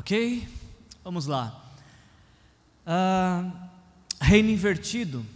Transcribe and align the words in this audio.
Ok? 0.00 0.48
Vamos 1.04 1.26
lá. 1.26 1.62
Uh, 2.86 3.52
reino 4.18 4.48
invertido. 4.48 5.26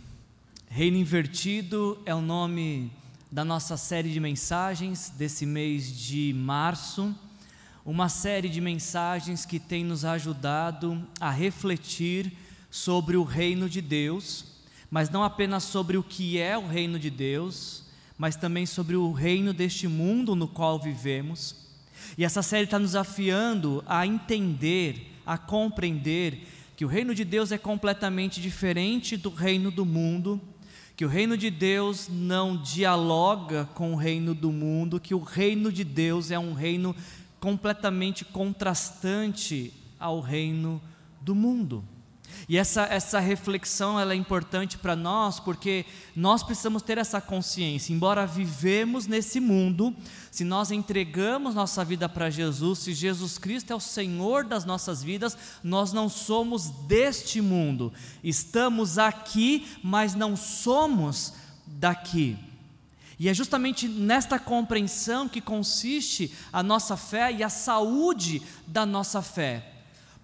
Reino 0.71 0.97
invertido 0.97 2.01
é 2.07 2.15
o 2.15 2.23
nome 2.23 2.91
da 3.31 3.45
nossa 3.45 3.77
série 3.77 4.11
de 4.11 4.19
mensagens 4.19 5.11
desse 5.11 5.45
mês 5.45 5.95
de 5.95 6.33
março. 6.35 7.15
Uma 7.85 8.09
série 8.09 8.49
de 8.49 8.59
mensagens 8.59 9.45
que 9.45 9.61
tem 9.61 9.85
nos 9.85 10.03
ajudado 10.03 11.07
a 11.21 11.31
refletir 11.31 12.33
sobre 12.71 13.19
o 13.19 13.23
reino 13.23 13.69
de 13.69 13.83
Deus, 13.83 14.47
mas 14.91 15.11
não 15.11 15.23
apenas 15.23 15.65
sobre 15.65 15.99
o 15.99 16.03
que 16.03 16.39
é 16.39 16.57
o 16.57 16.67
reino 16.67 16.99
de 16.99 17.11
Deus, 17.11 17.85
mas 18.17 18.35
também 18.35 18.65
sobre 18.65 18.97
o 18.97 19.13
reino 19.13 19.53
deste 19.53 19.87
mundo 19.87 20.35
no 20.35 20.49
qual 20.49 20.81
vivemos 20.81 21.64
e 22.17 22.25
essa 22.25 22.43
série 22.43 22.65
está 22.65 22.79
nos 22.79 22.91
desafiando 22.91 23.83
a 23.87 24.07
entender, 24.07 25.13
a 25.27 25.37
compreender 25.39 26.47
que 26.77 26.85
o 26.85 26.89
reino 26.89 27.15
de 27.15 27.25
Deus 27.25 27.53
é 27.53 27.59
completamente 27.59 28.41
diferente 28.41 29.17
do 29.17 29.31
reino 29.31 29.71
do 29.71 29.85
mundo, 29.85 30.41
que 30.97 31.05
o 31.05 31.09
reino 31.09 31.37
de 31.37 31.51
Deus 31.51 32.09
não 32.09 32.57
dialoga 32.57 33.69
com 33.75 33.93
o 33.93 33.97
reino 33.97 34.35
do 34.35 34.53
mundo, 34.53 35.01
que 35.01 35.15
o 35.15 35.21
reino 35.21 35.73
de 35.73 35.85
Deus 35.85 36.31
é 36.31 36.39
um 36.39 36.53
reino 36.53 36.95
completamente 37.41 38.25
contrastante 38.25 39.73
ao 39.99 40.21
reino 40.21 40.81
do 41.21 41.35
mundo. 41.35 41.85
E 42.49 42.59
essa, 42.59 42.83
essa 42.83 43.19
reflexão 43.21 43.99
ela 43.99 44.13
é 44.13 44.17
importante 44.17 44.79
para 44.79 44.95
nós 44.95 45.41
porque 45.41 45.85
nós 46.15 46.43
precisamos 46.43 46.83
ter 46.83 46.99
essa 46.99 47.21
consciência. 47.21 47.93
Embora 47.93 48.27
vivemos 48.27 49.07
nesse 49.07 49.41
mundo, 49.41 49.95
se 50.31 50.45
nós 50.45 50.71
entregamos 50.71 51.55
nossa 51.55 51.85
vida 51.85 52.09
para 52.09 52.31
Jesus, 52.31 52.81
se 52.81 52.93
Jesus 52.93 53.39
Cristo 53.39 53.73
é 53.73 53.77
o 53.77 53.81
Senhor 53.81 54.45
das 54.45 54.65
nossas 54.65 55.03
vidas, 55.03 55.37
nós 55.63 55.93
não 55.93 56.09
somos 56.09 56.71
deste 56.87 57.41
mundo. 57.41 57.93
Estamos 58.23 58.99
aqui, 58.99 59.67
mas 59.83 60.15
não 60.15 60.37
somos 60.37 61.35
daqui. 61.67 62.37
E 63.19 63.29
é 63.29 63.35
justamente 63.35 63.87
nesta 63.87 64.39
compreensão 64.39 65.29
que 65.29 65.41
consiste 65.41 66.33
a 66.53 66.63
nossa 66.63 66.97
fé 66.97 67.33
e 67.33 67.43
a 67.43 67.49
saúde 67.49 68.43
da 68.67 68.85
nossa 68.85 69.23
fé. 69.23 69.74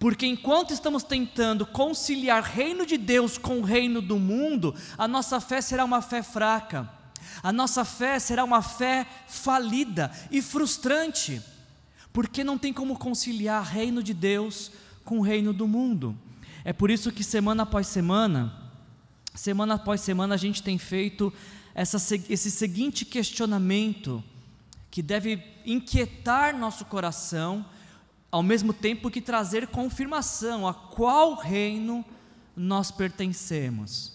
Porque 0.00 0.26
enquanto 0.26 0.72
estamos 0.72 1.02
tentando 1.02 1.66
conciliar 1.66 2.42
reino 2.42 2.86
de 2.86 2.96
Deus 2.96 3.36
com 3.36 3.58
o 3.58 3.62
reino 3.62 4.00
do 4.00 4.18
mundo, 4.18 4.74
a 4.96 5.06
nossa 5.06 5.38
fé 5.42 5.60
será 5.60 5.84
uma 5.84 6.00
fé 6.00 6.22
fraca. 6.22 6.88
A 7.42 7.52
nossa 7.52 7.84
fé 7.84 8.18
será 8.18 8.42
uma 8.42 8.62
fé 8.62 9.06
falida 9.28 10.10
e 10.30 10.40
frustrante, 10.40 11.42
porque 12.14 12.42
não 12.42 12.56
tem 12.56 12.72
como 12.72 12.98
conciliar 12.98 13.62
reino 13.62 14.02
de 14.02 14.14
Deus 14.14 14.72
com 15.04 15.18
o 15.18 15.22
reino 15.22 15.52
do 15.52 15.68
mundo. 15.68 16.16
É 16.64 16.72
por 16.72 16.90
isso 16.90 17.12
que 17.12 17.22
semana 17.22 17.64
após 17.64 17.86
semana, 17.86 18.54
semana 19.34 19.74
após 19.74 20.00
semana, 20.00 20.34
a 20.34 20.38
gente 20.38 20.62
tem 20.62 20.78
feito 20.78 21.30
essa, 21.74 21.98
esse 22.30 22.50
seguinte 22.50 23.04
questionamento 23.04 24.24
que 24.90 25.02
deve 25.02 25.44
inquietar 25.66 26.56
nosso 26.56 26.86
coração 26.86 27.66
ao 28.30 28.42
mesmo 28.42 28.72
tempo 28.72 29.10
que 29.10 29.20
trazer 29.20 29.66
confirmação 29.66 30.66
a 30.66 30.72
qual 30.72 31.34
reino 31.34 32.04
nós 32.56 32.90
pertencemos. 32.90 34.12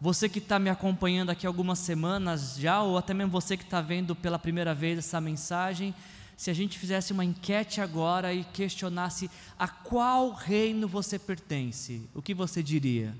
Você 0.00 0.28
que 0.28 0.38
está 0.38 0.58
me 0.58 0.70
acompanhando 0.70 1.30
aqui 1.30 1.46
algumas 1.46 1.80
semanas 1.80 2.56
já, 2.56 2.80
ou 2.82 2.96
até 2.96 3.12
mesmo 3.12 3.32
você 3.32 3.56
que 3.56 3.64
está 3.64 3.80
vendo 3.80 4.14
pela 4.14 4.38
primeira 4.38 4.72
vez 4.72 4.98
essa 4.98 5.20
mensagem, 5.20 5.94
se 6.36 6.50
a 6.50 6.54
gente 6.54 6.78
fizesse 6.78 7.12
uma 7.12 7.24
enquete 7.24 7.80
agora 7.80 8.32
e 8.32 8.44
questionasse 8.44 9.28
a 9.58 9.66
qual 9.66 10.32
reino 10.32 10.86
você 10.86 11.18
pertence, 11.18 12.08
o 12.14 12.22
que 12.22 12.32
você 12.32 12.62
diria? 12.62 13.12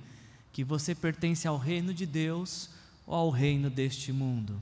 Que 0.53 0.63
você 0.63 0.95
pertence 0.95 1.49
ao 1.49 1.59
reino 1.59 1.93
de 1.93 2.07
Deus 2.07 2.71
ou 3.05 3.17
ao 3.17 3.31
reino 3.31 3.69
deste 3.69 4.12
mundo? 4.12 4.61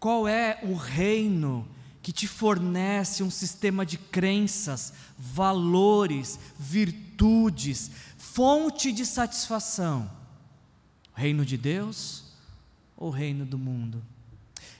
Qual 0.00 0.26
é 0.26 0.58
o 0.64 0.74
reino 0.74 1.66
que 2.04 2.12
te 2.12 2.28
fornece 2.28 3.22
um 3.22 3.30
sistema 3.30 3.86
de 3.86 3.96
crenças, 3.96 4.92
valores, 5.18 6.38
virtudes, 6.58 7.90
fonte 8.18 8.92
de 8.92 9.06
satisfação? 9.06 10.10
O 11.16 11.18
reino 11.18 11.46
de 11.46 11.56
Deus 11.56 12.24
ou 12.94 13.08
o 13.08 13.10
reino 13.10 13.46
do 13.46 13.56
mundo? 13.56 14.04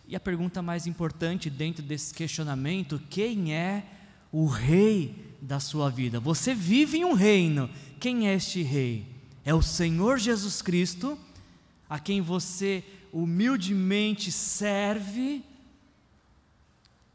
E 0.07 0.15
a 0.15 0.21
pergunta 0.21 0.61
mais 0.61 0.87
importante 0.87 1.49
dentro 1.49 1.83
desse 1.83 2.13
questionamento: 2.13 3.01
quem 3.09 3.55
é 3.55 3.87
o 4.31 4.45
rei 4.45 5.35
da 5.41 5.59
sua 5.59 5.89
vida? 5.89 6.21
Você 6.21 6.55
vive 6.55 6.99
em 6.99 7.07
um 7.07 7.15
reino, 7.15 7.71
quem 7.99 8.29
é 8.29 8.35
este 8.35 8.61
rei? 8.61 9.07
É 9.47 9.55
o 9.55 9.63
Senhor 9.63 10.19
Jesus 10.19 10.61
Cristo, 10.61 11.19
a 11.89 11.99
quem 11.99 12.21
você 12.21 12.85
humildemente 13.11 14.31
serve 14.31 15.43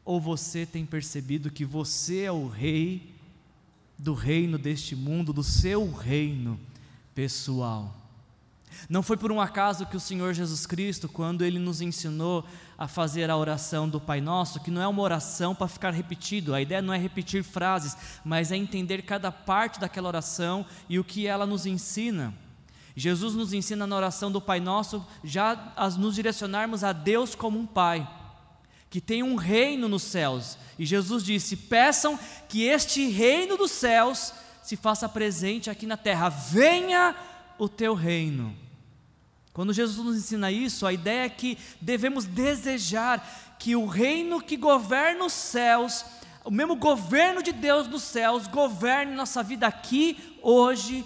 ou 0.04 0.20
você 0.20 0.64
tem 0.66 0.84
percebido 0.84 1.50
que 1.50 1.64
você 1.64 2.22
é 2.22 2.32
o 2.32 2.48
rei 2.48 3.14
do 3.98 4.14
reino 4.14 4.58
deste 4.58 4.96
mundo, 4.96 5.32
do 5.32 5.44
seu 5.44 5.90
reino 5.92 6.58
pessoal? 7.14 7.96
Não 8.88 9.02
foi 9.02 9.16
por 9.16 9.30
um 9.30 9.40
acaso 9.40 9.86
que 9.86 9.96
o 9.96 10.00
Senhor 10.00 10.32
Jesus 10.32 10.66
Cristo, 10.66 11.08
quando 11.08 11.44
ele 11.44 11.58
nos 11.58 11.80
ensinou 11.80 12.44
a 12.78 12.88
fazer 12.88 13.30
a 13.30 13.36
oração 13.36 13.88
do 13.88 14.00
Pai 14.00 14.20
Nosso, 14.20 14.60
que 14.60 14.70
não 14.70 14.80
é 14.80 14.88
uma 14.88 15.02
oração 15.02 15.54
para 15.54 15.68
ficar 15.68 15.92
repetido, 15.92 16.54
a 16.54 16.62
ideia 16.62 16.80
não 16.80 16.94
é 16.94 16.98
repetir 16.98 17.42
frases, 17.42 17.96
mas 18.24 18.50
é 18.50 18.56
entender 18.56 19.02
cada 19.02 19.30
parte 19.30 19.78
daquela 19.78 20.08
oração 20.08 20.64
e 20.88 20.98
o 20.98 21.04
que 21.04 21.26
ela 21.26 21.46
nos 21.46 21.66
ensina. 21.66 22.32
Jesus 22.96 23.34
nos 23.34 23.52
ensina 23.52 23.86
na 23.86 23.96
oração 23.96 24.32
do 24.32 24.40
Pai 24.40 24.60
Nosso 24.60 25.04
já 25.22 25.72
a 25.76 25.88
nos 25.90 26.14
direcionarmos 26.14 26.82
a 26.82 26.92
Deus 26.92 27.34
como 27.34 27.58
um 27.58 27.66
Pai 27.66 28.08
que 28.90 29.00
tem 29.00 29.22
um 29.22 29.36
reino 29.36 29.88
nos 29.88 30.02
céus. 30.02 30.58
E 30.76 30.84
Jesus 30.84 31.22
disse: 31.22 31.56
peçam 31.56 32.18
que 32.48 32.64
este 32.64 33.08
reino 33.08 33.56
dos 33.56 33.70
céus 33.70 34.34
se 34.62 34.76
faça 34.76 35.08
presente 35.08 35.70
aqui 35.70 35.86
na 35.86 35.96
terra. 35.96 36.28
Venha 36.28 37.14
o 37.56 37.68
teu 37.68 37.94
reino. 37.94 38.54
Quando 39.52 39.72
Jesus 39.72 40.04
nos 40.04 40.16
ensina 40.16 40.50
isso, 40.50 40.86
a 40.86 40.92
ideia 40.92 41.26
é 41.26 41.28
que 41.28 41.56
devemos 41.80 42.24
desejar 42.24 43.56
que 43.58 43.76
o 43.76 43.86
reino 43.86 44.40
que 44.40 44.56
governa 44.56 45.24
os 45.24 45.32
céus, 45.32 46.04
o 46.44 46.50
mesmo 46.50 46.76
governo 46.76 47.42
de 47.42 47.52
Deus 47.52 47.86
nos 47.86 48.02
céus, 48.02 48.46
governe 48.46 49.14
nossa 49.14 49.42
vida 49.42 49.66
aqui, 49.66 50.38
hoje 50.42 51.04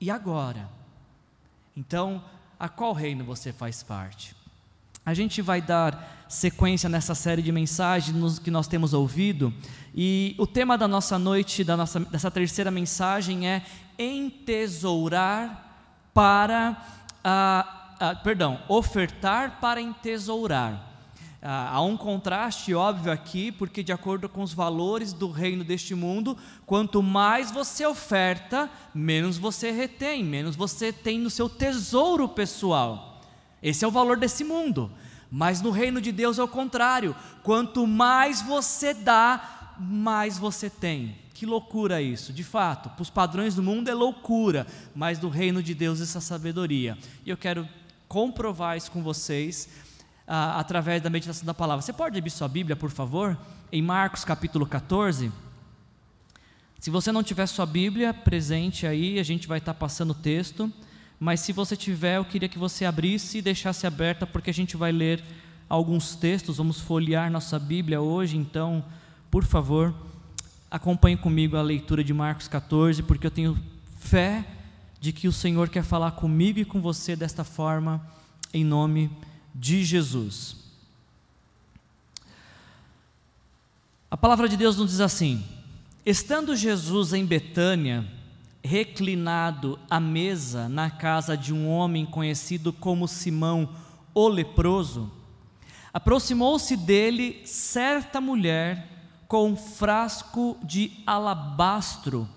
e 0.00 0.10
agora. 0.10 0.68
Então, 1.76 2.24
a 2.58 2.68
qual 2.68 2.92
reino 2.92 3.24
você 3.24 3.52
faz 3.52 3.82
parte? 3.82 4.34
A 5.04 5.14
gente 5.14 5.42
vai 5.42 5.60
dar 5.60 6.21
sequência 6.32 6.88
nessa 6.88 7.14
série 7.14 7.42
de 7.42 7.52
mensagens 7.52 8.38
que 8.38 8.50
nós 8.50 8.66
temos 8.66 8.94
ouvido. 8.94 9.52
E 9.94 10.34
o 10.38 10.46
tema 10.46 10.78
da 10.78 10.88
nossa 10.88 11.18
noite, 11.18 11.62
da 11.62 11.76
nossa, 11.76 12.00
dessa 12.00 12.30
terceira 12.30 12.70
mensagem 12.70 13.46
é 13.46 13.62
entesourar 13.98 15.90
para, 16.14 16.82
ah, 17.22 17.96
ah, 18.00 18.14
perdão, 18.14 18.58
ofertar 18.66 19.58
para 19.60 19.78
entesourar. 19.78 20.90
Ah, 21.42 21.68
há 21.74 21.82
um 21.82 21.98
contraste 21.98 22.72
óbvio 22.72 23.12
aqui, 23.12 23.52
porque 23.52 23.82
de 23.82 23.92
acordo 23.92 24.26
com 24.26 24.42
os 24.42 24.54
valores 24.54 25.12
do 25.12 25.30
reino 25.30 25.62
deste 25.62 25.94
mundo, 25.94 26.34
quanto 26.64 27.02
mais 27.02 27.50
você 27.50 27.84
oferta, 27.84 28.70
menos 28.94 29.36
você 29.36 29.70
retém, 29.70 30.24
menos 30.24 30.56
você 30.56 30.94
tem 30.94 31.18
no 31.18 31.28
seu 31.28 31.50
tesouro 31.50 32.26
pessoal. 32.26 33.20
Esse 33.62 33.84
é 33.84 33.88
o 33.88 33.90
valor 33.90 34.16
desse 34.16 34.42
mundo. 34.44 34.90
Mas 35.34 35.62
no 35.62 35.70
reino 35.70 35.98
de 35.98 36.12
Deus 36.12 36.38
é 36.38 36.42
o 36.42 36.46
contrário. 36.46 37.16
Quanto 37.42 37.86
mais 37.86 38.42
você 38.42 38.92
dá, 38.92 39.74
mais 39.78 40.36
você 40.36 40.68
tem. 40.68 41.16
Que 41.32 41.46
loucura 41.46 42.02
isso, 42.02 42.34
de 42.34 42.44
fato, 42.44 42.90
para 42.90 43.00
os 43.00 43.08
padrões 43.08 43.54
do 43.54 43.62
mundo 43.62 43.88
é 43.88 43.94
loucura, 43.94 44.66
mas 44.94 45.18
no 45.18 45.30
reino 45.30 45.62
de 45.62 45.74
Deus 45.74 46.02
essa 46.02 46.20
sabedoria. 46.20 46.98
E 47.24 47.30
eu 47.30 47.36
quero 47.38 47.66
comprovar 48.06 48.76
isso 48.76 48.90
com 48.90 49.02
vocês 49.02 49.70
ah, 50.28 50.60
através 50.60 51.00
da 51.00 51.08
meditação 51.08 51.46
da 51.46 51.54
palavra. 51.54 51.80
Você 51.80 51.94
pode 51.94 52.18
abrir 52.18 52.30
sua 52.30 52.46
Bíblia, 52.46 52.76
por 52.76 52.90
favor, 52.90 53.36
em 53.72 53.80
Marcos 53.80 54.26
capítulo 54.26 54.66
14. 54.66 55.32
Se 56.78 56.90
você 56.90 57.10
não 57.10 57.22
tiver 57.22 57.46
sua 57.46 57.64
Bíblia 57.64 58.12
presente 58.12 58.86
aí, 58.86 59.18
a 59.18 59.22
gente 59.22 59.48
vai 59.48 59.58
estar 59.58 59.72
passando 59.72 60.10
o 60.10 60.14
texto 60.14 60.70
mas 61.22 61.38
se 61.38 61.52
você 61.52 61.76
tiver, 61.76 62.16
eu 62.16 62.24
queria 62.24 62.48
que 62.48 62.58
você 62.58 62.84
abrisse 62.84 63.38
e 63.38 63.42
deixasse 63.42 63.86
aberta, 63.86 64.26
porque 64.26 64.50
a 64.50 64.52
gente 64.52 64.76
vai 64.76 64.90
ler 64.90 65.22
alguns 65.68 66.16
textos, 66.16 66.56
vamos 66.56 66.80
folhear 66.80 67.30
nossa 67.30 67.60
Bíblia 67.60 68.00
hoje, 68.00 68.36
então, 68.36 68.84
por 69.30 69.44
favor, 69.44 69.94
acompanhe 70.68 71.16
comigo 71.16 71.56
a 71.56 71.62
leitura 71.62 72.02
de 72.02 72.12
Marcos 72.12 72.48
14, 72.48 73.04
porque 73.04 73.24
eu 73.24 73.30
tenho 73.30 73.56
fé 74.00 74.44
de 75.00 75.12
que 75.12 75.28
o 75.28 75.32
Senhor 75.32 75.68
quer 75.68 75.84
falar 75.84 76.10
comigo 76.10 76.58
e 76.58 76.64
com 76.64 76.80
você 76.80 77.14
desta 77.14 77.44
forma, 77.44 78.04
em 78.52 78.64
nome 78.64 79.08
de 79.54 79.84
Jesus. 79.84 80.56
A 84.10 84.16
palavra 84.16 84.48
de 84.48 84.56
Deus 84.56 84.76
nos 84.76 84.90
diz 84.90 85.00
assim: 85.00 85.40
Estando 86.04 86.56
Jesus 86.56 87.12
em 87.12 87.24
Betânia, 87.24 88.04
reclinado 88.62 89.78
à 89.90 89.98
mesa 89.98 90.68
na 90.68 90.90
casa 90.90 91.36
de 91.36 91.52
um 91.52 91.68
homem 91.68 92.06
conhecido 92.06 92.72
como 92.72 93.08
Simão 93.08 93.68
o 94.14 94.28
leproso, 94.28 95.10
aproximou-se 95.92 96.76
dele 96.76 97.42
certa 97.44 98.20
mulher 98.20 98.88
com 99.26 99.50
um 99.50 99.56
frasco 99.56 100.56
de 100.62 100.92
alabastro 101.06 102.28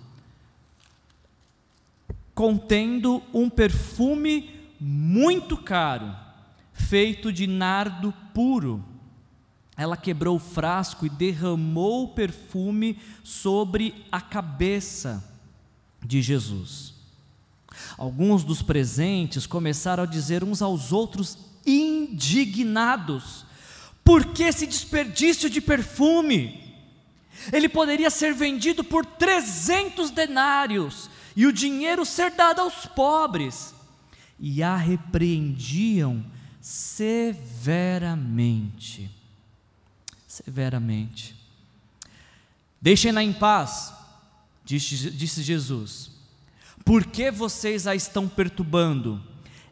contendo 2.35 3.23
um 3.33 3.49
perfume 3.49 4.53
muito 4.77 5.55
caro, 5.55 6.13
feito 6.73 7.31
de 7.31 7.47
nardo 7.47 8.13
puro. 8.33 8.83
Ela 9.77 9.95
quebrou 9.95 10.35
o 10.35 10.39
frasco 10.39 11.05
e 11.05 11.09
derramou 11.09 12.03
o 12.03 12.07
perfume 12.09 12.99
sobre 13.23 14.05
a 14.11 14.19
cabeça 14.19 15.34
de 16.05 16.21
Jesus. 16.21 16.93
Alguns 17.97 18.43
dos 18.43 18.61
presentes 18.61 19.45
começaram 19.45 20.03
a 20.03 20.07
dizer 20.07 20.43
uns 20.43 20.61
aos 20.61 20.91
outros, 20.91 21.37
indignados: 21.65 23.45
por 24.03 24.27
que 24.27 24.43
esse 24.43 24.67
desperdício 24.67 25.49
de 25.49 25.59
perfume? 25.59 26.63
Ele 27.51 27.67
poderia 27.67 28.09
ser 28.09 28.33
vendido 28.33 28.83
por 28.83 29.05
300 29.05 30.09
denários 30.11 31.09
e 31.35 31.45
o 31.45 31.51
dinheiro 31.51 32.05
ser 32.05 32.31
dado 32.31 32.61
aos 32.61 32.85
pobres. 32.85 33.75
E 34.39 34.63
a 34.63 34.77
repreendiam 34.77 36.25
severamente. 36.61 38.11
Severamente. 40.27 41.35
Deixem-na 42.81 43.23
em 43.23 43.33
paz, 43.33 43.93
disse, 44.65 45.09
disse 45.11 45.43
Jesus. 45.43 46.11
Por 46.83 47.05
que 47.05 47.31
vocês 47.31 47.87
a 47.87 47.95
estão 47.95 48.27
perturbando? 48.27 49.21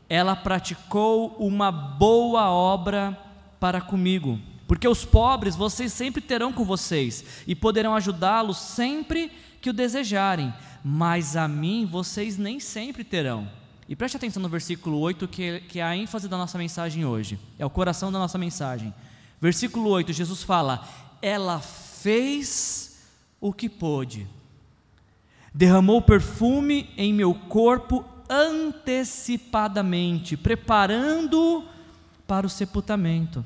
Ela 0.07 0.35
praticou 0.35 1.35
uma 1.39 1.71
boa 1.71 2.49
obra 2.49 3.17
para 3.59 3.81
comigo. 3.81 4.39
Porque 4.67 4.87
os 4.87 5.03
pobres 5.03 5.55
vocês 5.55 5.91
sempre 5.91 6.21
terão 6.21 6.53
com 6.53 6.63
vocês 6.63 7.43
e 7.45 7.53
poderão 7.53 7.93
ajudá-los 7.95 8.57
sempre 8.57 9.29
que 9.59 9.69
o 9.69 9.73
desejarem 9.73 10.53
mas 10.83 11.37
a 11.37 11.47
mim 11.47 11.85
vocês 11.85 12.37
nem 12.37 12.59
sempre 12.59 13.03
terão. 13.03 13.49
E 13.87 13.95
preste 13.95 14.17
atenção 14.17 14.41
no 14.41 14.49
versículo 14.49 14.99
8, 14.99 15.27
que, 15.27 15.61
que 15.61 15.79
é 15.79 15.83
a 15.83 15.95
ênfase 15.95 16.27
da 16.27 16.37
nossa 16.37 16.57
mensagem 16.57 17.05
hoje, 17.05 17.39
é 17.57 17.65
o 17.65 17.69
coração 17.69 18.11
da 18.11 18.19
nossa 18.19 18.37
mensagem. 18.37 18.93
Versículo 19.39 19.89
8, 19.89 20.11
Jesus 20.11 20.43
fala: 20.43 20.87
Ela 21.21 21.59
fez 21.59 23.01
o 23.39 23.53
que 23.53 23.69
pôde, 23.69 24.27
derramou 25.53 26.01
perfume 26.01 26.89
em 26.97 27.13
meu 27.13 27.33
corpo 27.33 28.03
antecipadamente, 28.29 30.35
preparando 30.35 31.63
para 32.25 32.47
o 32.47 32.49
sepultamento. 32.49 33.45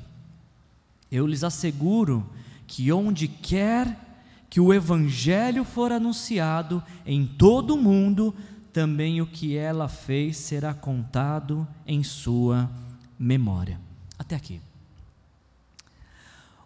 Eu 1.10 1.26
lhes 1.26 1.44
asseguro 1.44 2.26
que 2.66 2.90
onde 2.92 3.28
quer 3.28 4.08
que 4.48 4.60
o 4.60 4.72
Evangelho 4.72 5.64
for 5.64 5.92
anunciado 5.92 6.82
em 7.04 7.26
todo 7.26 7.74
o 7.74 7.82
mundo, 7.82 8.34
também 8.72 9.20
o 9.20 9.26
que 9.26 9.56
ela 9.56 9.88
fez 9.88 10.38
será 10.38 10.72
contado 10.72 11.68
em 11.86 12.02
sua 12.02 12.70
memória. 13.18 13.78
Até 14.18 14.36
aqui. 14.36 14.60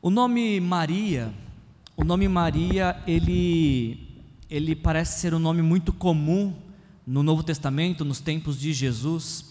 O 0.00 0.10
nome 0.10 0.60
Maria, 0.60 1.32
o 1.96 2.04
nome 2.04 2.28
Maria, 2.28 3.02
ele, 3.06 4.11
ele 4.52 4.76
parece 4.76 5.18
ser 5.18 5.32
um 5.32 5.38
nome 5.38 5.62
muito 5.62 5.94
comum 5.94 6.54
no 7.06 7.22
Novo 7.22 7.42
Testamento, 7.42 8.04
nos 8.04 8.20
tempos 8.20 8.60
de 8.60 8.74
Jesus. 8.74 9.46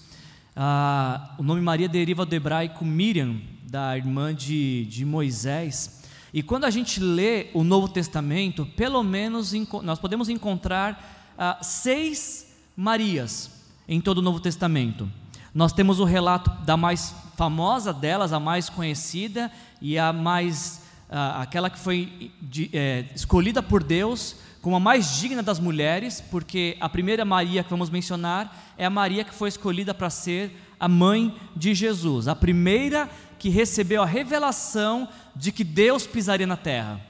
Ah, 0.55 1.33
o 1.39 1.43
nome 1.43 1.59
Maria 1.59 1.89
deriva 1.89 2.23
do 2.23 2.35
hebraico 2.35 2.85
Miriam, 2.85 3.41
da 3.63 3.97
irmã 3.97 4.31
de, 4.31 4.85
de 4.85 5.03
Moisés. 5.03 6.03
E 6.31 6.43
quando 6.43 6.65
a 6.65 6.69
gente 6.69 6.99
lê 6.99 7.47
o 7.55 7.63
Novo 7.63 7.87
Testamento, 7.87 8.63
pelo 8.77 9.01
menos 9.01 9.53
nós 9.81 9.97
podemos 9.97 10.29
encontrar 10.29 11.33
ah, 11.35 11.57
seis 11.63 12.55
Marias 12.77 13.49
em 13.87 13.99
todo 13.99 14.19
o 14.19 14.21
Novo 14.21 14.39
Testamento. 14.39 15.11
Nós 15.51 15.73
temos 15.73 15.99
o 15.99 16.03
relato 16.03 16.51
da 16.63 16.77
mais 16.77 17.11
famosa 17.35 17.91
delas, 17.91 18.33
a 18.33 18.39
mais 18.39 18.69
conhecida 18.69 19.51
e 19.81 19.97
a 19.97 20.13
mais 20.13 20.83
ah, 21.09 21.41
aquela 21.41 21.71
que 21.71 21.79
foi 21.79 22.31
de, 22.39 22.69
é, 22.71 23.05
escolhida 23.15 23.63
por 23.63 23.83
Deus 23.83 24.35
como 24.61 24.75
a 24.75 24.79
mais 24.79 25.17
digna 25.17 25.41
das 25.41 25.59
mulheres, 25.59 26.21
porque 26.29 26.77
a 26.79 26.87
primeira 26.87 27.25
Maria 27.25 27.63
que 27.63 27.69
vamos 27.69 27.89
mencionar 27.89 28.73
é 28.77 28.85
a 28.85 28.89
Maria 28.89 29.23
que 29.23 29.33
foi 29.33 29.49
escolhida 29.49 29.93
para 29.93 30.09
ser 30.09 30.55
a 30.79 30.87
mãe 30.87 31.35
de 31.55 31.73
Jesus, 31.73 32.27
a 32.27 32.35
primeira 32.35 33.09
que 33.39 33.49
recebeu 33.49 34.03
a 34.03 34.05
revelação 34.05 35.07
de 35.35 35.51
que 35.51 35.63
Deus 35.63 36.05
pisaria 36.05 36.45
na 36.45 36.57
terra, 36.57 37.01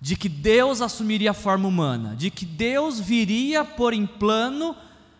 de 0.00 0.14
que 0.14 0.28
Deus 0.28 0.80
assumiria 0.80 1.32
a 1.32 1.34
forma 1.34 1.66
humana, 1.66 2.14
de 2.16 2.30
que 2.30 2.46
Deus 2.46 3.00
viria 3.00 3.64
pôr 3.64 3.92
em 3.92 4.06
plano 4.06 4.76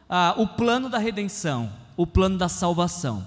ah, 0.09 0.35
o 0.37 0.47
plano 0.47 0.89
da 0.89 0.99
redenção, 0.99 1.73
o 1.97 2.07
plano 2.07 2.39
da 2.39 2.49
salvação. 2.49 3.27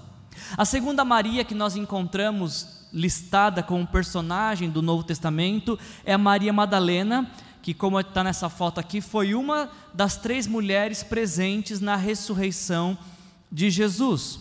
A 0.56 0.64
segunda 0.64 1.04
Maria 1.04 1.44
que 1.44 1.54
nós 1.54 1.76
encontramos 1.76 2.78
listada 2.92 3.62
como 3.62 3.86
personagem 3.86 4.70
do 4.70 4.80
Novo 4.80 5.02
Testamento 5.02 5.78
é 6.04 6.14
a 6.14 6.18
Maria 6.18 6.52
Madalena, 6.52 7.30
que, 7.62 7.74
como 7.74 7.98
está 7.98 8.22
nessa 8.24 8.48
foto 8.48 8.78
aqui, 8.78 9.00
foi 9.00 9.34
uma 9.34 9.70
das 9.92 10.16
três 10.16 10.46
mulheres 10.46 11.02
presentes 11.02 11.80
na 11.80 11.96
ressurreição 11.96 12.96
de 13.50 13.70
Jesus. 13.70 14.40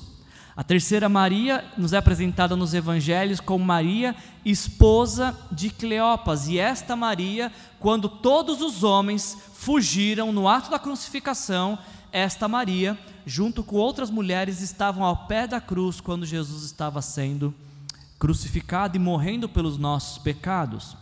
A 0.55 0.63
terceira 0.63 1.07
Maria 1.07 1.63
nos 1.77 1.93
é 1.93 1.97
apresentada 1.97 2.55
nos 2.55 2.73
evangelhos 2.73 3.39
como 3.39 3.63
Maria, 3.63 4.15
esposa 4.43 5.37
de 5.51 5.69
Cleopas. 5.69 6.47
E 6.47 6.57
esta 6.57 6.95
Maria, 6.95 7.51
quando 7.79 8.09
todos 8.09 8.59
os 8.59 8.83
homens 8.83 9.37
fugiram 9.53 10.31
no 10.31 10.47
ato 10.47 10.71
da 10.71 10.79
crucificação, 10.79 11.77
esta 12.11 12.47
Maria, 12.47 12.97
junto 13.23 13.63
com 13.63 13.75
outras 13.75 14.09
mulheres, 14.09 14.61
estavam 14.61 15.03
ao 15.03 15.27
pé 15.27 15.45
da 15.45 15.61
cruz 15.61 16.01
quando 16.01 16.25
Jesus 16.25 16.63
estava 16.63 17.03
sendo 17.03 17.53
crucificado 18.17 18.97
e 18.97 18.99
morrendo 18.99 19.47
pelos 19.47 19.77
nossos 19.77 20.17
pecados. 20.17 20.97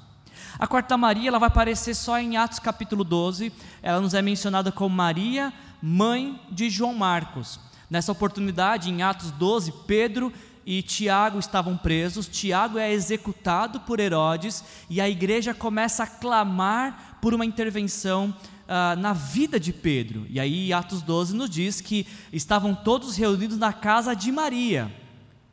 A 0.58 0.66
quarta 0.66 0.96
Maria, 0.96 1.28
ela 1.28 1.40
vai 1.40 1.48
aparecer 1.48 1.94
só 1.94 2.18
em 2.18 2.38
Atos 2.38 2.60
capítulo 2.60 3.04
12. 3.04 3.52
Ela 3.84 4.00
nos 4.00 4.14
é 4.14 4.22
mencionada 4.22 4.72
como 4.72 4.96
Maria, 4.96 5.52
mãe 5.82 6.40
de 6.50 6.70
João 6.70 6.94
Marcos. 6.94 7.60
Nessa 7.90 8.14
oportunidade, 8.14 8.90
em 8.90 9.02
Atos 9.02 9.32
12, 9.32 9.74
Pedro 9.86 10.32
e 10.66 10.82
Tiago 10.82 11.40
estavam 11.40 11.76
presos. 11.76 12.28
Tiago 12.28 12.78
é 12.78 12.92
executado 12.92 13.82
por 13.82 14.00
Herodes 14.00 14.64
e 14.90 15.02
a 15.02 15.10
igreja 15.10 15.54
começa 15.54 16.04
a 16.04 16.08
clamar 16.08 17.20
por 17.22 17.34
uma 17.34 17.46
intervenção 17.46 18.34
uh, 18.64 18.98
na 18.98 19.12
vida 19.12 19.60
de 19.60 19.74
Pedro. 19.74 20.26
E 20.30 20.40
aí, 20.40 20.72
Atos 20.72 21.02
12 21.02 21.36
nos 21.36 21.50
diz 21.50 21.82
que 21.82 22.08
estavam 22.32 22.74
todos 22.74 23.18
reunidos 23.18 23.58
na 23.58 23.74
casa 23.74 24.16
de 24.16 24.32
Maria, 24.32 24.90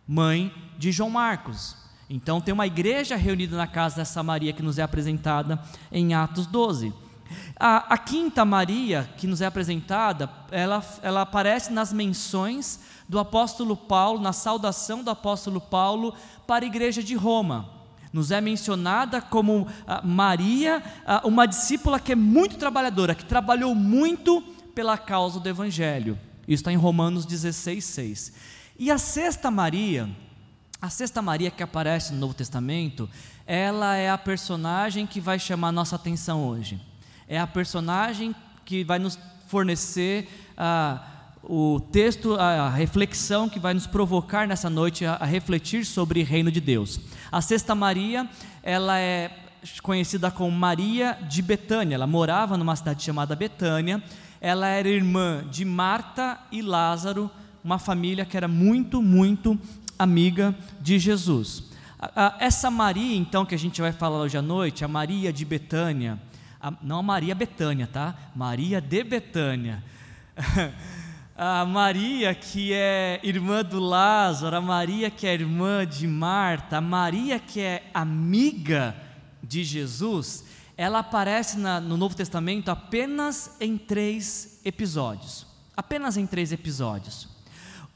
mãe 0.07 0.55
de 0.79 0.93
João 0.93 1.11
Marcos. 1.11 1.82
Então, 2.15 2.43
tem 2.43 2.53
uma 2.53 2.67
igreja 2.67 3.17
reunida 3.17 3.57
na 3.57 3.67
casa 3.67 3.97
dessa 3.97 4.23
Maria 4.23 4.53
que 4.53 4.63
nos 4.63 4.79
é 4.79 4.83
apresentada 4.83 5.59
em 5.91 6.13
Atos 6.13 6.47
12. 6.47 6.93
A, 7.59 7.95
a, 7.95 7.97
quinta 7.97 8.45
Maria, 8.45 9.09
que 9.17 9.27
nos 9.27 9.41
é 9.41 9.47
apresentada, 9.47 10.29
ela, 10.51 10.85
ela 11.01 11.23
aparece 11.23 11.73
nas 11.73 11.91
menções 11.91 12.81
do 13.09 13.19
apóstolo 13.19 13.75
Paulo, 13.75 14.21
na 14.21 14.35
saudação 14.35 15.03
do 15.03 15.09
apóstolo 15.09 15.59
Paulo 15.59 16.15
para 16.47 16.67
a 16.67 16.69
igreja 16.69 17.03
de 17.03 17.15
Roma. 17.15 17.71
Nos 18.13 18.31
é 18.31 18.43
mencionada 18.43 19.23
como 19.23 19.67
ah, 19.87 20.03
Maria, 20.05 20.83
ah, 21.07 21.23
uma 21.25 21.47
discípula 21.47 21.99
que 21.99 22.13
é 22.13 22.15
muito 22.15 22.59
trabalhadora, 22.59 23.15
que 23.15 23.25
trabalhou 23.25 23.75
muito 23.75 24.43
pela 24.75 24.99
causa 24.99 25.41
do 25.41 25.49
Evangelho. 25.49 26.19
Isso 26.47 26.61
está 26.61 26.71
em 26.71 26.77
Romanos 26.77 27.25
16, 27.25 27.83
6. 27.83 28.33
E 28.79 28.91
a 28.91 28.99
sexta 28.99 29.51
Maria, 29.51 30.11
a 30.83 30.91
sexta 30.91 31.23
Maria 31.23 31.51
que 31.51 31.63
aparece 31.63 32.13
no 32.13 32.19
Novo 32.19 32.35
Testamento, 32.35 33.09
ela 33.47 33.97
é 33.97 34.11
a 34.11 34.19
personagem 34.19 35.07
que 35.07 35.21
vai 35.21 35.39
chamar 35.39 35.73
nossa 35.73 35.97
atenção 35.97 36.45
hoje 36.45 36.79
é 37.33 37.39
a 37.39 37.47
personagem 37.47 38.35
que 38.63 38.85
vai 38.85 38.99
nos 38.99 39.19
fornecer 39.47 40.29
ah, 40.55 41.03
o 41.43 41.81
texto, 41.81 42.35
a 42.35 42.69
reflexão 42.69 43.49
que 43.49 43.59
vai 43.59 43.73
nos 43.73 43.87
provocar 43.87 44.47
nessa 44.47 44.69
noite 44.69 45.07
a, 45.07 45.15
a 45.15 45.25
refletir 45.25 45.87
sobre 45.87 46.21
o 46.21 46.27
reino 46.27 46.53
de 46.53 46.61
Deus. 46.61 47.01
A 47.31 47.41
Sexta 47.41 47.75
Maria, 47.75 48.29
ela 48.63 48.99
é 48.99 49.31
conhecida 49.83 50.31
como 50.31 50.51
Maria 50.51 51.19
de 51.27 51.41
Betânia. 51.41 51.95
Ela 51.95 52.07
morava 52.07 52.59
numa 52.59 52.77
cidade 52.77 53.03
chamada 53.03 53.35
Betânia. 53.35 54.03
Ela 54.39 54.69
era 54.69 54.89
irmã 54.89 55.43
de 55.51 55.65
Marta 55.65 56.39
e 56.51 56.61
Lázaro, 56.61 57.31
uma 57.65 57.79
família 57.79 58.27
que 58.27 58.37
era 58.37 58.47
muito, 58.47 59.01
muito 59.01 59.59
amiga 59.99 60.55
de 60.81 60.99
Jesus. 60.99 61.65
Essa 62.41 62.71
Maria, 62.71 63.17
então, 63.17 63.47
que 63.47 63.55
a 63.55 63.59
gente 63.59 63.81
vai 63.81 63.93
falar 63.93 64.19
hoje 64.19 64.37
à 64.37 64.43
noite, 64.43 64.85
a 64.85 64.89
Maria 64.89 65.33
de 65.33 65.45
Betânia, 65.45 66.21
a, 66.61 66.73
não 66.83 66.99
a 66.99 67.03
Maria 67.03 67.35
Betânia, 67.35 67.87
tá? 67.87 68.15
Maria 68.35 68.81
de 68.81 69.05
Betânia. 69.05 69.83
a 71.37 71.65
Maria 71.65 72.35
que 72.35 72.73
é 72.73 73.21
irmã 73.23 73.65
do 73.65 73.79
Lázaro, 73.79 74.57
a 74.57 74.61
Maria 74.61 75.11
que 75.11 75.27
é 75.27 75.35
irmã 75.35 75.87
de 75.87 76.07
Marta, 76.07 76.79
a 76.79 76.81
Maria 76.81 77.39
que 77.39 77.61
é 77.61 77.91
amiga 77.95 78.97
de 79.43 79.65
Jesus, 79.65 80.45
ela 80.77 81.01
aparece 81.01 81.59
na, 81.59 81.81
no 81.81 81.97
Novo 81.97 82.17
Testamento 82.17 82.71
apenas 82.71 83.57
em 83.61 83.77
três 83.77 84.61
episódios. 84.65 85.47
Apenas 85.77 86.17
em 86.17 86.27
três 86.27 86.53
episódios. 86.53 87.32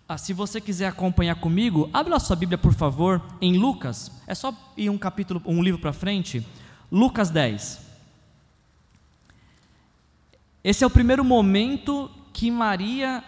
Ah, 0.09 0.17
se 0.17 0.33
você 0.33 0.61
quiser 0.61 0.87
acompanhar 0.87 1.35
comigo, 1.35 1.91
abre 1.93 2.15
a 2.15 2.21
sua 2.21 2.37
Bíblia, 2.37 2.57
por 2.57 2.73
favor, 2.73 3.21
em 3.41 3.59
Lucas. 3.59 4.13
É 4.25 4.37
só 4.37 4.55
ir 4.77 4.89
um 4.89 4.97
capítulo, 4.97 5.43
um 5.45 5.61
livro 5.61 5.81
para 5.81 5.93
frente. 5.93 6.47
Lucas 6.93 7.29
10. 7.29 7.85
Esse 10.63 10.85
é 10.85 10.87
o 10.87 10.91
primeiro 10.91 11.25
momento 11.25 12.09
que 12.33 12.53
Maria 12.53 13.25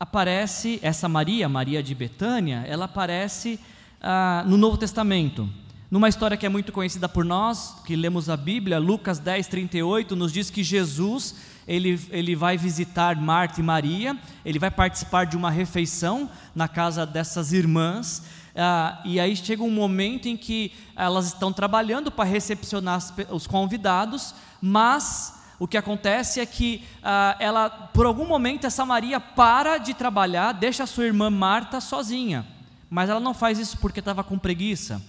aparece, 0.00 0.80
essa 0.82 1.08
Maria, 1.08 1.48
Maria 1.48 1.80
de 1.80 1.94
Betânia, 1.94 2.64
ela 2.66 2.86
aparece 2.86 3.60
ah, 4.00 4.42
no 4.48 4.56
Novo 4.56 4.76
Testamento. 4.76 5.48
Numa 5.90 6.08
história 6.08 6.36
que 6.36 6.46
é 6.46 6.48
muito 6.48 6.70
conhecida 6.70 7.08
por 7.08 7.24
nós, 7.24 7.74
que 7.84 7.96
lemos 7.96 8.30
a 8.30 8.36
Bíblia, 8.36 8.78
Lucas 8.78 9.18
10, 9.18 9.48
38, 9.48 10.14
nos 10.14 10.32
diz 10.32 10.48
que 10.48 10.62
Jesus, 10.62 11.34
ele, 11.66 12.00
ele 12.10 12.36
vai 12.36 12.56
visitar 12.56 13.20
Marta 13.20 13.58
e 13.58 13.64
Maria, 13.64 14.16
ele 14.44 14.60
vai 14.60 14.70
participar 14.70 15.24
de 15.24 15.36
uma 15.36 15.50
refeição 15.50 16.30
na 16.54 16.68
casa 16.68 17.04
dessas 17.04 17.52
irmãs, 17.52 18.22
ah, 18.54 19.00
e 19.04 19.18
aí 19.18 19.34
chega 19.34 19.64
um 19.64 19.70
momento 19.70 20.28
em 20.28 20.36
que 20.36 20.72
elas 20.94 21.26
estão 21.26 21.52
trabalhando 21.52 22.08
para 22.08 22.22
recepcionar 22.22 23.02
os 23.28 23.48
convidados, 23.48 24.32
mas 24.62 25.42
o 25.58 25.66
que 25.66 25.76
acontece 25.76 26.38
é 26.38 26.46
que 26.46 26.84
ah, 27.02 27.36
ela, 27.40 27.68
por 27.68 28.06
algum 28.06 28.26
momento, 28.26 28.64
essa 28.64 28.86
Maria 28.86 29.18
para 29.18 29.76
de 29.76 29.92
trabalhar, 29.92 30.52
deixa 30.52 30.84
a 30.84 30.86
sua 30.86 31.06
irmã 31.06 31.30
Marta 31.30 31.80
sozinha. 31.80 32.46
Mas 32.88 33.10
ela 33.10 33.20
não 33.20 33.34
faz 33.34 33.58
isso 33.58 33.76
porque 33.78 33.98
estava 33.98 34.22
com 34.22 34.38
preguiça. 34.38 35.02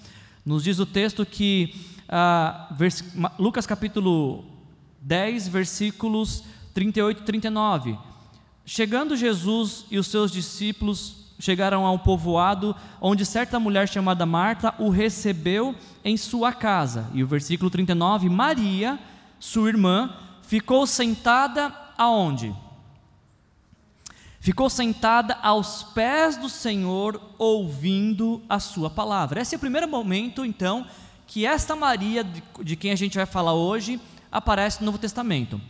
Nos 0.44 0.64
diz 0.64 0.80
o 0.80 0.86
texto 0.86 1.26
que, 1.26 1.76
ah, 2.10 2.76
Lucas 3.38 3.68
capítulo 3.68 4.44
10, 5.02 5.48
versículos 5.48 6.44
38 6.74 7.22
e 7.22 7.26
39. 7.26 8.00
Chegando 8.66 9.16
Jesus 9.16 9.86
e 9.92 10.00
os 10.00 10.08
seus 10.08 10.32
discípulos 10.32 11.22
chegaram 11.38 11.86
a 11.86 11.92
um 11.92 11.98
povoado 11.98 12.76
onde 13.00 13.26
certa 13.26 13.60
mulher 13.60 13.88
chamada 13.88 14.26
Marta 14.26 14.74
o 14.80 14.90
recebeu 14.90 15.76
em 16.04 16.18
sua 16.18 16.52
casa. 16.54 17.08
E 17.14 17.24
o 17.24 17.28
versículo 17.28 17.70
39, 17.70 18.30
Maria, 18.30 19.00
sua 19.40 19.70
irmã, 19.70 20.16
ficou 20.42 20.88
sentada 20.88 21.72
aonde? 21.98 22.52
Ficou 24.42 24.72
sentada 24.72 25.38
aos 25.44 25.84
pés 25.84 26.36
do 26.36 26.50
Senhor, 26.50 27.22
ouvindo 27.38 28.42
a 28.50 28.60
sua 28.60 28.90
palavra. 28.90 29.40
Esse 29.40 29.54
é 29.54 29.58
o 29.58 29.62
primeiro 29.62 29.88
momento, 29.88 30.44
então, 30.44 30.84
que 31.28 31.46
esta 31.46 31.76
Maria, 31.76 32.24
de, 32.60 32.76
quem 32.76 32.92
a 32.92 32.96
gente 32.96 33.18
vai 33.18 33.28
falar 33.28 33.54
hoje, 33.54 34.02
aparece 34.32 34.80
no 34.80 34.88
Novo 34.88 34.98
Testamento. 34.98 35.62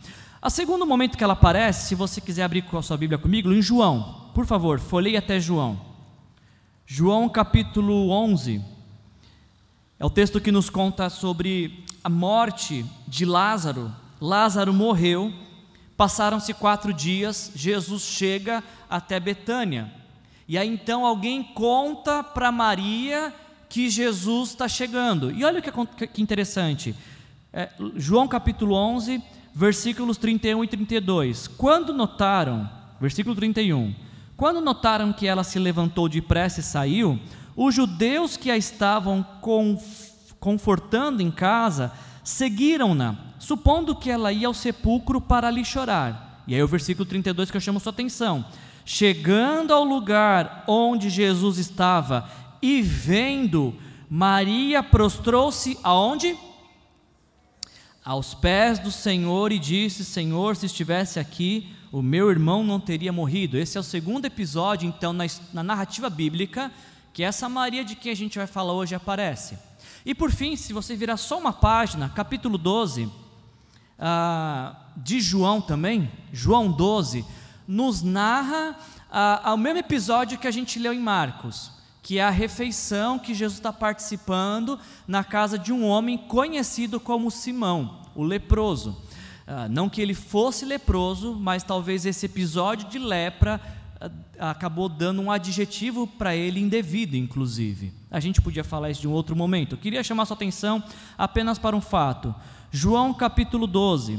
O 0.42 0.48
segundo 0.48 0.86
momento 0.86 1.18
que 1.18 1.22
ela 1.22 1.34
aparece, 1.34 1.86
se 1.86 1.94
você 1.94 2.18
quiser 2.18 2.44
abrir 2.44 2.62
com 2.62 2.78
a 2.78 2.82
sua 2.82 2.96
Bíblia 2.96 3.18
comigo, 3.18 3.52
em 3.52 3.60
João, 3.60 4.30
por 4.34 4.46
favor, 4.46 4.80
folheie 4.80 5.18
até 5.18 5.38
João. 5.38 5.78
João 6.86 7.28
capítulo 7.28 8.08
11. 8.08 8.64
É 9.98 10.04
o 10.06 10.08
texto 10.08 10.40
que 10.40 10.50
nos 10.50 10.70
conta 10.70 11.10
sobre 11.10 11.84
a 12.02 12.08
morte 12.08 12.86
de 13.06 13.26
Lázaro, 13.26 13.92
Lázaro 14.18 14.72
morreu, 14.72 15.30
passaram-se 16.02 16.52
quatro 16.52 16.92
dias, 16.92 17.52
Jesus 17.54 18.02
chega 18.02 18.60
até 18.90 19.20
Betânia. 19.20 19.88
E 20.48 20.58
aí 20.58 20.68
então 20.68 21.06
alguém 21.06 21.44
conta 21.44 22.24
para 22.24 22.50
Maria 22.50 23.32
que 23.68 23.88
Jesus 23.88 24.48
está 24.48 24.66
chegando. 24.66 25.30
E 25.30 25.44
olha 25.44 25.62
que, 25.62 26.06
que 26.08 26.20
interessante, 26.20 26.92
é, 27.52 27.68
João 27.94 28.26
capítulo 28.26 28.74
11, 28.74 29.22
versículos 29.54 30.16
31 30.16 30.64
e 30.64 30.66
32. 30.66 31.46
Quando 31.46 31.94
notaram, 31.94 32.68
versículo 33.00 33.36
31, 33.36 33.94
quando 34.36 34.60
notaram 34.60 35.12
que 35.12 35.28
ela 35.28 35.44
se 35.44 35.60
levantou 35.60 36.08
depressa 36.08 36.58
e 36.58 36.64
saiu, 36.64 37.16
os 37.54 37.72
judeus 37.72 38.36
que 38.36 38.50
a 38.50 38.56
estavam 38.56 39.24
confortando 40.40 41.22
em 41.22 41.30
casa 41.30 41.92
seguiram-na 42.24 43.30
supondo 43.42 43.96
que 43.96 44.08
ela 44.08 44.32
ia 44.32 44.46
ao 44.46 44.54
sepulcro 44.54 45.20
para 45.20 45.48
ali 45.48 45.64
chorar. 45.64 46.44
E 46.46 46.54
aí 46.54 46.62
o 46.62 46.68
versículo 46.68 47.04
32 47.04 47.50
que 47.50 47.56
eu 47.56 47.60
chamo 47.60 47.80
sua 47.80 47.90
atenção. 47.90 48.44
Chegando 48.84 49.74
ao 49.74 49.82
lugar 49.82 50.64
onde 50.68 51.10
Jesus 51.10 51.58
estava 51.58 52.30
e 52.62 52.80
vendo, 52.80 53.74
Maria 54.08 54.80
prostrou-se 54.80 55.76
aonde? 55.82 56.36
Aos 58.04 58.32
pés 58.32 58.78
do 58.78 58.92
Senhor 58.92 59.50
e 59.50 59.58
disse: 59.58 60.04
Senhor, 60.04 60.54
se 60.54 60.66
estivesse 60.66 61.18
aqui, 61.18 61.74
o 61.90 62.00
meu 62.00 62.30
irmão 62.30 62.62
não 62.62 62.78
teria 62.78 63.12
morrido. 63.12 63.58
Esse 63.58 63.76
é 63.76 63.80
o 63.80 63.84
segundo 63.84 64.24
episódio, 64.24 64.88
então, 64.88 65.12
na, 65.12 65.24
na 65.52 65.64
narrativa 65.64 66.08
bíblica, 66.08 66.70
que 67.12 67.24
essa 67.24 67.48
Maria 67.48 67.84
de 67.84 67.96
quem 67.96 68.12
a 68.12 68.16
gente 68.16 68.38
vai 68.38 68.46
falar 68.46 68.72
hoje 68.72 68.94
aparece. 68.94 69.58
E 70.06 70.14
por 70.14 70.30
fim, 70.30 70.54
se 70.54 70.72
você 70.72 70.94
virar 70.94 71.16
só 71.16 71.38
uma 71.38 71.52
página, 71.52 72.08
capítulo 72.08 72.56
12, 72.56 73.21
ah, 74.04 74.74
de 74.96 75.20
João 75.20 75.60
também, 75.60 76.10
João 76.32 76.70
12, 76.70 77.24
nos 77.68 78.02
narra 78.02 78.76
ah, 79.08 79.52
o 79.54 79.56
mesmo 79.56 79.78
episódio 79.78 80.38
que 80.38 80.48
a 80.48 80.50
gente 80.50 80.80
leu 80.80 80.92
em 80.92 80.98
Marcos, 80.98 81.70
que 82.02 82.18
é 82.18 82.24
a 82.24 82.30
refeição 82.30 83.16
que 83.16 83.32
Jesus 83.32 83.60
está 83.60 83.72
participando 83.72 84.76
na 85.06 85.22
casa 85.22 85.56
de 85.56 85.72
um 85.72 85.86
homem 85.86 86.18
conhecido 86.18 86.98
como 86.98 87.30
Simão, 87.30 88.02
o 88.16 88.24
leproso. 88.24 89.00
Ah, 89.46 89.68
não 89.68 89.88
que 89.88 90.02
ele 90.02 90.14
fosse 90.14 90.64
leproso, 90.64 91.34
mas 91.34 91.62
talvez 91.62 92.04
esse 92.04 92.26
episódio 92.26 92.88
de 92.88 92.98
lepra 92.98 93.60
ah, 94.00 94.50
acabou 94.50 94.88
dando 94.88 95.22
um 95.22 95.30
adjetivo 95.30 96.08
para 96.08 96.34
ele 96.34 96.58
indevido, 96.58 97.16
inclusive. 97.16 97.92
A 98.10 98.18
gente 98.18 98.40
podia 98.40 98.64
falar 98.64 98.90
isso 98.90 99.00
de 99.00 99.06
um 99.06 99.12
outro 99.12 99.36
momento. 99.36 99.76
Eu 99.76 99.78
queria 99.78 100.02
chamar 100.02 100.26
sua 100.26 100.34
atenção 100.34 100.82
apenas 101.16 101.56
para 101.56 101.76
um 101.76 101.80
fato. 101.80 102.34
João 102.74 103.12
capítulo 103.12 103.66
12, 103.66 104.18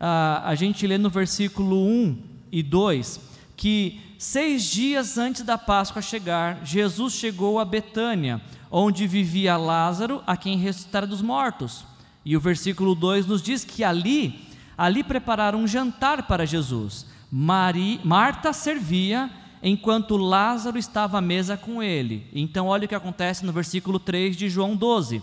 ah, 0.00 0.42
a 0.44 0.56
gente 0.56 0.84
lê 0.84 0.98
no 0.98 1.08
versículo 1.08 1.86
1 1.86 2.18
e 2.50 2.60
2 2.60 3.20
que 3.56 4.00
seis 4.18 4.64
dias 4.64 5.16
antes 5.16 5.42
da 5.42 5.56
Páscoa 5.56 6.02
chegar, 6.02 6.58
Jesus 6.64 7.12
chegou 7.12 7.60
a 7.60 7.64
Betânia, 7.64 8.42
onde 8.68 9.06
vivia 9.06 9.56
Lázaro, 9.56 10.24
a 10.26 10.36
quem 10.36 10.58
ressuscitara 10.58 11.06
dos 11.06 11.22
mortos. 11.22 11.84
E 12.24 12.36
o 12.36 12.40
versículo 12.40 12.96
2 12.96 13.26
nos 13.26 13.40
diz 13.40 13.62
que 13.62 13.84
ali, 13.84 14.44
ali 14.76 15.04
prepararam 15.04 15.60
um 15.60 15.66
jantar 15.68 16.24
para 16.24 16.44
Jesus. 16.44 17.06
Mari, 17.30 18.00
Marta 18.02 18.52
servia, 18.52 19.30
enquanto 19.62 20.16
Lázaro 20.16 20.78
estava 20.78 21.18
à 21.18 21.20
mesa 21.20 21.56
com 21.56 21.80
ele. 21.80 22.26
Então, 22.34 22.66
olha 22.66 22.86
o 22.86 22.88
que 22.88 22.94
acontece 22.96 23.46
no 23.46 23.52
versículo 23.52 24.00
3 24.00 24.36
de 24.36 24.50
João 24.50 24.74
12. 24.74 25.22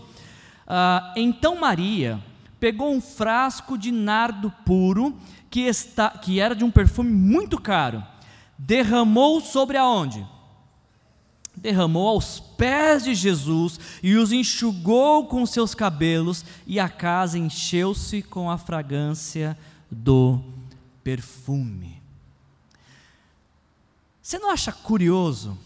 Ah, 0.66 1.14
então 1.18 1.60
Maria, 1.60 2.18
pegou 2.62 2.94
um 2.94 3.02
frasco 3.02 3.76
de 3.76 3.92
nardo 3.92 4.52
puro, 4.64 5.18
que, 5.50 5.62
está, 5.62 6.12
que 6.12 6.40
era 6.40 6.56
de 6.56 6.64
um 6.64 6.70
perfume 6.70 7.12
muito 7.12 7.60
caro, 7.60 8.06
derramou 8.56 9.42
sobre 9.42 9.78
aonde? 9.78 10.24
Derramou 11.56 12.08
aos 12.08 12.40
pés 12.40 13.04
de 13.04 13.16
Jesus 13.16 13.80
e 14.04 14.16
os 14.16 14.32
enxugou 14.32 15.26
com 15.26 15.44
seus 15.44 15.74
cabelos, 15.74 16.46
e 16.68 16.80
a 16.80 16.88
casa 16.88 17.38
encheu-se 17.40 18.22
com 18.22 18.50
a 18.50 18.60
fragrância 18.60 19.58
do 19.90 20.40
perfume. 21.04 22.00
Você 24.22 24.38
não 24.38 24.52
acha 24.52 24.72
curioso, 24.72 25.58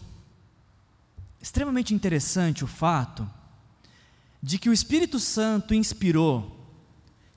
extremamente 1.42 1.92
interessante 1.92 2.64
o 2.64 2.66
fato 2.66 3.28
de 4.42 4.58
que 4.58 4.70
o 4.70 4.72
Espírito 4.72 5.20
Santo 5.20 5.74
inspirou 5.74 6.55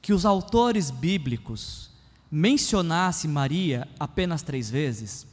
que 0.01 0.13
os 0.13 0.25
autores 0.25 0.91
bíblicos 0.91 1.89
mencionassem 2.31 3.29
Maria 3.29 3.87
apenas 3.99 4.41
três 4.41 4.69
vezes, 4.69 5.27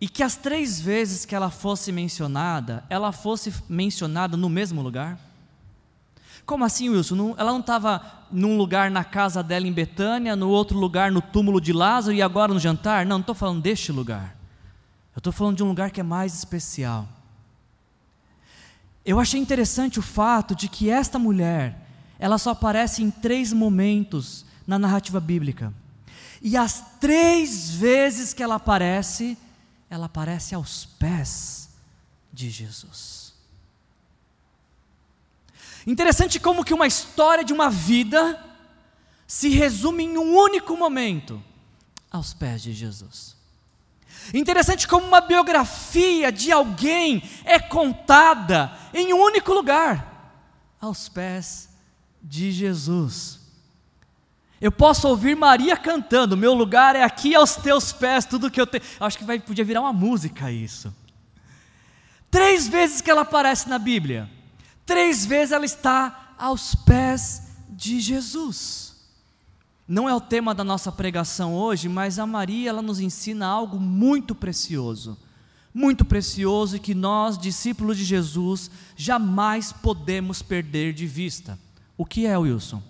e 0.00 0.08
que 0.08 0.22
as 0.22 0.36
três 0.36 0.80
vezes 0.80 1.24
que 1.24 1.34
ela 1.34 1.50
fosse 1.50 1.90
mencionada, 1.90 2.84
ela 2.90 3.12
fosse 3.12 3.52
mencionada 3.68 4.36
no 4.36 4.48
mesmo 4.48 4.82
lugar? 4.82 5.18
Como 6.44 6.64
assim, 6.64 6.88
Wilson? 6.90 7.34
ela 7.36 7.50
não 7.50 7.60
estava 7.60 8.24
num 8.30 8.56
lugar 8.56 8.90
na 8.90 9.02
casa 9.02 9.42
dela 9.42 9.66
em 9.66 9.72
Betânia, 9.72 10.36
no 10.36 10.48
outro 10.48 10.78
lugar 10.78 11.10
no 11.10 11.20
túmulo 11.20 11.60
de 11.60 11.72
Lázaro 11.72 12.14
e 12.14 12.22
agora 12.22 12.52
no 12.52 12.60
jantar? 12.60 13.06
Não, 13.06 13.16
não 13.16 13.20
estou 13.20 13.34
falando 13.34 13.62
deste 13.62 13.90
lugar. 13.90 14.36
Eu 15.14 15.18
estou 15.18 15.32
falando 15.32 15.56
de 15.56 15.64
um 15.64 15.68
lugar 15.68 15.90
que 15.90 15.98
é 15.98 16.04
mais 16.04 16.34
especial. 16.34 17.08
Eu 19.04 19.18
achei 19.18 19.40
interessante 19.40 19.98
o 19.98 20.02
fato 20.02 20.54
de 20.54 20.68
que 20.68 20.90
esta 20.90 21.18
mulher, 21.18 21.85
ela 22.18 22.38
só 22.38 22.50
aparece 22.50 23.02
em 23.02 23.10
três 23.10 23.52
momentos 23.52 24.44
na 24.66 24.78
narrativa 24.78 25.20
bíblica. 25.20 25.72
E 26.40 26.56
as 26.56 26.84
três 27.00 27.70
vezes 27.70 28.32
que 28.32 28.42
ela 28.42 28.56
aparece, 28.56 29.36
ela 29.88 30.06
aparece 30.06 30.54
aos 30.54 30.84
pés 30.84 31.68
de 32.32 32.50
Jesus. 32.50 33.34
Interessante 35.86 36.40
como 36.40 36.64
que 36.64 36.74
uma 36.74 36.86
história 36.86 37.44
de 37.44 37.52
uma 37.52 37.70
vida 37.70 38.42
se 39.26 39.48
resume 39.48 40.04
em 40.04 40.18
um 40.18 40.36
único 40.36 40.76
momento, 40.76 41.42
aos 42.10 42.32
pés 42.34 42.62
de 42.62 42.72
Jesus. 42.72 43.36
Interessante 44.34 44.88
como 44.88 45.06
uma 45.06 45.20
biografia 45.20 46.32
de 46.32 46.50
alguém 46.50 47.22
é 47.44 47.58
contada 47.60 48.76
em 48.92 49.12
um 49.12 49.20
único 49.20 49.52
lugar, 49.52 50.32
aos 50.80 51.08
pés 51.08 51.65
de 52.28 52.50
Jesus. 52.50 53.38
Eu 54.60 54.72
posso 54.72 55.06
ouvir 55.06 55.36
Maria 55.36 55.76
cantando: 55.76 56.36
Meu 56.36 56.52
lugar 56.52 56.96
é 56.96 57.02
aqui 57.02 57.34
aos 57.34 57.56
teus 57.56 57.92
pés, 57.92 58.24
tudo 58.24 58.50
que 58.50 58.60
eu 58.60 58.66
tenho. 58.66 58.82
Acho 58.98 59.18
que 59.18 59.24
vai, 59.24 59.38
podia 59.38 59.64
virar 59.64 59.80
uma 59.80 59.92
música 59.92 60.50
isso. 60.50 60.94
Três 62.30 62.66
vezes 62.66 63.00
que 63.00 63.10
ela 63.10 63.22
aparece 63.22 63.68
na 63.68 63.78
Bíblia, 63.78 64.28
três 64.84 65.24
vezes 65.24 65.52
ela 65.52 65.64
está 65.64 66.34
aos 66.36 66.74
pés 66.74 67.42
de 67.70 68.00
Jesus. 68.00 68.94
Não 69.86 70.08
é 70.08 70.14
o 70.14 70.20
tema 70.20 70.52
da 70.52 70.64
nossa 70.64 70.90
pregação 70.90 71.54
hoje, 71.54 71.88
mas 71.88 72.18
a 72.18 72.26
Maria 72.26 72.70
ela 72.70 72.82
nos 72.82 72.98
ensina 72.98 73.46
algo 73.46 73.78
muito 73.78 74.34
precioso. 74.34 75.16
Muito 75.72 76.04
precioso 76.04 76.76
e 76.76 76.80
que 76.80 76.94
nós, 76.94 77.38
discípulos 77.38 77.98
de 77.98 78.04
Jesus, 78.04 78.70
jamais 78.96 79.72
podemos 79.72 80.42
perder 80.42 80.92
de 80.92 81.06
vista. 81.06 81.56
O 81.96 82.04
que 82.04 82.26
é, 82.26 82.36
Wilson? 82.36 82.82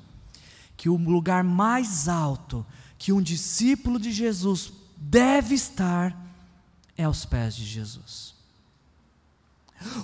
Que 0.76 0.88
o 0.88 0.96
lugar 0.96 1.44
mais 1.44 2.08
alto 2.08 2.64
que 2.98 3.12
um 3.12 3.22
discípulo 3.22 3.98
de 3.98 4.10
Jesus 4.10 4.72
deve 4.96 5.54
estar 5.54 6.16
é 6.96 7.04
aos 7.04 7.24
pés 7.24 7.54
de 7.54 7.64
Jesus. 7.64 8.34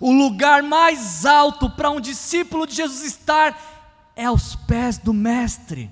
O 0.00 0.12
lugar 0.12 0.62
mais 0.62 1.24
alto 1.24 1.70
para 1.70 1.90
um 1.90 2.00
discípulo 2.00 2.66
de 2.66 2.74
Jesus 2.74 3.02
estar 3.02 4.12
é 4.14 4.26
aos 4.26 4.54
pés 4.54 4.98
do 4.98 5.12
Mestre 5.12 5.90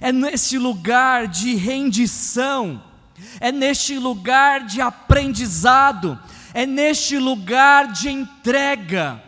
é 0.00 0.12
neste 0.12 0.58
lugar 0.58 1.28
de 1.28 1.54
rendição, 1.54 2.82
é 3.38 3.52
neste 3.52 3.98
lugar 3.98 4.66
de 4.66 4.80
aprendizado, 4.80 6.18
é 6.52 6.66
neste 6.66 7.18
lugar 7.18 7.92
de 7.92 8.08
entrega. 8.08 9.22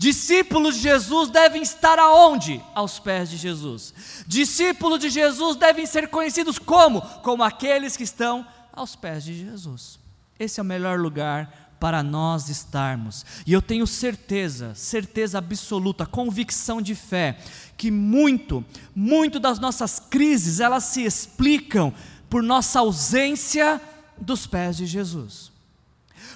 Discípulos 0.00 0.76
de 0.76 0.80
Jesus 0.80 1.28
devem 1.28 1.60
estar 1.60 1.98
aonde? 1.98 2.58
Aos 2.74 2.98
pés 2.98 3.28
de 3.28 3.36
Jesus. 3.36 3.92
Discípulos 4.26 4.98
de 4.98 5.10
Jesus 5.10 5.56
devem 5.56 5.84
ser 5.84 6.08
conhecidos 6.08 6.58
como? 6.58 7.02
Como 7.20 7.42
aqueles 7.42 7.98
que 7.98 8.02
estão 8.02 8.46
aos 8.72 8.96
pés 8.96 9.22
de 9.24 9.34
Jesus. 9.34 10.00
Esse 10.38 10.58
é 10.58 10.62
o 10.62 10.64
melhor 10.64 10.98
lugar 10.98 11.74
para 11.78 12.02
nós 12.02 12.48
estarmos. 12.48 13.26
E 13.46 13.52
eu 13.52 13.60
tenho 13.60 13.86
certeza, 13.86 14.74
certeza 14.74 15.36
absoluta, 15.36 16.06
convicção 16.06 16.80
de 16.80 16.94
fé, 16.94 17.38
que 17.76 17.90
muito, 17.90 18.64
muito 18.94 19.38
das 19.38 19.58
nossas 19.58 20.00
crises, 20.00 20.60
elas 20.60 20.84
se 20.84 21.04
explicam 21.04 21.92
por 22.30 22.42
nossa 22.42 22.80
ausência 22.80 23.78
dos 24.18 24.46
pés 24.46 24.78
de 24.78 24.86
Jesus. 24.86 25.49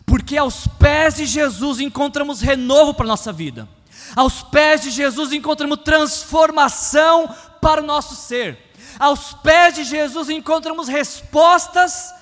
Porque 0.06 0.36
aos 0.36 0.66
pés 0.66 1.16
de 1.16 1.26
Jesus 1.26 1.80
encontramos 1.80 2.40
renovo 2.40 2.94
para 2.94 3.06
a 3.06 3.08
nossa 3.08 3.32
vida. 3.32 3.68
Aos 4.14 4.42
pés 4.42 4.82
de 4.82 4.90
Jesus 4.90 5.32
encontramos 5.32 5.78
transformação 5.82 7.34
para 7.60 7.82
o 7.82 7.86
nosso 7.86 8.14
ser. 8.14 8.58
Aos 8.98 9.32
pés 9.32 9.74
de 9.74 9.84
Jesus 9.84 10.28
encontramos 10.28 10.88
respostas 10.88 12.14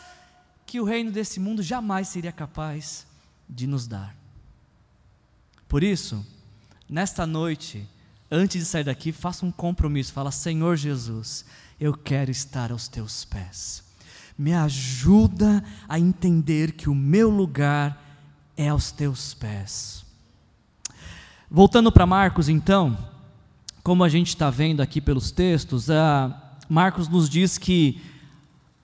que 0.64 0.80
o 0.80 0.84
reino 0.84 1.10
desse 1.10 1.38
mundo 1.38 1.62
jamais 1.62 2.08
seria 2.08 2.32
capaz 2.32 3.06
de 3.48 3.66
nos 3.66 3.86
dar. 3.86 4.16
Por 5.68 5.82
isso, 5.82 6.24
nesta 6.88 7.26
noite, 7.26 7.86
antes 8.30 8.60
de 8.60 8.64
sair 8.64 8.84
daqui, 8.84 9.12
faça 9.12 9.44
um 9.44 9.52
compromisso. 9.52 10.12
Fala, 10.12 10.30
Senhor 10.30 10.76
Jesus, 10.76 11.44
eu 11.78 11.92
quero 11.92 12.30
estar 12.30 12.72
aos 12.72 12.88
teus 12.88 13.24
pés. 13.24 13.81
Me 14.42 14.52
ajuda 14.52 15.62
a 15.88 16.00
entender 16.00 16.72
que 16.72 16.90
o 16.90 16.94
meu 16.96 17.30
lugar 17.30 17.96
é 18.56 18.70
aos 18.70 18.90
teus 18.90 19.34
pés. 19.34 20.04
Voltando 21.48 21.92
para 21.92 22.06
Marcos, 22.06 22.48
então, 22.48 22.98
como 23.84 24.02
a 24.02 24.08
gente 24.08 24.30
está 24.30 24.50
vendo 24.50 24.80
aqui 24.80 25.00
pelos 25.00 25.30
textos, 25.30 25.86
Marcos 26.68 27.06
nos 27.06 27.30
diz 27.30 27.56
que 27.56 28.02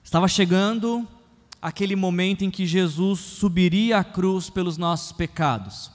estava 0.00 0.28
chegando 0.28 1.04
aquele 1.60 1.96
momento 1.96 2.44
em 2.44 2.52
que 2.52 2.64
Jesus 2.64 3.18
subiria 3.18 3.98
à 3.98 4.04
cruz 4.04 4.48
pelos 4.48 4.76
nossos 4.76 5.10
pecados. 5.10 5.90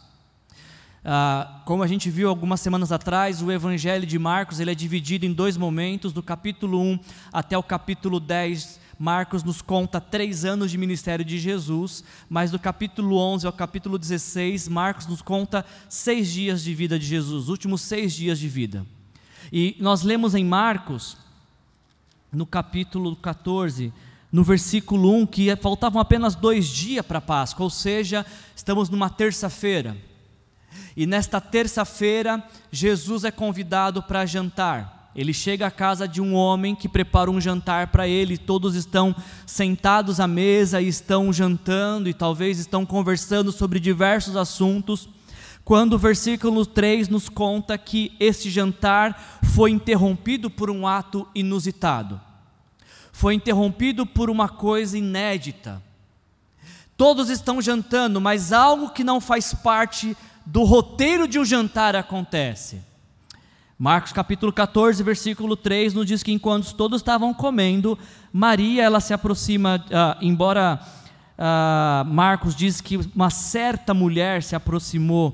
Ah, 1.06 1.62
como 1.64 1.84
a 1.84 1.88
gente 1.88 2.10
viu 2.10 2.28
algumas 2.28 2.60
semanas 2.60 2.92
atrás, 2.92 3.42
o 3.42 3.50
Evangelho 3.50 4.06
de 4.06 4.20
Marcos 4.20 4.60
ele 4.60 4.72
é 4.72 4.76
dividido 4.76 5.26
em 5.26 5.32
dois 5.32 5.56
momentos, 5.56 6.12
do 6.12 6.22
capítulo 6.22 6.82
1 6.82 7.00
até 7.32 7.58
o 7.58 7.64
capítulo 7.64 8.20
10. 8.20 8.83
Marcos 8.98 9.44
nos 9.44 9.62
conta 9.62 10.00
três 10.00 10.46
anos 10.46 10.72
de 10.72 10.78
ministério 10.78 11.26
de 11.26 11.38
Jesus, 11.40 12.04
mas 12.30 12.52
do 12.52 12.60
capítulo 12.60 13.18
11 13.18 13.46
ao 13.48 13.54
capítulo 13.54 13.98
16, 13.98 14.68
Marcos 14.68 15.08
nos 15.08 15.22
conta 15.22 15.66
seis 15.90 16.32
dias 16.32 16.64
de 16.64 16.74
vida 16.74 16.98
de 17.00 17.06
Jesus, 17.06 17.50
últimos 17.50 17.82
seis 17.82 18.14
dias 18.14 18.40
de 18.40 18.48
vida. 18.48 18.86
E 19.52 19.76
nós 19.80 20.04
lemos 20.04 20.36
em 20.36 20.46
Marcos, 20.46 21.18
no 22.32 22.46
capítulo 22.46 23.16
14, 23.16 23.94
no 24.32 24.44
versículo 24.44 25.14
1 25.16 25.28
que 25.28 25.56
faltavam 25.58 26.02
apenas 26.02 26.34
dois 26.34 26.68
dias 26.68 27.06
para 27.06 27.20
a 27.20 27.22
Páscoa, 27.22 27.64
ou 27.64 27.70
seja, 27.70 28.26
estamos 28.56 28.90
numa 28.90 29.10
terça-feira. 29.10 29.96
E 30.96 31.06
nesta 31.06 31.40
terça-feira, 31.40 32.44
Jesus 32.72 33.24
é 33.24 33.32
convidado 33.32 34.02
para 34.02 34.26
jantar. 34.26 34.93
Ele 35.16 35.34
chega 35.34 35.68
à 35.68 35.72
casa 35.72 36.08
de 36.08 36.22
um 36.22 36.34
homem 36.34 36.76
que 36.76 36.90
prepara 36.90 37.30
um 37.30 37.40
jantar 37.40 37.88
para 37.88 38.08
ele, 38.08 38.38
todos 38.38 38.76
estão 38.76 39.16
sentados 39.46 40.20
à 40.20 40.28
mesa 40.28 40.82
e 40.82 40.88
estão 40.88 41.32
jantando 41.32 42.10
e 42.10 42.14
talvez 42.14 42.60
estão 42.60 42.86
conversando 42.86 43.52
sobre 43.52 43.80
diversos 43.80 44.36
assuntos. 44.36 45.08
Quando 45.64 45.94
o 45.94 46.00
versículo 46.00 46.66
3 46.66 47.08
nos 47.10 47.30
conta 47.30 47.78
que 47.78 48.12
esse 48.20 48.50
jantar 48.50 49.40
foi 49.54 49.72
interrompido 49.72 50.50
por 50.50 50.70
um 50.70 50.88
ato 50.88 51.28
inusitado 51.34 52.20
foi 53.14 53.36
interrompido 53.36 54.06
por 54.06 54.30
uma 54.30 54.50
coisa 54.50 54.98
inédita. 54.98 55.82
Todos 56.98 57.30
estão 57.30 57.62
jantando, 57.62 58.20
mas 58.20 58.52
algo 58.52 58.90
que 58.90 59.04
não 59.04 59.22
faz 59.22 59.54
parte 59.54 60.18
do 60.46 60.64
roteiro 60.64 61.28
de 61.28 61.40
um 61.40 61.46
jantar 61.46 61.96
acontece. 61.96 62.82
Marcos 63.84 64.14
capítulo 64.14 64.54
14, 64.54 65.04
versículo 65.04 65.58
3 65.58 65.94
nos 65.94 66.06
diz 66.06 66.24
que 66.24 66.32
enquanto 66.32 66.74
todos 66.74 67.02
estavam 67.02 67.34
comendo, 67.34 68.00
Maria 68.32 68.82
ela 68.82 69.02
se 69.02 69.14
aproxima, 69.14 69.76
uh, 69.76 70.24
embora 70.26 70.80
uh, 71.38 72.08
Marcos 72.08 72.56
diz 72.56 72.80
que 72.80 72.96
uma 73.14 73.30
certa 73.30 73.94
mulher 73.94 74.42
se 74.42 74.56
aproximou 74.56 75.34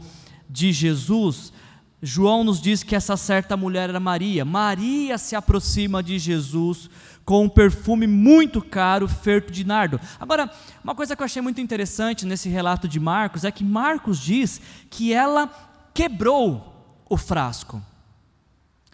de 0.49 0.71
Jesus, 0.71 1.53
João 2.01 2.43
nos 2.43 2.59
diz 2.59 2.81
que 2.81 2.95
essa 2.95 3.15
certa 3.15 3.55
mulher 3.55 3.89
era 3.89 3.99
Maria. 3.99 4.43
Maria 4.43 5.19
se 5.19 5.35
aproxima 5.35 6.01
de 6.01 6.17
Jesus 6.17 6.89
com 7.23 7.43
um 7.43 7.49
perfume 7.49 8.07
muito 8.07 8.63
caro, 8.63 9.07
feito 9.07 9.53
de 9.53 9.63
nardo. 9.63 10.01
Agora, 10.19 10.49
uma 10.83 10.95
coisa 10.95 11.15
que 11.15 11.21
eu 11.21 11.25
achei 11.25 11.43
muito 11.43 11.61
interessante 11.61 12.25
nesse 12.25 12.49
relato 12.49 12.87
de 12.87 12.99
Marcos 12.99 13.43
é 13.43 13.51
que 13.51 13.63
Marcos 13.63 14.17
diz 14.17 14.59
que 14.89 15.13
ela 15.13 15.47
quebrou 15.93 16.97
o 17.07 17.15
frasco. 17.15 17.79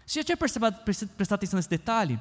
Você 0.05 0.19
já 0.19 0.23
tinha 0.23 0.37
prestado 0.37 0.75
atenção 1.31 1.57
nesse 1.57 1.69
detalhe? 1.69 2.19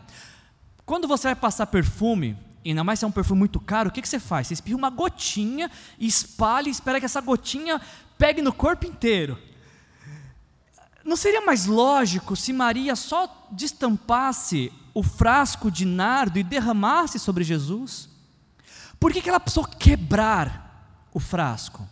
Quando 0.86 1.06
você 1.06 1.28
vai 1.28 1.34
passar 1.34 1.66
perfume, 1.66 2.36
ainda 2.64 2.84
mais 2.84 2.98
se 2.98 3.04
é 3.04 3.08
um 3.08 3.12
perfume 3.12 3.38
muito 3.38 3.60
caro, 3.60 3.88
o 3.88 3.92
que, 3.92 4.00
que 4.00 4.08
você 4.08 4.18
faz? 4.18 4.46
Você 4.46 4.54
espirra 4.54 4.76
uma 4.76 4.90
gotinha, 4.90 5.70
espalha 5.98 6.68
e 6.68 6.70
espera 6.70 6.98
que 6.98 7.06
essa 7.06 7.20
gotinha 7.20 7.80
pegue 8.16 8.40
no 8.40 8.52
corpo 8.52 8.86
inteiro. 8.86 9.38
Não 11.04 11.16
seria 11.16 11.42
mais 11.42 11.66
lógico 11.66 12.34
se 12.34 12.52
Maria 12.52 12.96
só 12.96 13.48
destampasse 13.52 14.72
o 14.94 15.02
frasco 15.02 15.70
de 15.70 15.84
nardo 15.84 16.38
e 16.38 16.42
derramasse 16.42 17.18
sobre 17.18 17.44
Jesus? 17.44 18.08
Por 18.98 19.12
que, 19.12 19.20
que 19.20 19.28
ela 19.28 19.40
precisou 19.40 19.66
quebrar 19.66 21.08
o 21.12 21.20
frasco? 21.20 21.86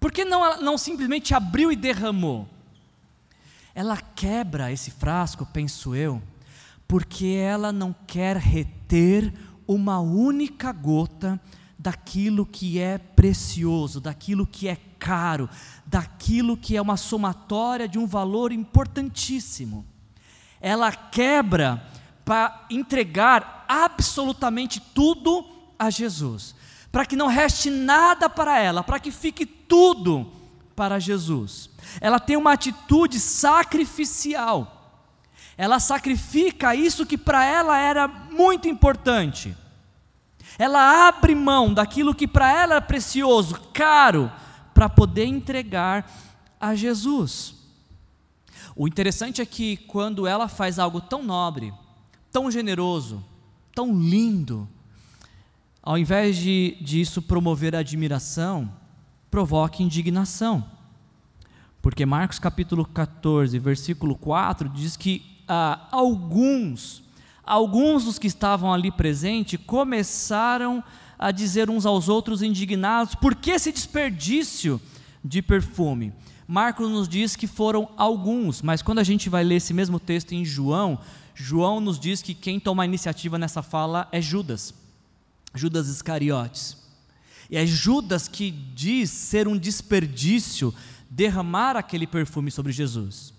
Por 0.00 0.10
que 0.10 0.24
não, 0.24 0.60
não 0.60 0.78
simplesmente 0.78 1.34
abriu 1.34 1.70
e 1.70 1.76
derramou? 1.76 2.48
Ela 3.74 3.96
quebra 3.96 4.72
esse 4.72 4.90
frasco, 4.90 5.46
penso 5.46 5.94
eu, 5.94 6.22
porque 6.86 7.26
ela 7.26 7.70
não 7.70 7.94
quer 8.06 8.36
reter 8.36 9.32
uma 9.66 10.00
única 10.00 10.72
gota 10.72 11.40
daquilo 11.78 12.44
que 12.44 12.78
é 12.80 12.98
precioso, 12.98 14.00
daquilo 14.00 14.46
que 14.46 14.66
é 14.66 14.76
caro, 14.98 15.48
daquilo 15.86 16.56
que 16.56 16.76
é 16.76 16.82
uma 16.82 16.96
somatória 16.96 17.86
de 17.86 17.98
um 17.98 18.06
valor 18.06 18.50
importantíssimo. 18.50 19.86
Ela 20.60 20.90
quebra 20.90 21.82
para 22.24 22.66
entregar 22.68 23.64
absolutamente 23.68 24.80
tudo 24.80 25.46
a 25.78 25.88
Jesus, 25.88 26.54
para 26.90 27.06
que 27.06 27.14
não 27.14 27.28
reste 27.28 27.70
nada 27.70 28.28
para 28.28 28.58
ela, 28.58 28.82
para 28.82 28.98
que 28.98 29.12
fique 29.12 29.46
tudo 29.46 30.32
para 30.78 31.00
Jesus. 31.00 31.68
Ela 32.00 32.20
tem 32.20 32.36
uma 32.36 32.52
atitude 32.52 33.18
sacrificial. 33.18 35.02
Ela 35.56 35.80
sacrifica 35.80 36.72
isso 36.72 37.04
que 37.04 37.18
para 37.18 37.44
ela 37.44 37.76
era 37.76 38.06
muito 38.06 38.68
importante. 38.68 39.56
Ela 40.56 41.08
abre 41.08 41.34
mão 41.34 41.74
daquilo 41.74 42.14
que 42.14 42.28
para 42.28 42.48
ela 42.48 42.74
era 42.74 42.80
precioso, 42.80 43.60
caro, 43.72 44.30
para 44.72 44.88
poder 44.88 45.24
entregar 45.24 46.08
a 46.60 46.76
Jesus. 46.76 47.56
O 48.76 48.86
interessante 48.86 49.42
é 49.42 49.46
que 49.46 49.78
quando 49.78 50.28
ela 50.28 50.46
faz 50.46 50.78
algo 50.78 51.00
tão 51.00 51.24
nobre, 51.24 51.74
tão 52.30 52.48
generoso, 52.52 53.24
tão 53.74 53.92
lindo, 53.98 54.68
ao 55.82 55.98
invés 55.98 56.36
de 56.36 56.76
disso 56.80 57.20
promover 57.20 57.74
admiração, 57.74 58.72
provoca 59.30 59.82
indignação. 59.82 60.64
Porque 61.80 62.04
Marcos 62.04 62.38
capítulo 62.38 62.84
14, 62.84 63.58
versículo 63.58 64.16
4 64.16 64.68
diz 64.68 64.96
que 64.96 65.22
ah, 65.46 65.88
alguns, 65.90 67.02
alguns 67.44 68.04
dos 68.04 68.18
que 68.18 68.26
estavam 68.26 68.72
ali 68.72 68.90
presentes 68.90 69.58
começaram 69.64 70.82
a 71.18 71.30
dizer 71.30 71.70
uns 71.70 71.86
aos 71.86 72.08
outros 72.08 72.42
indignados, 72.42 73.14
por 73.14 73.34
que 73.34 73.50
esse 73.50 73.72
desperdício 73.72 74.80
de 75.24 75.42
perfume? 75.42 76.12
Marcos 76.46 76.88
nos 76.90 77.08
diz 77.08 77.36
que 77.36 77.46
foram 77.46 77.90
alguns, 77.96 78.62
mas 78.62 78.80
quando 78.80 79.00
a 79.00 79.04
gente 79.04 79.28
vai 79.28 79.44
ler 79.44 79.56
esse 79.56 79.74
mesmo 79.74 80.00
texto 80.00 80.32
em 80.32 80.44
João, 80.44 80.98
João 81.34 81.80
nos 81.80 81.98
diz 81.98 82.22
que 82.22 82.34
quem 82.34 82.58
toma 82.58 82.82
a 82.82 82.86
iniciativa 82.86 83.38
nessa 83.38 83.62
fala 83.62 84.08
é 84.10 84.20
Judas, 84.20 84.74
Judas 85.54 85.88
Iscariotes. 85.88 86.87
E 87.50 87.56
é 87.56 87.64
Judas 87.66 88.28
que 88.28 88.50
diz 88.50 89.10
ser 89.10 89.48
um 89.48 89.56
desperdício 89.56 90.74
derramar 91.08 91.76
aquele 91.76 92.06
perfume 92.06 92.50
sobre 92.50 92.72
Jesus. 92.72 93.32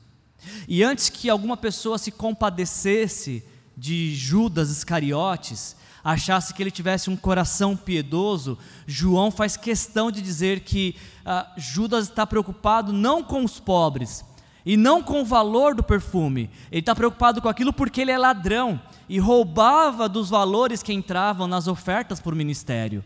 E 0.68 0.84
antes 0.84 1.10
que 1.10 1.30
alguma 1.30 1.56
pessoa 1.56 1.98
se 1.98 2.12
compadecesse 2.12 3.44
de 3.78 4.16
Judas 4.16 4.72
Iscariotes, 4.72 5.76
achasse 6.04 6.54
que 6.54 6.64
ele 6.64 6.72
tivesse 6.72 7.10
um 7.10 7.16
coração 7.16 7.76
piedoso, 7.76 8.58
João 8.88 9.30
faz 9.30 9.56
questão 9.56 10.10
de 10.10 10.22
dizer 10.22 10.62
que 10.62 10.96
ah, 11.26 11.52
Judas 11.58 12.06
está 12.06 12.26
preocupado 12.26 12.92
não 12.92 13.24
com 13.24 13.44
os 13.44 13.60
pobres 13.60 14.26
e 14.66 14.76
não 14.76 15.04
com 15.04 15.22
o 15.22 15.26
valor 15.26 15.76
do 15.76 15.84
perfume, 15.84 16.50
ele 16.72 16.82
está 16.82 16.96
preocupado 16.96 17.42
com 17.42 17.48
aquilo 17.48 17.72
porque 17.72 18.02
ele 18.02 18.12
é 18.12 18.18
ladrão 18.18 18.82
e 19.08 19.20
roubava 19.20 20.10
dos 20.10 20.30
valores 20.30 20.82
que 20.82 20.94
entravam 20.94 21.48
nas 21.48 21.68
ofertas 21.68 22.20
por 22.20 22.34
ministério 22.34 23.04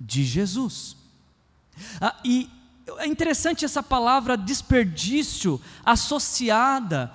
de 0.00 0.24
Jesus. 0.24 0.96
Ah, 2.00 2.16
e 2.24 2.50
é 2.98 3.06
interessante 3.06 3.64
essa 3.64 3.82
palavra 3.82 4.36
desperdício 4.36 5.60
associada 5.84 7.12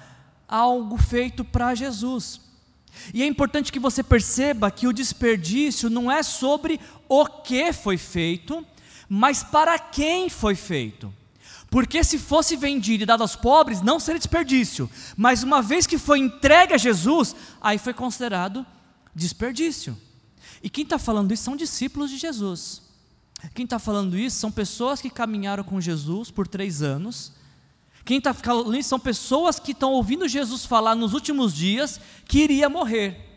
a 0.48 0.58
algo 0.58 0.98
feito 0.98 1.44
para 1.44 1.74
Jesus. 1.76 2.42
E 3.14 3.24
é 3.24 3.26
importante 3.26 3.72
que 3.72 3.80
você 3.80 4.04
perceba 4.04 4.70
que 4.70 4.88
o 4.88 4.94
desperdício 4.94 5.90
não 5.90 6.12
é 6.12 6.22
sobre 6.22 6.80
o 7.08 7.26
que 7.26 7.72
foi 7.72 7.98
feito, 7.98 8.66
mas 9.08 9.44
para 9.44 9.80
quem 9.80 10.30
foi 10.30 10.56
feito. 10.56 11.14
Porque 11.70 12.04
se 12.04 12.20
fosse 12.20 12.58
vendido 12.58 13.04
e 13.04 13.06
dado 13.06 13.22
aos 13.22 13.36
pobres, 13.36 13.82
não 13.82 13.98
seria 13.98 14.20
desperdício. 14.20 14.90
Mas 15.16 15.42
uma 15.42 15.62
vez 15.62 15.88
que 15.88 15.98
foi 15.98 16.20
entregue 16.20 16.74
a 16.74 16.78
Jesus, 16.78 17.34
aí 17.62 17.78
foi 17.78 17.94
considerado 17.94 18.66
desperdício. 19.16 19.98
E 20.64 20.70
quem 20.70 20.84
está 20.84 21.00
falando 21.00 21.34
isso 21.34 21.44
são 21.44 21.56
discípulos 21.56 22.10
de 22.10 22.18
Jesus. 22.18 22.82
Quem 23.54 23.66
está 23.66 23.80
falando 23.80 24.18
isso 24.18 24.38
são 24.38 24.52
pessoas 24.52 25.02
que 25.02 25.10
caminharam 25.10 25.64
com 25.64 25.82
Jesus 25.82 26.30
por 26.30 26.48
três 26.48 26.82
anos 26.82 27.34
quem 28.04 28.18
está 28.18 28.34
falando 28.34 28.76
isso 28.76 28.90
são 28.90 29.00
pessoas 29.00 29.60
que 29.60 29.72
estão 29.72 29.92
ouvindo 29.92 30.28
Jesus 30.28 30.66
falar 30.66 30.96
nos 30.96 31.14
últimos 31.14 31.54
dias 31.54 32.00
que 32.26 32.40
iria 32.40 32.70
morrer. 32.70 33.28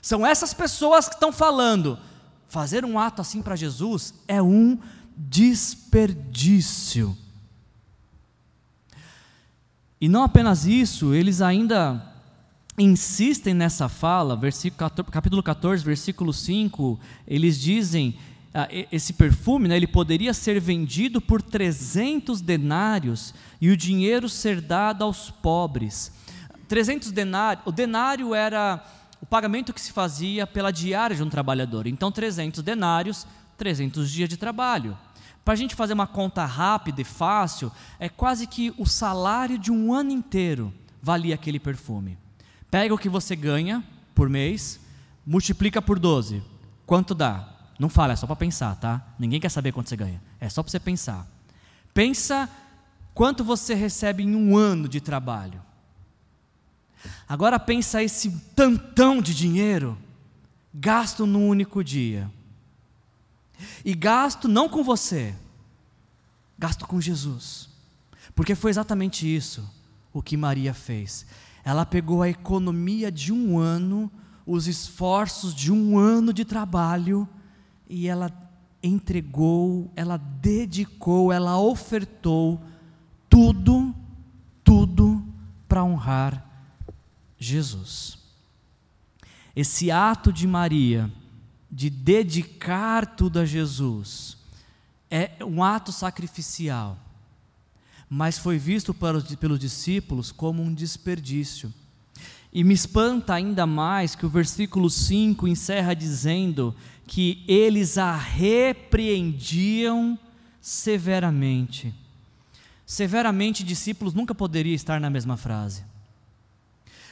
São 0.00 0.26
essas 0.26 0.52
pessoas 0.52 1.08
que 1.08 1.14
estão 1.14 1.32
falando. 1.32 1.98
Fazer 2.48 2.84
um 2.84 2.98
ato 2.98 3.22
assim 3.22 3.40
para 3.40 3.56
Jesus 3.56 4.12
é 4.28 4.42
um 4.42 4.78
desperdício. 5.16 7.16
E 10.00 10.08
não 10.08 10.24
apenas 10.24 10.66
isso, 10.66 11.14
eles 11.14 11.40
ainda 11.40 12.11
insistem 12.82 13.54
nessa 13.54 13.88
fala, 13.88 14.36
versículo, 14.36 14.90
capítulo 15.10 15.42
14, 15.42 15.84
versículo 15.84 16.32
5, 16.32 16.98
eles 17.26 17.60
dizem 17.60 18.16
ah, 18.54 18.68
esse 18.90 19.14
perfume, 19.14 19.68
né, 19.68 19.76
ele 19.76 19.86
poderia 19.86 20.34
ser 20.34 20.60
vendido 20.60 21.20
por 21.20 21.40
300 21.40 22.40
denários 22.40 23.34
e 23.60 23.70
o 23.70 23.76
dinheiro 23.76 24.28
ser 24.28 24.60
dado 24.60 25.04
aos 25.04 25.30
pobres. 25.30 26.12
300 26.68 27.12
denários, 27.12 27.66
o 27.66 27.72
denário 27.72 28.34
era 28.34 28.84
o 29.20 29.26
pagamento 29.26 29.72
que 29.72 29.80
se 29.80 29.92
fazia 29.92 30.46
pela 30.46 30.70
diária 30.70 31.16
de 31.16 31.22
um 31.22 31.30
trabalhador. 31.30 31.86
Então, 31.86 32.10
300 32.10 32.62
denários, 32.62 33.26
300 33.56 34.10
dias 34.10 34.28
de 34.28 34.36
trabalho. 34.36 34.98
Para 35.44 35.54
a 35.54 35.56
gente 35.56 35.74
fazer 35.74 35.94
uma 35.94 36.06
conta 36.06 36.44
rápida 36.44 37.00
e 37.00 37.04
fácil, 37.04 37.72
é 37.98 38.08
quase 38.08 38.46
que 38.46 38.72
o 38.76 38.86
salário 38.86 39.58
de 39.58 39.72
um 39.72 39.92
ano 39.92 40.10
inteiro 40.10 40.72
valia 41.00 41.34
aquele 41.34 41.58
perfume. 41.58 42.18
Pega 42.72 42.94
o 42.94 42.96
que 42.96 43.10
você 43.10 43.36
ganha 43.36 43.84
por 44.14 44.30
mês, 44.30 44.80
multiplica 45.26 45.82
por 45.82 45.98
12. 45.98 46.42
Quanto 46.86 47.14
dá? 47.14 47.46
Não 47.78 47.90
fala, 47.90 48.14
é 48.14 48.16
só 48.16 48.26
para 48.26 48.34
pensar, 48.34 48.74
tá? 48.76 49.06
Ninguém 49.18 49.38
quer 49.38 49.50
saber 49.50 49.72
quanto 49.72 49.90
você 49.90 49.96
ganha. 49.96 50.22
É 50.40 50.48
só 50.48 50.62
para 50.62 50.70
você 50.70 50.80
pensar. 50.80 51.28
Pensa 51.92 52.48
quanto 53.12 53.44
você 53.44 53.74
recebe 53.74 54.22
em 54.22 54.34
um 54.34 54.56
ano 54.56 54.88
de 54.88 55.02
trabalho. 55.02 55.60
Agora 57.28 57.60
pensa 57.60 58.02
esse 58.02 58.30
tantão 58.56 59.20
de 59.20 59.34
dinheiro 59.34 59.98
gasto 60.72 61.26
num 61.26 61.46
único 61.46 61.84
dia. 61.84 62.30
E 63.84 63.94
gasto 63.94 64.48
não 64.48 64.66
com 64.66 64.82
você, 64.82 65.34
gasto 66.58 66.86
com 66.86 66.98
Jesus. 66.98 67.68
Porque 68.34 68.54
foi 68.54 68.70
exatamente 68.70 69.26
isso 69.26 69.70
o 70.10 70.22
que 70.22 70.38
Maria 70.38 70.72
fez. 70.72 71.26
Ela 71.64 71.86
pegou 71.86 72.22
a 72.22 72.28
economia 72.28 73.10
de 73.10 73.32
um 73.32 73.58
ano, 73.58 74.10
os 74.46 74.66
esforços 74.66 75.54
de 75.54 75.70
um 75.72 75.96
ano 75.98 76.32
de 76.32 76.44
trabalho 76.44 77.28
e 77.88 78.08
ela 78.08 78.30
entregou, 78.82 79.90
ela 79.94 80.16
dedicou, 80.16 81.32
ela 81.32 81.58
ofertou 81.58 82.60
tudo, 83.28 83.94
tudo 84.64 85.24
para 85.68 85.84
honrar 85.84 86.44
Jesus. 87.38 88.18
Esse 89.54 89.90
ato 89.90 90.32
de 90.32 90.46
Maria, 90.46 91.10
de 91.70 91.88
dedicar 91.88 93.06
tudo 93.14 93.38
a 93.38 93.44
Jesus, 93.44 94.36
é 95.10 95.44
um 95.44 95.62
ato 95.62 95.92
sacrificial, 95.92 96.98
mas 98.14 98.36
foi 98.36 98.58
visto 98.58 98.92
pelos 98.92 99.58
discípulos 99.58 100.30
como 100.30 100.62
um 100.62 100.74
desperdício. 100.74 101.72
E 102.52 102.62
me 102.62 102.74
espanta 102.74 103.32
ainda 103.32 103.66
mais 103.66 104.14
que 104.14 104.26
o 104.26 104.28
versículo 104.28 104.90
5 104.90 105.48
encerra 105.48 105.94
dizendo 105.94 106.76
que 107.06 107.42
eles 107.48 107.96
a 107.96 108.14
repreendiam 108.14 110.18
severamente. 110.60 111.94
Severamente, 112.84 113.64
discípulos 113.64 114.12
nunca 114.12 114.34
poderia 114.34 114.74
estar 114.74 115.00
na 115.00 115.08
mesma 115.08 115.38
frase. 115.38 115.82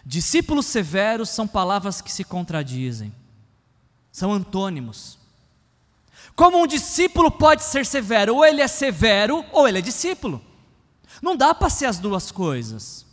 Discípulos 0.04 0.66
severos 0.66 1.30
são 1.30 1.48
palavras 1.48 2.02
que 2.02 2.12
se 2.12 2.24
contradizem, 2.24 3.10
são 4.12 4.34
antônimos. 4.34 5.18
Como 6.36 6.62
um 6.62 6.66
discípulo 6.66 7.30
pode 7.30 7.64
ser 7.64 7.86
severo? 7.86 8.34
Ou 8.34 8.44
ele 8.44 8.60
é 8.60 8.68
severo, 8.68 9.42
ou 9.50 9.66
ele 9.66 9.78
é 9.78 9.80
discípulo. 9.80 10.49
Não 11.20 11.36
dá 11.36 11.52
para 11.54 11.70
ser 11.70 11.86
as 11.86 11.98
duas 11.98 12.30
coisas. 12.30 13.04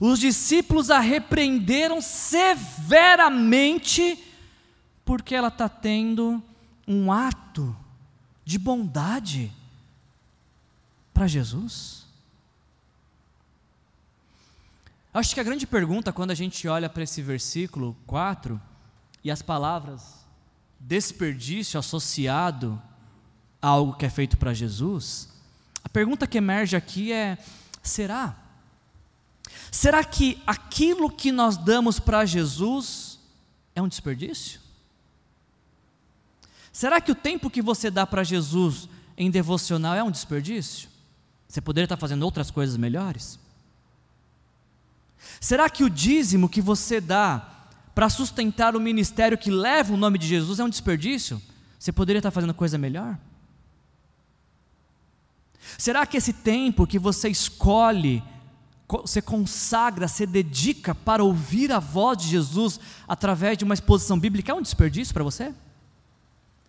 Os 0.00 0.18
discípulos 0.18 0.90
a 0.90 0.98
repreenderam 0.98 2.00
severamente 2.00 4.24
porque 5.04 5.34
ela 5.34 5.48
está 5.48 5.68
tendo 5.68 6.42
um 6.86 7.12
ato 7.12 7.76
de 8.44 8.58
bondade 8.58 9.52
para 11.14 11.26
Jesus? 11.26 12.06
Acho 15.14 15.34
que 15.34 15.40
a 15.40 15.44
grande 15.44 15.66
pergunta 15.66 16.12
quando 16.12 16.32
a 16.32 16.34
gente 16.34 16.68
olha 16.68 16.90
para 16.90 17.02
esse 17.02 17.22
versículo 17.22 17.96
4 18.06 18.60
e 19.24 19.30
as 19.30 19.40
palavras 19.40 20.26
desperdício 20.78 21.80
associado 21.80 22.78
a 23.62 23.68
algo 23.68 23.94
que 23.94 24.04
é 24.04 24.10
feito 24.10 24.36
para 24.36 24.52
Jesus, 24.52 25.30
a 25.86 25.88
pergunta 25.88 26.26
que 26.26 26.36
emerge 26.36 26.74
aqui 26.74 27.12
é: 27.12 27.38
será? 27.80 28.36
Será 29.70 30.02
que 30.02 30.42
aquilo 30.44 31.08
que 31.08 31.30
nós 31.30 31.56
damos 31.56 32.00
para 32.00 32.26
Jesus 32.26 33.20
é 33.72 33.80
um 33.80 33.86
desperdício? 33.86 34.60
Será 36.72 37.00
que 37.00 37.12
o 37.12 37.14
tempo 37.14 37.48
que 37.48 37.62
você 37.62 37.88
dá 37.88 38.04
para 38.04 38.24
Jesus 38.24 38.88
em 39.16 39.30
devocional 39.30 39.94
é 39.94 40.02
um 40.02 40.10
desperdício? 40.10 40.88
Você 41.46 41.60
poderia 41.60 41.84
estar 41.84 41.96
fazendo 41.96 42.24
outras 42.24 42.50
coisas 42.50 42.76
melhores? 42.76 43.38
Será 45.40 45.70
que 45.70 45.84
o 45.84 45.88
dízimo 45.88 46.48
que 46.48 46.60
você 46.60 47.00
dá 47.00 47.68
para 47.94 48.10
sustentar 48.10 48.74
o 48.74 48.80
ministério 48.80 49.38
que 49.38 49.52
leva 49.52 49.94
o 49.94 49.96
nome 49.96 50.18
de 50.18 50.26
Jesus 50.26 50.58
é 50.58 50.64
um 50.64 50.68
desperdício? 50.68 51.40
Você 51.78 51.92
poderia 51.92 52.18
estar 52.18 52.32
fazendo 52.32 52.52
coisa 52.52 52.76
melhor? 52.76 53.16
Será 55.78 56.06
que 56.06 56.16
esse 56.16 56.32
tempo 56.32 56.86
que 56.86 56.98
você 56.98 57.28
escolhe, 57.28 58.22
você 58.88 59.20
consagra, 59.20 60.06
você 60.06 60.26
dedica 60.26 60.94
para 60.94 61.24
ouvir 61.24 61.72
a 61.72 61.78
voz 61.78 62.18
de 62.18 62.28
Jesus 62.28 62.78
através 63.06 63.58
de 63.58 63.64
uma 63.64 63.74
exposição 63.74 64.18
bíblica 64.18 64.52
é 64.52 64.54
um 64.54 64.62
desperdício 64.62 65.12
para 65.12 65.24
você? 65.24 65.52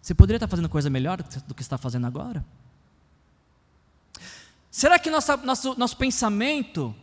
Você 0.02 0.14
poderia 0.14 0.38
estar 0.38 0.48
fazendo 0.48 0.70
coisa 0.70 0.90
melhor 0.90 1.22
do 1.22 1.54
que 1.54 1.62
está 1.62 1.78
fazendo 1.78 2.08
agora? 2.08 2.44
Será 4.72 5.00
que 5.00 5.10
nossa, 5.10 5.36
nosso, 5.38 5.78
nosso 5.78 5.98
pensamento 5.98 6.96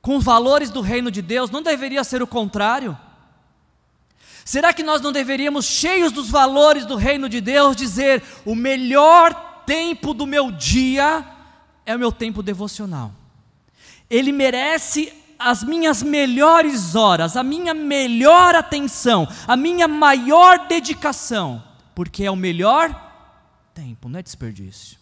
com 0.00 0.16
os 0.16 0.24
valores 0.24 0.70
do 0.70 0.80
reino 0.80 1.10
de 1.10 1.22
Deus 1.22 1.50
não 1.50 1.62
deveria 1.62 2.04
ser 2.04 2.22
o 2.22 2.26
contrário? 2.26 2.96
Será 4.44 4.72
que 4.72 4.82
nós 4.82 5.02
não 5.02 5.12
deveríamos, 5.12 5.66
cheios 5.66 6.12
dos 6.12 6.30
valores 6.30 6.86
do 6.86 6.96
reino 6.96 7.28
de 7.28 7.40
Deus, 7.40 7.76
dizer: 7.76 8.22
o 8.46 8.54
melhor 8.54 9.47
tempo 9.68 10.14
do 10.14 10.26
meu 10.26 10.50
dia 10.50 11.22
é 11.84 11.94
o 11.94 11.98
meu 11.98 12.10
tempo 12.10 12.42
devocional? 12.42 13.12
Ele 14.08 14.32
merece 14.32 15.12
as 15.38 15.62
minhas 15.62 16.02
melhores 16.02 16.94
horas, 16.94 17.36
a 17.36 17.42
minha 17.42 17.74
melhor 17.74 18.54
atenção, 18.54 19.28
a 19.46 19.56
minha 19.56 19.86
maior 19.86 20.66
dedicação, 20.66 21.62
porque 21.94 22.24
é 22.24 22.30
o 22.30 22.34
melhor 22.34 22.90
tempo, 23.74 24.08
não 24.08 24.18
é 24.18 24.22
desperdício. 24.22 24.98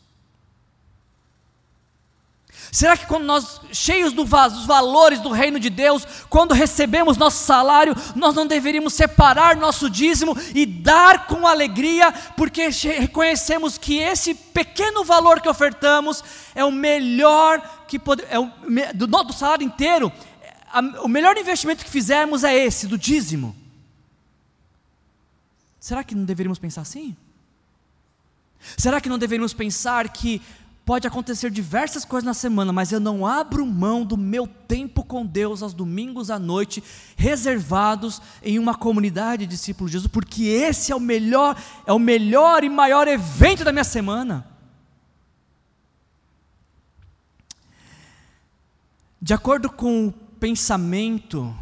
Será 2.72 2.96
que 2.96 3.06
quando 3.06 3.24
nós, 3.24 3.60
cheios 3.72 4.12
do, 4.12 4.24
dos 4.24 4.66
valores 4.66 5.20
do 5.20 5.30
reino 5.30 5.58
de 5.58 5.70
Deus, 5.70 6.06
quando 6.28 6.52
recebemos 6.52 7.16
nosso 7.16 7.44
salário, 7.44 7.94
nós 8.14 8.34
não 8.34 8.46
deveríamos 8.46 8.94
separar 8.94 9.56
nosso 9.56 9.88
dízimo 9.88 10.36
e 10.54 10.66
dar 10.66 11.26
com 11.26 11.46
alegria, 11.46 12.12
porque 12.36 12.68
reconhecemos 12.68 13.78
que 13.78 13.98
esse 13.98 14.34
pequeno 14.34 15.04
valor 15.04 15.40
que 15.40 15.48
ofertamos 15.48 16.22
é 16.54 16.64
o 16.64 16.72
melhor 16.72 17.62
que 17.86 18.00
é 18.28 18.38
o, 18.38 18.50
do, 18.94 19.06
do 19.06 19.32
salário 19.32 19.64
inteiro, 19.64 20.12
a, 20.72 20.80
o 21.02 21.08
melhor 21.08 21.36
investimento 21.38 21.84
que 21.84 21.90
fizermos 21.90 22.44
é 22.44 22.54
esse, 22.54 22.86
do 22.86 22.98
dízimo. 22.98 23.56
Será 25.78 26.02
que 26.02 26.14
não 26.14 26.24
deveríamos 26.24 26.58
pensar 26.58 26.82
assim? 26.82 27.16
Será 28.76 29.00
que 29.00 29.08
não 29.08 29.18
deveríamos 29.18 29.54
pensar 29.54 30.08
que 30.08 30.42
Pode 30.86 31.04
acontecer 31.04 31.50
diversas 31.50 32.04
coisas 32.04 32.24
na 32.24 32.32
semana, 32.32 32.72
mas 32.72 32.92
eu 32.92 33.00
não 33.00 33.26
abro 33.26 33.66
mão 33.66 34.04
do 34.04 34.16
meu 34.16 34.46
tempo 34.46 35.02
com 35.02 35.26
Deus 35.26 35.60
aos 35.60 35.74
domingos 35.74 36.30
à 36.30 36.38
noite, 36.38 36.80
reservados 37.16 38.22
em 38.40 38.56
uma 38.56 38.72
comunidade 38.72 39.44
de 39.44 39.50
discípulos 39.50 39.90
de 39.90 39.96
Jesus, 39.96 40.12
porque 40.12 40.44
esse 40.44 40.92
é 40.92 40.94
o 40.94 41.00
melhor, 41.00 41.60
é 41.84 41.92
o 41.92 41.98
melhor 41.98 42.62
e 42.62 42.68
maior 42.68 43.08
evento 43.08 43.64
da 43.64 43.72
minha 43.72 43.82
semana. 43.82 44.46
De 49.20 49.34
acordo 49.34 49.68
com 49.68 50.06
o 50.06 50.12
pensamento 50.12 51.52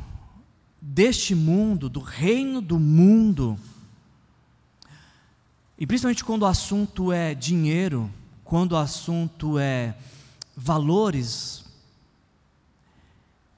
deste 0.83 1.35
mundo, 1.35 1.89
do 1.89 2.01
reino 2.01 2.61
do 2.61 2.79
mundo, 2.79 3.59
e 5.79 5.87
principalmente 5.87 6.23
quando 6.23 6.43
o 6.43 6.47
assunto 6.47 7.11
é 7.11 7.35
dinheiro, 7.35 8.13
quando 8.55 8.71
o 8.71 8.77
assunto 8.77 9.59
é 9.59 9.97
valores, 10.57 11.65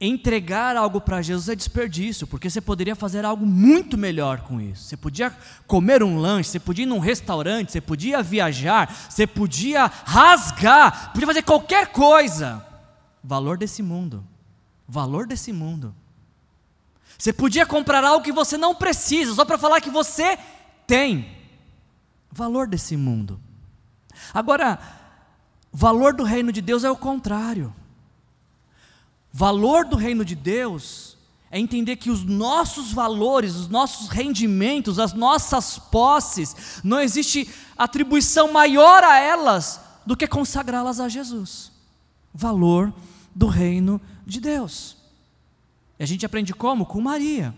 entregar 0.00 0.74
algo 0.74 1.02
para 1.02 1.20
Jesus 1.20 1.50
é 1.50 1.54
desperdício, 1.54 2.26
porque 2.26 2.48
você 2.48 2.62
poderia 2.62 2.96
fazer 2.96 3.22
algo 3.22 3.44
muito 3.44 3.98
melhor 3.98 4.40
com 4.40 4.58
isso. 4.58 4.84
Você 4.84 4.96
podia 4.96 5.30
comer 5.66 6.02
um 6.02 6.18
lanche, 6.18 6.48
você 6.48 6.58
podia 6.58 6.84
ir 6.84 6.86
num 6.86 6.98
restaurante, 6.98 7.72
você 7.72 7.80
podia 7.82 8.22
viajar, 8.22 8.90
você 8.90 9.26
podia 9.26 9.84
rasgar, 9.84 11.12
podia 11.12 11.26
fazer 11.26 11.42
qualquer 11.42 11.88
coisa. 11.88 12.66
Valor 13.22 13.58
desse 13.58 13.82
mundo. 13.82 14.24
Valor 14.88 15.26
desse 15.26 15.52
mundo. 15.52 15.94
Você 17.18 17.34
podia 17.34 17.66
comprar 17.66 18.02
algo 18.02 18.24
que 18.24 18.32
você 18.32 18.56
não 18.56 18.74
precisa, 18.74 19.34
só 19.34 19.44
para 19.44 19.58
falar 19.58 19.82
que 19.82 19.90
você 19.90 20.38
tem. 20.86 21.36
Valor 22.32 22.66
desse 22.66 22.96
mundo. 22.96 23.38
Agora, 24.32 24.78
valor 25.72 26.14
do 26.14 26.24
reino 26.24 26.52
de 26.52 26.60
Deus 26.60 26.84
é 26.84 26.90
o 26.90 26.96
contrário. 26.96 27.74
Valor 29.32 29.84
do 29.84 29.96
reino 29.96 30.24
de 30.24 30.34
Deus 30.34 31.16
é 31.50 31.60
entender 31.60 31.96
que 31.96 32.10
os 32.10 32.24
nossos 32.24 32.92
valores, 32.92 33.54
os 33.54 33.68
nossos 33.68 34.08
rendimentos, 34.08 34.98
as 34.98 35.12
nossas 35.12 35.78
posses, 35.78 36.80
não 36.82 37.00
existe 37.00 37.48
atribuição 37.76 38.52
maior 38.52 39.04
a 39.04 39.18
elas 39.18 39.80
do 40.04 40.16
que 40.16 40.26
consagrá-las 40.26 41.00
a 41.00 41.08
Jesus. 41.08 41.70
Valor 42.32 42.92
do 43.34 43.46
reino 43.46 44.00
de 44.26 44.40
Deus. 44.40 44.96
E 45.98 46.02
a 46.02 46.06
gente 46.06 46.24
aprende 46.24 46.54
como? 46.54 46.86
Com 46.86 47.00
Maria. 47.00 47.54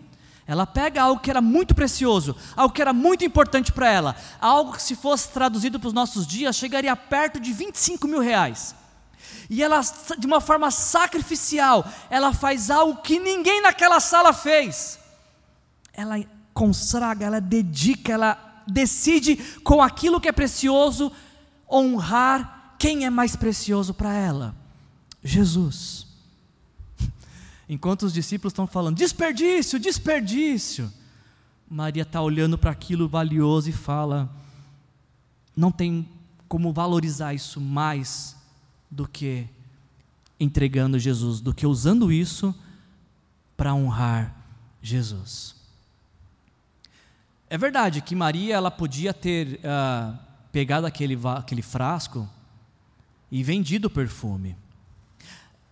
Ela 0.48 0.66
pega 0.66 1.02
algo 1.02 1.20
que 1.20 1.28
era 1.28 1.42
muito 1.42 1.74
precioso, 1.74 2.34
algo 2.56 2.72
que 2.72 2.80
era 2.80 2.94
muito 2.94 3.22
importante 3.22 3.70
para 3.70 3.92
ela, 3.92 4.16
algo 4.40 4.72
que, 4.72 4.82
se 4.82 4.96
fosse 4.96 5.28
traduzido 5.28 5.78
para 5.78 5.88
os 5.88 5.92
nossos 5.92 6.26
dias, 6.26 6.56
chegaria 6.56 6.96
perto 6.96 7.38
de 7.38 7.52
25 7.52 8.08
mil 8.08 8.20
reais. 8.20 8.74
E 9.50 9.62
ela, 9.62 9.82
de 10.18 10.26
uma 10.26 10.40
forma 10.40 10.70
sacrificial, 10.70 11.87
ela 12.08 12.32
faz 12.32 12.70
algo 12.70 13.02
que 13.02 13.18
ninguém 13.18 13.61
naquela 13.61 14.00
sala 14.00 14.32
fez. 14.32 14.98
Ela 15.92 16.24
consagra, 16.54 17.26
ela 17.26 17.42
dedica, 17.42 18.14
ela 18.14 18.62
decide 18.66 19.37
com 19.62 19.82
aquilo 19.82 20.18
que 20.18 20.28
é 20.30 20.32
precioso 20.32 21.12
honrar 21.70 22.74
quem 22.78 23.04
é 23.04 23.11
mais 23.11 23.37
precioso 23.37 23.92
para 23.92 24.14
ela: 24.14 24.54
Jesus. 25.22 26.08
Enquanto 27.68 28.04
os 28.04 28.12
discípulos 28.12 28.52
estão 28.52 28.66
falando, 28.66 28.96
desperdício, 28.96 29.78
desperdício. 29.78 30.90
Maria 31.68 32.02
está 32.02 32.22
olhando 32.22 32.57
para 32.57 32.70
aquilo 32.70 33.07
valioso 33.09 33.68
e 33.68 33.72
fala: 33.72 34.35
não 35.54 35.70
tem 35.70 36.09
como 36.48 36.72
valorizar 36.72 37.35
isso 37.35 37.61
mais 37.61 38.35
do 38.90 39.07
que 39.07 39.46
entregando 40.40 40.98
Jesus, 40.98 41.40
do 41.40 41.52
que 41.52 41.66
usando 41.66 42.11
isso 42.11 42.54
para 43.57 43.74
honrar 43.74 44.35
Jesus. 44.81 45.54
É 47.50 47.59
verdade 47.59 48.00
que 48.00 48.14
Maria 48.14 48.54
ela 48.54 48.70
podia 48.70 49.12
ter 49.12 49.61
uh, 49.61 50.18
pegado 50.50 50.87
aquele, 50.87 51.18
aquele 51.37 51.62
frasco 51.62 52.28
e 53.31 53.42
vendido 53.42 53.88
o 53.88 53.90
perfume 53.90 54.57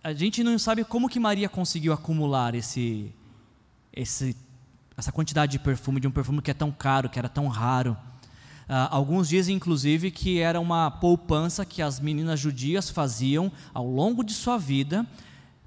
a 0.07 0.13
gente 0.13 0.41
não 0.41 0.57
sabe 0.57 0.85
como 0.85 1.09
que 1.09 1.19
Maria 1.19 1.49
conseguiu 1.49 1.91
acumular 1.91 2.55
esse, 2.55 3.13
esse, 3.91 4.37
essa 4.95 5.11
quantidade 5.11 5.51
de 5.51 5.59
perfume, 5.59 5.99
de 5.99 6.07
um 6.07 6.11
perfume 6.11 6.41
que 6.41 6.49
é 6.49 6.53
tão 6.53 6.71
caro, 6.71 7.09
que 7.09 7.19
era 7.19 7.27
tão 7.27 7.49
raro. 7.49 7.91
Uh, 8.69 8.87
alguns 8.89 9.27
dizem, 9.27 9.57
inclusive, 9.57 10.09
que 10.09 10.39
era 10.39 10.61
uma 10.61 10.89
poupança 10.89 11.65
que 11.65 11.81
as 11.81 11.99
meninas 11.99 12.39
judias 12.39 12.89
faziam 12.89 13.51
ao 13.73 13.85
longo 13.85 14.23
de 14.23 14.33
sua 14.33 14.57
vida 14.57 15.05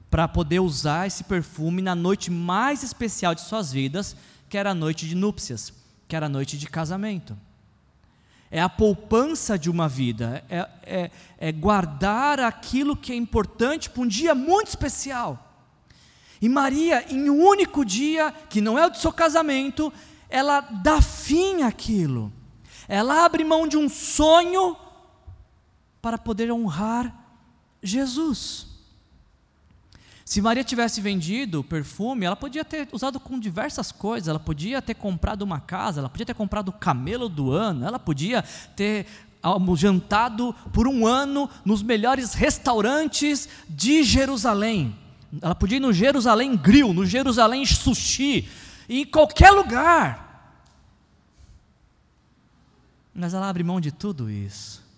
para 0.08 0.26
poder 0.26 0.60
usar 0.60 1.06
esse 1.06 1.22
perfume 1.24 1.82
na 1.82 1.94
noite 1.94 2.30
mais 2.30 2.82
especial 2.82 3.34
de 3.34 3.42
suas 3.42 3.70
vidas, 3.70 4.16
que 4.48 4.56
era 4.56 4.70
a 4.70 4.74
noite 4.74 5.06
de 5.06 5.14
núpcias, 5.14 5.70
que 6.08 6.16
era 6.16 6.24
a 6.24 6.30
noite 6.30 6.56
de 6.56 6.66
casamento 6.66 7.36
é 8.50 8.60
a 8.60 8.68
poupança 8.68 9.58
de 9.58 9.70
uma 9.70 9.88
vida, 9.88 10.44
é, 10.48 10.68
é, 10.82 11.10
é 11.38 11.52
guardar 11.52 12.40
aquilo 12.40 12.96
que 12.96 13.12
é 13.12 13.14
importante 13.14 13.88
para 13.88 14.02
um 14.02 14.06
dia 14.06 14.34
muito 14.34 14.68
especial. 14.68 15.46
E 16.42 16.48
Maria, 16.48 17.04
em 17.12 17.28
um 17.28 17.44
único 17.44 17.84
dia, 17.84 18.32
que 18.48 18.60
não 18.60 18.78
é 18.78 18.86
o 18.86 18.90
do 18.90 18.96
seu 18.96 19.12
casamento, 19.12 19.92
ela 20.28 20.60
dá 20.60 21.00
fim 21.00 21.62
àquilo. 21.62 22.32
Ela 22.88 23.24
abre 23.24 23.44
mão 23.44 23.68
de 23.68 23.76
um 23.76 23.88
sonho 23.88 24.76
para 26.00 26.18
poder 26.18 26.50
honrar 26.50 27.14
Jesus. 27.82 28.69
Se 30.30 30.40
Maria 30.40 30.62
tivesse 30.62 31.00
vendido 31.00 31.64
perfume, 31.64 32.24
ela 32.24 32.36
podia 32.36 32.64
ter 32.64 32.88
usado 32.92 33.18
com 33.18 33.36
diversas 33.36 33.90
coisas. 33.90 34.28
Ela 34.28 34.38
podia 34.38 34.80
ter 34.80 34.94
comprado 34.94 35.42
uma 35.42 35.58
casa, 35.58 35.98
ela 35.98 36.08
podia 36.08 36.24
ter 36.24 36.34
comprado 36.34 36.68
o 36.68 36.72
camelo 36.72 37.28
do 37.28 37.50
ano, 37.50 37.84
ela 37.84 37.98
podia 37.98 38.44
ter 38.76 39.06
jantado 39.76 40.54
por 40.72 40.86
um 40.86 41.04
ano 41.04 41.50
nos 41.64 41.82
melhores 41.82 42.32
restaurantes 42.32 43.48
de 43.68 44.04
Jerusalém. 44.04 44.96
Ela 45.42 45.56
podia 45.56 45.78
ir 45.78 45.80
no 45.80 45.92
Jerusalém 45.92 46.56
Grill, 46.56 46.94
no 46.94 47.04
Jerusalém 47.04 47.66
Sushi, 47.66 48.48
em 48.88 49.04
qualquer 49.04 49.50
lugar. 49.50 50.62
Mas 53.12 53.34
ela 53.34 53.48
abre 53.48 53.64
mão 53.64 53.80
de 53.80 53.90
tudo 53.90 54.30
isso. 54.30 54.89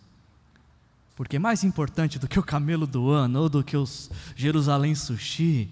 Porque 1.14 1.38
mais 1.38 1.62
importante 1.62 2.18
do 2.18 2.26
que 2.26 2.38
o 2.38 2.42
camelo 2.42 2.86
do 2.86 3.10
ano 3.10 3.40
ou 3.40 3.48
do 3.48 3.62
que 3.62 3.76
os 3.76 4.10
Jerusalém 4.34 4.94
Sushi, 4.94 5.70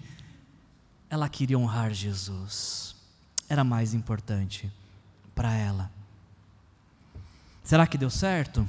ela 1.09 1.29
queria 1.29 1.59
honrar 1.59 1.93
Jesus. 1.93 2.95
Era 3.49 3.65
mais 3.65 3.95
importante 3.95 4.71
para 5.35 5.55
ela. 5.55 5.91
Será 7.65 7.87
que 7.87 7.99
deu 7.99 8.11
certo? 8.11 8.67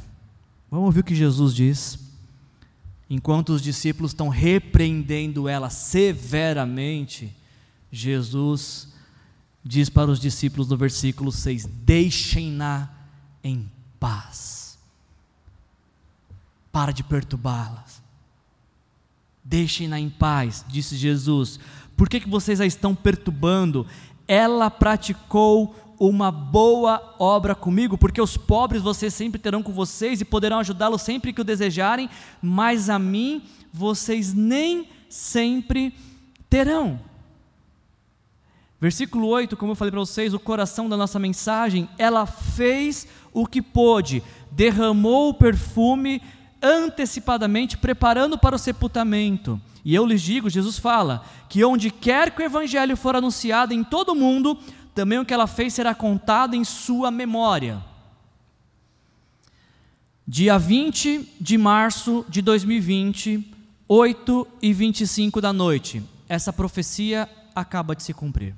Vamos 0.70 0.86
ouvir 0.86 1.02
o 1.02 1.04
que 1.04 1.16
Jesus 1.16 1.54
diz. 1.54 2.00
Enquanto 3.10 3.50
os 3.50 3.62
discípulos 3.62 4.12
estão 4.12 4.30
repreendendo 4.30 5.50
ela 5.50 5.70
severamente, 5.70 7.36
Jesus 7.92 8.88
diz 9.64 9.90
para 9.90 10.10
os 10.10 10.20
discípulos 10.20 10.70
no 10.70 10.78
versículo 10.78 11.32
6: 11.32 11.66
Deixem-na 11.66 12.90
em 13.44 13.70
paz. 14.00 14.61
Para 16.72 16.92
de 16.92 17.04
perturbá-las. 17.04 18.02
Deixem-na 19.44 20.00
em 20.00 20.10
paz, 20.10 20.64
disse 20.68 20.96
Jesus. 20.96 21.60
Por 21.98 22.08
que, 22.08 22.20
que 22.20 22.30
vocês 22.30 22.62
a 22.62 22.66
estão 22.66 22.96
perturbando? 22.96 23.86
Ela 24.28 24.70
praticou 24.70 25.76
uma 26.00 26.32
boa 26.32 27.16
obra 27.20 27.54
comigo, 27.54 27.96
porque 27.98 28.20
os 28.20 28.36
pobres 28.36 28.82
vocês 28.82 29.14
sempre 29.14 29.40
terão 29.40 29.62
com 29.62 29.72
vocês 29.72 30.20
e 30.20 30.26
poderão 30.26 30.58
ajudá-los 30.58 31.04
sempre 31.04 31.32
que 31.32 31.42
o 31.42 31.44
desejarem, 31.44 32.10
mas 32.42 32.90
a 32.90 32.98
mim 32.98 33.44
vocês 33.72 34.34
nem 34.34 34.88
sempre 35.08 35.94
terão. 36.50 37.00
Versículo 38.80 39.28
8, 39.28 39.56
como 39.56 39.74
eu 39.74 39.76
falei 39.76 39.92
para 39.92 40.00
vocês, 40.00 40.34
o 40.34 40.40
coração 40.40 40.90
da 40.90 40.98
nossa 40.98 41.20
mensagem, 41.20 41.88
ela 42.00 42.26
fez 42.26 43.08
o 43.32 43.46
que 43.46 43.62
pôde, 43.62 44.24
derramou 44.52 45.30
o 45.30 45.34
perfume 45.36 46.20
antecipadamente, 46.62 47.78
preparando 47.78 48.38
para 48.38 48.56
o 48.56 48.60
sepultamento. 48.60 49.60
E 49.84 49.96
eu 49.96 50.06
lhes 50.06 50.22
digo, 50.22 50.50
Jesus 50.50 50.78
fala, 50.78 51.26
que 51.50 51.64
onde 51.66 51.90
quer 51.90 52.32
que 52.32 52.42
o 52.42 52.46
evangelho 52.46 52.96
for 52.96 53.16
anunciado 53.16 53.74
em 53.74 53.84
todo 53.84 54.10
o 54.10 54.16
mundo, 54.16 54.58
também 54.94 55.20
o 55.20 55.26
que 55.26 55.34
ela 55.34 55.48
fez 55.48 55.74
será 55.74 55.96
contado 55.96 56.56
em 56.56 56.64
sua 56.64 57.10
memória. 57.10 57.84
Dia 60.28 60.58
20 60.58 61.36
de 61.42 61.58
março 61.58 62.26
de 62.30 62.42
2020, 62.42 63.54
8 63.88 64.48
e 64.62 64.72
25 64.72 65.42
da 65.42 65.52
noite. 65.52 66.04
Essa 66.30 66.54
profecia 66.54 67.28
acaba 67.54 67.96
de 67.96 68.04
se 68.04 68.14
cumprir. 68.14 68.56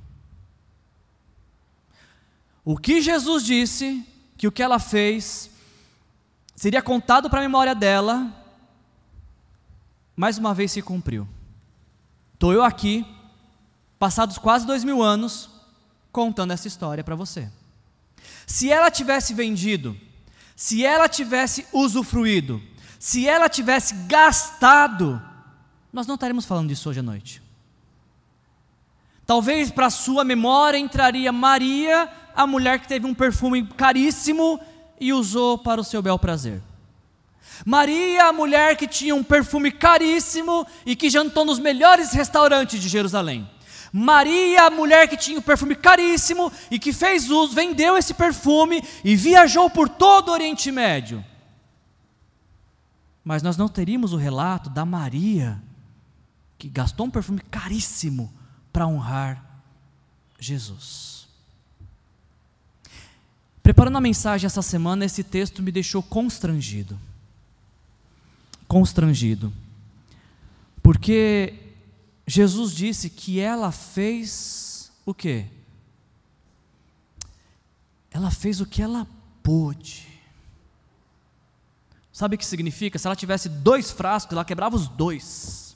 O 2.66 2.78
que 2.78 3.02
Jesus 3.02 3.44
disse, 3.44 4.06
que 4.38 4.48
o 4.48 4.52
que 4.52 4.62
ela 4.62 4.80
fez, 4.80 5.50
seria 6.56 6.82
contado 6.82 7.30
para 7.30 7.40
a 7.40 7.44
memória 7.44 7.74
dela, 7.76 8.32
mais 10.16 10.38
uma 10.38 10.54
vez 10.54 10.72
se 10.72 10.82
cumpriu. 10.82 11.28
Estou 12.34 12.54
eu 12.54 12.64
aqui, 12.64 13.06
passados 13.98 14.38
quase 14.38 14.66
dois 14.66 14.84
mil 14.84 15.02
anos, 15.02 15.50
contando 16.12 16.52
essa 16.52 16.68
história 16.68 17.04
para 17.04 17.16
você. 17.16 17.50
Se 18.46 18.72
ela 18.72 18.92
tivesse 18.92 19.34
vendido, 19.34 19.98
se 20.56 20.86
ela 20.86 21.10
tivesse 21.10 21.66
usufruído, 21.74 22.62
se 23.00 23.28
ela 23.28 23.50
tivesse 23.50 23.94
gastado, 24.08 25.22
nós 25.92 26.08
não 26.08 26.16
estaremos 26.16 26.46
falando 26.46 26.70
disso 26.70 26.90
hoje 26.90 27.00
à 27.00 27.04
noite. 27.04 27.42
Talvez 29.26 29.72
para 29.72 29.90
sua 29.90 30.24
memória 30.24 30.78
entraria 30.78 31.32
Maria, 31.32 32.10
a 32.36 32.46
mulher 32.46 32.80
que 32.80 32.88
teve 32.88 33.06
um 33.06 33.14
perfume 33.14 33.66
caríssimo 33.66 34.60
e 35.00 35.14
usou 35.14 35.58
para 35.58 35.82
o 35.82 35.84
seu 35.84 36.02
bel 36.02 36.18
prazer. 36.18 36.62
Maria, 37.66 38.26
a 38.26 38.34
mulher 38.34 38.76
que 38.76 38.88
tinha 38.88 39.16
um 39.16 39.24
perfume 39.24 39.72
caríssimo 39.72 40.66
e 40.86 40.96
que 40.96 41.10
jantou 41.10 41.46
nos 41.46 41.60
melhores 41.60 42.12
restaurantes 42.12 42.82
de 42.82 42.90
Jerusalém. 42.90 43.50
Maria, 43.92 44.64
a 44.64 44.70
mulher 44.72 45.08
que 45.08 45.16
tinha 45.16 45.38
um 45.38 45.42
perfume 45.42 45.76
caríssimo 45.76 46.52
e 46.72 46.80
que 46.80 46.92
fez 46.92 47.30
uso, 47.30 47.54
vendeu 47.54 47.96
esse 47.96 48.14
perfume 48.14 48.84
e 49.04 49.16
viajou 49.16 49.70
por 49.70 49.88
todo 49.88 50.30
o 50.30 50.32
Oriente 50.32 50.72
Médio. 50.72 51.24
Mas 53.24 53.44
nós 53.44 53.56
não 53.56 53.70
teríamos 53.70 54.12
o 54.12 54.18
relato 54.18 54.70
da 54.70 54.84
Maria, 54.84 55.62
que 56.58 56.68
gastou 56.68 57.06
um 57.06 57.12
perfume 57.12 57.40
caríssimo 57.40 58.34
para 58.72 58.88
honrar 58.88 59.46
Jesus. 60.40 61.13
Preparando 63.64 63.98
a 63.98 64.02
mensagem 64.02 64.46
essa 64.46 64.62
semana, 64.62 65.06
esse 65.06 65.24
texto 65.24 65.64
me 65.64 65.72
deixou 65.72 66.04
constrangido. 66.04 67.00
Constrangido. 68.68 69.54
Porque 70.82 71.54
Jesus 72.28 72.76
disse 72.76 73.10
que 73.10 73.40
ela 73.40 73.72
fez 73.72 74.92
o 75.06 75.14
quê? 75.14 75.46
Ela 78.12 78.30
fez 78.30 78.60
o 78.60 78.66
que 78.66 78.82
ela 78.82 79.08
pôde. 79.42 80.08
Sabe 82.12 82.36
o 82.36 82.38
que 82.38 82.46
significa? 82.46 83.00
Se 83.00 83.08
ela 83.08 83.16
tivesse 83.16 83.48
dois 83.48 83.92
frascos, 83.92 84.34
ela 84.34 84.46
quebrava 84.46 84.76
os 84.76 84.90
dois. 84.90 85.76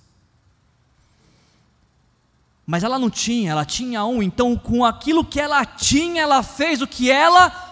Mas 2.66 2.84
ela 2.84 3.00
não 3.00 3.10
tinha, 3.10 3.52
ela 3.52 3.64
tinha 3.64 4.04
um, 4.04 4.22
então 4.22 4.58
com 4.58 4.84
aquilo 4.84 5.24
que 5.24 5.40
ela 5.40 5.66
tinha, 5.66 6.22
ela 6.22 6.44
fez 6.44 6.82
o 6.82 6.88
que 6.88 7.10
ela 7.10 7.67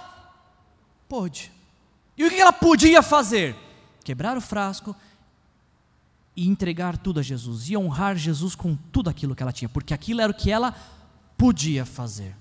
pôde. 1.08 1.52
E 2.18 2.26
o 2.26 2.30
que 2.30 2.40
ela 2.40 2.54
podia 2.54 3.02
fazer? 3.02 3.56
Quebrar 4.04 4.38
o 4.38 4.42
frasco 4.42 4.96
e 6.36 6.48
entregar 6.48 6.98
tudo 6.98 7.20
a 7.20 7.24
Jesus, 7.24 7.70
e 7.70 7.78
honrar 7.78 8.18
Jesus 8.18 8.56
com 8.56 8.76
tudo 8.76 9.10
aquilo 9.10 9.36
que 9.36 9.42
ela 9.42 9.54
tinha, 9.54 9.70
porque 9.70 9.94
aquilo 9.94 10.22
era 10.22 10.32
o 10.32 10.36
que 10.36 10.52
ela 10.52 10.76
podia 11.38 11.86
fazer. 11.86 12.36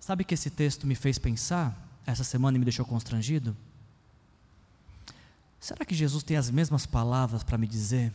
Sabe 0.00 0.24
que 0.24 0.34
esse 0.34 0.50
texto 0.50 0.86
me 0.86 0.94
fez 0.94 1.18
pensar, 1.18 1.74
essa 2.04 2.24
semana 2.24 2.56
e 2.56 2.58
me 2.58 2.64
deixou 2.64 2.84
constrangido? 2.84 3.56
Será 5.58 5.84
que 5.84 5.94
Jesus 5.94 6.22
tem 6.22 6.36
as 6.36 6.50
mesmas 6.50 6.84
palavras 6.84 7.42
para 7.42 7.56
me 7.56 7.66
dizer? 7.66 8.12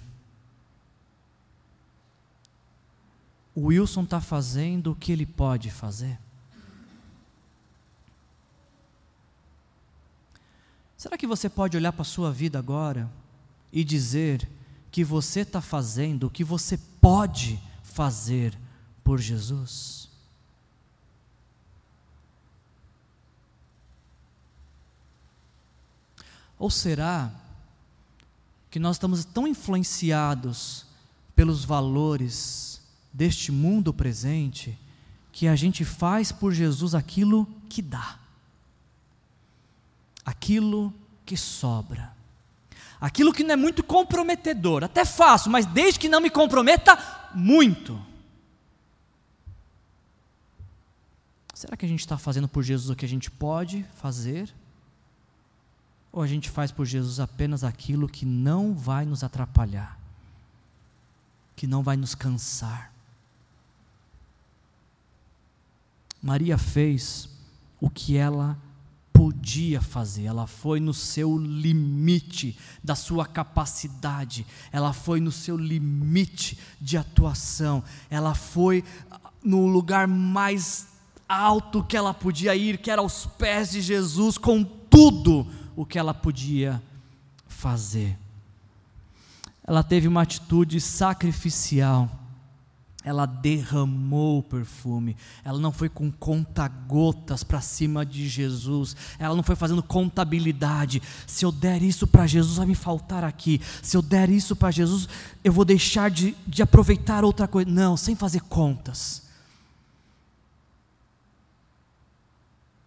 O 3.55 3.67
Wilson 3.67 4.03
está 4.03 4.21
fazendo 4.21 4.91
o 4.91 4.95
que 4.95 5.11
ele 5.11 5.25
pode 5.25 5.71
fazer? 5.71 6.19
Será 10.99 11.17
que 11.17 11.25
você 11.25 11.47
pode 11.47 11.77
olhar 11.77 11.93
para 11.93 12.01
a 12.01 12.05
sua 12.05 12.29
vida 12.29 12.59
agora 12.59 13.09
e 13.71 13.85
dizer 13.85 14.45
que 14.91 15.01
você 15.01 15.39
está 15.39 15.61
fazendo 15.61 16.27
o 16.27 16.29
que 16.29 16.43
você 16.43 16.77
pode 16.99 17.57
fazer 17.81 18.53
por 19.01 19.17
Jesus? 19.17 20.09
Ou 26.57 26.69
será 26.69 27.31
que 28.69 28.77
nós 28.77 28.97
estamos 28.97 29.23
tão 29.23 29.47
influenciados 29.47 30.85
pelos 31.33 31.63
valores 31.63 32.81
deste 33.13 33.53
mundo 33.53 33.93
presente 33.93 34.77
que 35.31 35.47
a 35.47 35.55
gente 35.55 35.85
faz 35.85 36.33
por 36.33 36.51
Jesus 36.51 36.93
aquilo 36.93 37.47
que 37.69 37.81
dá? 37.81 38.19
Aquilo 40.29 40.93
que 41.25 41.35
sobra. 41.35 42.13
Aquilo 43.01 43.33
que 43.33 43.43
não 43.43 43.53
é 43.53 43.55
muito 43.55 43.83
comprometedor, 43.83 44.83
até 44.83 45.03
fácil, 45.03 45.49
mas 45.49 45.65
desde 45.65 45.99
que 45.99 46.09
não 46.09 46.21
me 46.21 46.29
comprometa 46.29 46.97
muito. 47.33 47.99
Será 51.53 51.75
que 51.75 51.85
a 51.85 51.89
gente 51.89 52.01
está 52.01 52.17
fazendo 52.17 52.47
por 52.47 52.63
Jesus 52.63 52.89
o 52.89 52.95
que 52.95 53.05
a 53.05 53.09
gente 53.09 53.31
pode 53.31 53.83
fazer? 53.95 54.53
Ou 56.11 56.21
a 56.21 56.27
gente 56.27 56.49
faz 56.49 56.71
por 56.71 56.85
Jesus 56.85 57.19
apenas 57.19 57.63
aquilo 57.63 58.07
que 58.07 58.25
não 58.25 58.73
vai 58.73 59.05
nos 59.05 59.23
atrapalhar, 59.23 59.97
que 61.55 61.65
não 61.65 61.81
vai 61.81 61.97
nos 61.97 62.13
cansar? 62.13 62.93
Maria 66.21 66.57
fez 66.57 67.29
o 67.79 67.89
que 67.89 68.17
ela 68.17 68.57
podia 69.19 69.81
fazer, 69.81 70.23
ela 70.23 70.47
foi 70.47 70.79
no 70.79 70.93
seu 70.93 71.37
limite 71.37 72.57
da 72.81 72.95
sua 72.95 73.25
capacidade, 73.25 74.47
ela 74.71 74.93
foi 74.93 75.19
no 75.19 75.29
seu 75.29 75.57
limite 75.57 76.57
de 76.79 76.95
atuação, 76.95 77.83
ela 78.09 78.33
foi 78.33 78.81
no 79.43 79.67
lugar 79.67 80.07
mais 80.07 80.87
alto 81.27 81.83
que 81.83 81.97
ela 81.97 82.13
podia 82.13 82.55
ir, 82.55 82.77
que 82.77 82.89
era 82.89 83.01
aos 83.01 83.25
pés 83.25 83.71
de 83.71 83.81
Jesus, 83.81 84.37
com 84.37 84.63
tudo 84.63 85.45
o 85.75 85.85
que 85.85 85.99
ela 85.99 86.13
podia 86.13 86.81
fazer. 87.45 88.17
Ela 89.67 89.83
teve 89.83 90.07
uma 90.07 90.21
atitude 90.21 90.79
sacrificial 90.79 92.09
ela 93.03 93.25
derramou 93.25 94.39
o 94.39 94.43
perfume, 94.43 95.15
ela 95.43 95.57
não 95.57 95.71
foi 95.71 95.87
com 95.87 96.11
conta-gotas 96.11 97.43
para 97.43 97.61
cima 97.61 98.05
de 98.05 98.27
Jesus, 98.27 98.95
ela 99.17 99.35
não 99.35 99.43
foi 99.43 99.55
fazendo 99.55 99.81
contabilidade. 99.81 101.01
Se 101.25 101.45
eu 101.45 101.51
der 101.51 101.81
isso 101.81 102.05
para 102.05 102.27
Jesus, 102.27 102.57
vai 102.57 102.65
me 102.65 102.75
faltar 102.75 103.23
aqui. 103.23 103.61
Se 103.81 103.95
eu 103.95 104.01
der 104.01 104.29
isso 104.29 104.53
para 104.53 104.71
Jesus, 104.71 105.07
eu 105.43 105.53
vou 105.53 105.63
deixar 105.63 106.11
de, 106.11 106.35
de 106.45 106.61
aproveitar 106.61 107.23
outra 107.23 107.47
coisa. 107.47 107.69
Não, 107.69 107.95
sem 107.95 108.15
fazer 108.15 108.41
contas. 108.41 109.23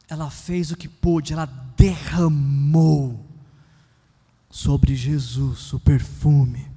Ela 0.06 0.28
fez 0.28 0.70
o 0.70 0.76
que 0.76 0.88
pôde, 0.88 1.32
ela 1.32 1.46
derramou 1.74 3.24
sobre 4.50 4.94
Jesus 4.94 5.72
o 5.72 5.80
perfume. 5.80 6.70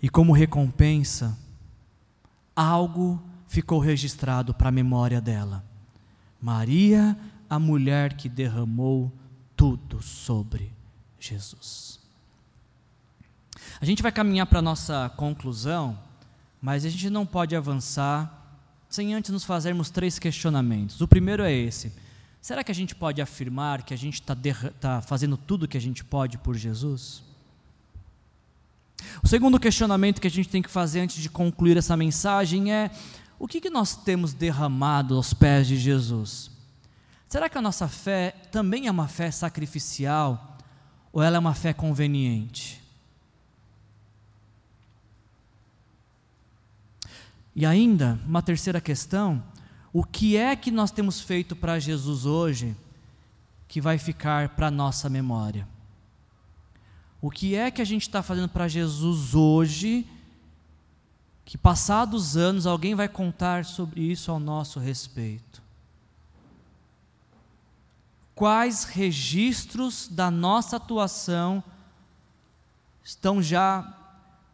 E 0.00 0.08
como 0.08 0.32
recompensa, 0.32 1.36
algo 2.60 3.22
ficou 3.46 3.78
registrado 3.78 4.52
para 4.52 4.68
a 4.68 4.72
memória 4.72 5.20
dela. 5.20 5.64
Maria, 6.40 7.16
a 7.48 7.58
mulher 7.58 8.14
que 8.14 8.28
derramou 8.28 9.12
tudo 9.56 10.02
sobre 10.02 10.72
Jesus. 11.20 12.00
A 13.80 13.84
gente 13.84 14.02
vai 14.02 14.10
caminhar 14.10 14.46
para 14.46 14.58
a 14.58 14.62
nossa 14.62 15.08
conclusão, 15.16 15.98
mas 16.60 16.84
a 16.84 16.88
gente 16.88 17.08
não 17.08 17.24
pode 17.24 17.54
avançar 17.54 18.34
sem 18.88 19.14
antes 19.14 19.30
nos 19.30 19.44
fazermos 19.44 19.90
três 19.90 20.18
questionamentos. 20.18 21.00
O 21.00 21.06
primeiro 21.06 21.44
é 21.44 21.52
esse: 21.52 21.92
será 22.40 22.64
que 22.64 22.72
a 22.72 22.74
gente 22.74 22.94
pode 22.94 23.22
afirmar 23.22 23.82
que 23.82 23.94
a 23.94 23.98
gente 23.98 24.14
está 24.14 24.36
tá 24.80 25.00
fazendo 25.00 25.36
tudo 25.36 25.64
o 25.64 25.68
que 25.68 25.76
a 25.76 25.80
gente 25.80 26.04
pode 26.04 26.38
por 26.38 26.56
Jesus? 26.56 27.22
O 29.22 29.28
segundo 29.28 29.60
questionamento 29.60 30.20
que 30.20 30.26
a 30.26 30.30
gente 30.30 30.48
tem 30.48 30.62
que 30.62 30.70
fazer 30.70 31.00
antes 31.00 31.20
de 31.20 31.28
concluir 31.28 31.76
essa 31.76 31.96
mensagem 31.96 32.72
é: 32.72 32.90
o 33.38 33.46
que, 33.46 33.60
que 33.60 33.70
nós 33.70 33.96
temos 33.96 34.32
derramado 34.32 35.16
aos 35.16 35.32
pés 35.32 35.66
de 35.66 35.76
Jesus? 35.76 36.50
Será 37.28 37.48
que 37.48 37.58
a 37.58 37.62
nossa 37.62 37.86
fé 37.86 38.30
também 38.50 38.86
é 38.86 38.90
uma 38.90 39.06
fé 39.06 39.30
sacrificial 39.30 40.56
ou 41.12 41.22
ela 41.22 41.36
é 41.36 41.38
uma 41.38 41.54
fé 41.54 41.72
conveniente? 41.72 42.82
E 47.54 47.66
ainda, 47.66 48.18
uma 48.26 48.40
terceira 48.40 48.80
questão: 48.80 49.42
o 49.92 50.04
que 50.04 50.36
é 50.36 50.54
que 50.56 50.70
nós 50.70 50.90
temos 50.90 51.20
feito 51.20 51.54
para 51.54 51.78
Jesus 51.78 52.24
hoje 52.24 52.76
que 53.66 53.80
vai 53.80 53.98
ficar 53.98 54.50
para 54.50 54.68
a 54.68 54.70
nossa 54.70 55.08
memória? 55.10 55.66
O 57.20 57.30
que 57.30 57.56
é 57.56 57.70
que 57.70 57.82
a 57.82 57.84
gente 57.84 58.02
está 58.02 58.22
fazendo 58.22 58.48
para 58.48 58.68
Jesus 58.68 59.34
hoje, 59.34 60.06
que 61.44 61.58
passados 61.58 62.36
anos 62.36 62.66
alguém 62.66 62.94
vai 62.94 63.08
contar 63.08 63.64
sobre 63.64 64.00
isso 64.00 64.30
ao 64.30 64.38
nosso 64.38 64.78
respeito? 64.78 65.60
Quais 68.36 68.84
registros 68.84 70.06
da 70.06 70.30
nossa 70.30 70.76
atuação 70.76 71.62
estão 73.02 73.42
já 73.42 73.96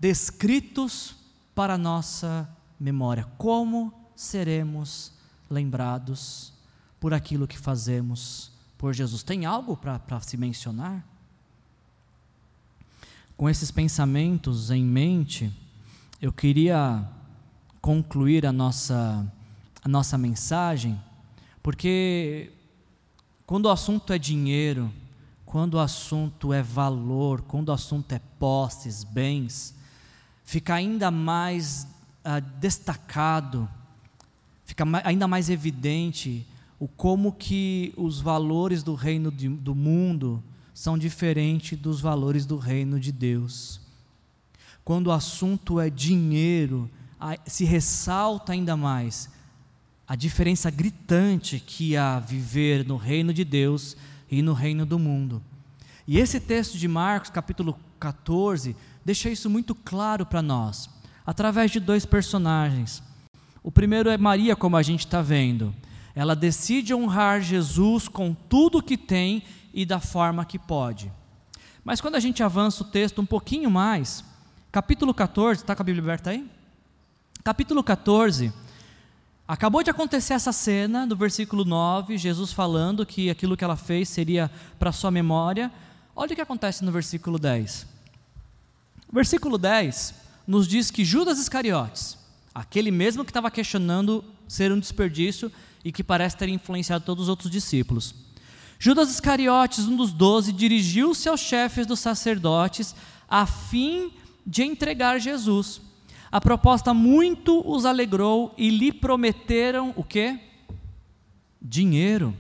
descritos 0.01 1.15
para 1.55 1.75
a 1.75 1.79
nossa 1.79 2.49
memória? 2.81 3.29
Como 3.37 3.93
seremos 4.17 5.13
lembrados 5.51 6.51
por 6.99 7.13
aquilo 7.13 7.47
que 7.47 7.59
fazemos 7.59 8.51
por 8.79 8.95
Jesus? 8.95 9.23
Tem 9.23 9.45
algo 9.45 9.77
para 9.77 10.21
se 10.23 10.39
mencionar? 10.39 11.14
Com 13.37 13.51
esses 13.51 13.73
pensamentos 13.73 14.71
em 14.71 14.85
mente, 14.85 15.53
eu 16.23 16.33
queria 16.33 17.05
concluir 17.81 18.47
a 18.47 18.53
nossa, 18.53 19.27
a 19.83 19.89
nossa 19.89 20.17
mensagem, 20.17 21.01
porque 21.61 22.53
quando 23.45 23.67
o 23.67 23.71
assunto 23.71 24.13
é 24.13 24.19
dinheiro, 24.19 24.89
quando 25.45 25.75
o 25.75 25.79
assunto 25.81 26.53
é 26.53 26.63
valor, 26.63 27.43
quando 27.43 27.71
o 27.71 27.73
assunto 27.73 28.13
é 28.13 28.21
posses, 28.39 29.03
bens, 29.03 29.75
fica 30.45 30.75
ainda 30.75 31.11
mais 31.11 31.89
ah, 32.25 32.39
destacado, 32.39 33.69
fica 34.65 34.85
ainda 35.03 35.27
mais 35.27 35.51
evidente 35.51 36.47
o 36.79 36.87
como 36.87 37.33
que 37.33 37.93
os 37.97 38.21
valores 38.21 38.85
do 38.85 38.95
reino 38.95 39.33
de, 39.33 39.49
do 39.49 39.75
mundo 39.75 40.41
são 40.75 40.99
diferentes 40.99 41.79
dos 41.79 42.01
valores 42.01 42.45
do 42.45 42.59
reino 42.59 42.99
de 42.99 43.13
Deus. 43.13 43.81
Quando 44.85 45.07
o 45.07 45.13
assunto 45.13 45.81
é 45.81 45.89
dinheiro, 45.89 46.91
se 47.47 47.65
ressalta 47.65 48.53
ainda 48.53 48.77
mais 48.77 49.31
a 50.07 50.17
diferença 50.17 50.71
gritante 50.71 51.59
que 51.59 51.97
há 51.97 52.19
viver 52.19 52.87
no 52.87 52.97
reino 52.97 53.33
de 53.33 53.45
Deus 53.45 53.97
e 54.31 54.43
no 54.43 54.53
reino 54.53 54.85
do 54.85 54.99
mundo. 54.99 55.41
E 56.07 56.19
esse 56.19 56.39
texto 56.39 56.77
de 56.77 56.87
Marcos, 56.87 57.31
capítulo 57.31 57.79
14, 57.99 58.77
deixa 59.03 59.31
isso 59.31 59.49
muito 59.49 59.75
claro 59.75 60.27
para 60.27 60.43
nós, 60.43 60.91
através 61.25 61.71
de 61.71 61.81
dois 61.81 62.05
personagens. 62.05 63.03
O 63.63 63.71
primeiro 63.71 64.11
é 64.11 64.19
Maria, 64.19 64.55
como 64.55 64.77
a 64.77 64.83
gente 64.83 65.07
está 65.07 65.23
vendo. 65.23 65.75
Ela 66.15 66.37
decide 66.37 66.93
honrar 66.93 67.41
Jesus 67.41 68.07
com 68.09 68.35
tudo 68.35 68.83
que 68.83 68.99
tem 68.99 69.43
e 69.75 69.85
da 69.85 69.99
forma 69.99 70.45
que 70.45 70.59
pode. 70.59 71.13
Mas 71.85 72.01
quando 72.01 72.15
a 72.15 72.21
gente 72.21 72.43
avança 72.43 72.85
o 72.85 72.87
texto 72.87 73.21
um 73.21 73.27
pouquinho 73.27 73.71
mais, 73.71 74.25
capítulo 74.71 75.13
14, 75.13 75.63
está 75.63 75.75
com 75.75 75.83
a 75.83 75.85
Bíblia 75.85 76.03
aberta 76.03 76.31
aí? 76.31 76.49
Capítulo 77.43 77.83
14, 77.83 78.53
acabou 79.47 79.83
de 79.83 79.91
acontecer 79.91 80.33
essa 80.33 80.53
cena 80.53 81.07
do 81.07 81.17
versículo 81.17 81.65
9, 81.65 82.17
Jesus 82.17 82.53
falando 82.53 83.05
que 83.05 83.29
aquilo 83.29 83.57
que 83.57 83.65
ela 83.65 83.77
fez 83.77 84.09
seria 84.09 84.51
para 84.79 84.93
sua 84.93 85.11
memória. 85.11 85.71
Olha 86.17 86.33
o 86.33 86.37
que 86.37 86.41
acontece 86.41 86.85
no 86.85 86.93
versículo 86.93 87.39
10. 87.39 87.87
O 89.09 89.15
versículo 89.15 89.59
10 89.59 90.15
nos 90.47 90.67
diz 90.69 90.91
que 90.91 91.05
Judas 91.05 91.39
Iscariotes, 91.39 92.17
aquele 92.55 92.91
mesmo 92.91 93.25
que 93.25 93.31
estava 93.31 93.51
questionando 93.51 94.25
ser 94.49 94.73
um 94.73 94.79
desperdício 94.79 95.51
e 95.85 95.93
que 95.93 96.05
parece 96.05 96.37
ter 96.37 96.49
influenciado 96.49 97.05
todos 97.05 97.25
os 97.25 97.29
outros 97.29 97.51
discípulos, 97.51 98.24
Judas 98.79 99.11
Iscariotes, 99.11 99.87
um 99.87 99.97
dos 99.97 100.13
doze, 100.13 100.53
dirigiu-se 100.53 101.29
aos 101.29 101.41
chefes 101.41 101.87
dos 101.87 102.01
sacerdotes 102.01 102.95
a 103.29 103.47
fim 103.47 104.13
de 104.47 104.63
entregar 104.63 105.19
Jesus. 105.19 105.81
A 106.31 106.41
proposta 106.41 106.93
muito 106.93 107.63
os 107.65 107.85
alegrou 107.85 108.53
e 108.59 108.69
lhe 108.69 108.93
prometeram 108.93 109.93
o 109.97 110.03
quê? 110.03 110.39
Dinheiro. 111.63 112.37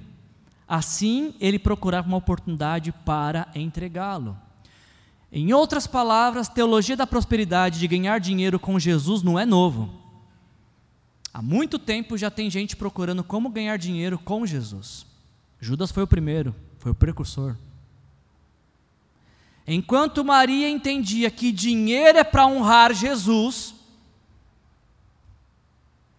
Assim, 0.66 1.35
ele 1.39 1.59
procurava 1.59 2.09
uma 2.09 2.16
oportunidade 2.16 2.91
para 2.91 3.49
entregá-lo. 3.55 4.37
Em 5.30 5.53
outras 5.53 5.87
palavras, 5.87 6.49
teologia 6.49 6.97
da 6.97 7.07
prosperidade 7.07 7.78
de 7.78 7.89
ganhar 7.89 8.18
dinheiro 8.18 8.59
com 8.59 8.78
Jesus 8.78 9.22
não 9.22 9.39
é 9.39 9.47
novo. 9.47 9.91
Há 11.32 11.43
muito 11.43 11.78
tempo 11.78 12.16
já 12.16 12.30
tem 12.30 12.49
gente 12.49 12.76
procurando 12.76 13.24
como 13.24 13.49
ganhar 13.49 13.76
dinheiro 13.76 14.18
com 14.18 14.47
Jesus. 14.47 15.05
Judas 15.65 15.91
foi 15.91 16.03
o 16.03 16.07
primeiro, 16.07 16.55
foi 16.79 16.93
o 16.93 16.95
precursor. 16.95 17.57
Enquanto 19.67 20.23
Maria 20.23 20.69
entendia 20.69 21.31
que 21.31 21.51
dinheiro 21.51 22.19
é 22.19 22.23
para 22.23 22.47
honrar 22.47 22.93
Jesus, 22.93 23.75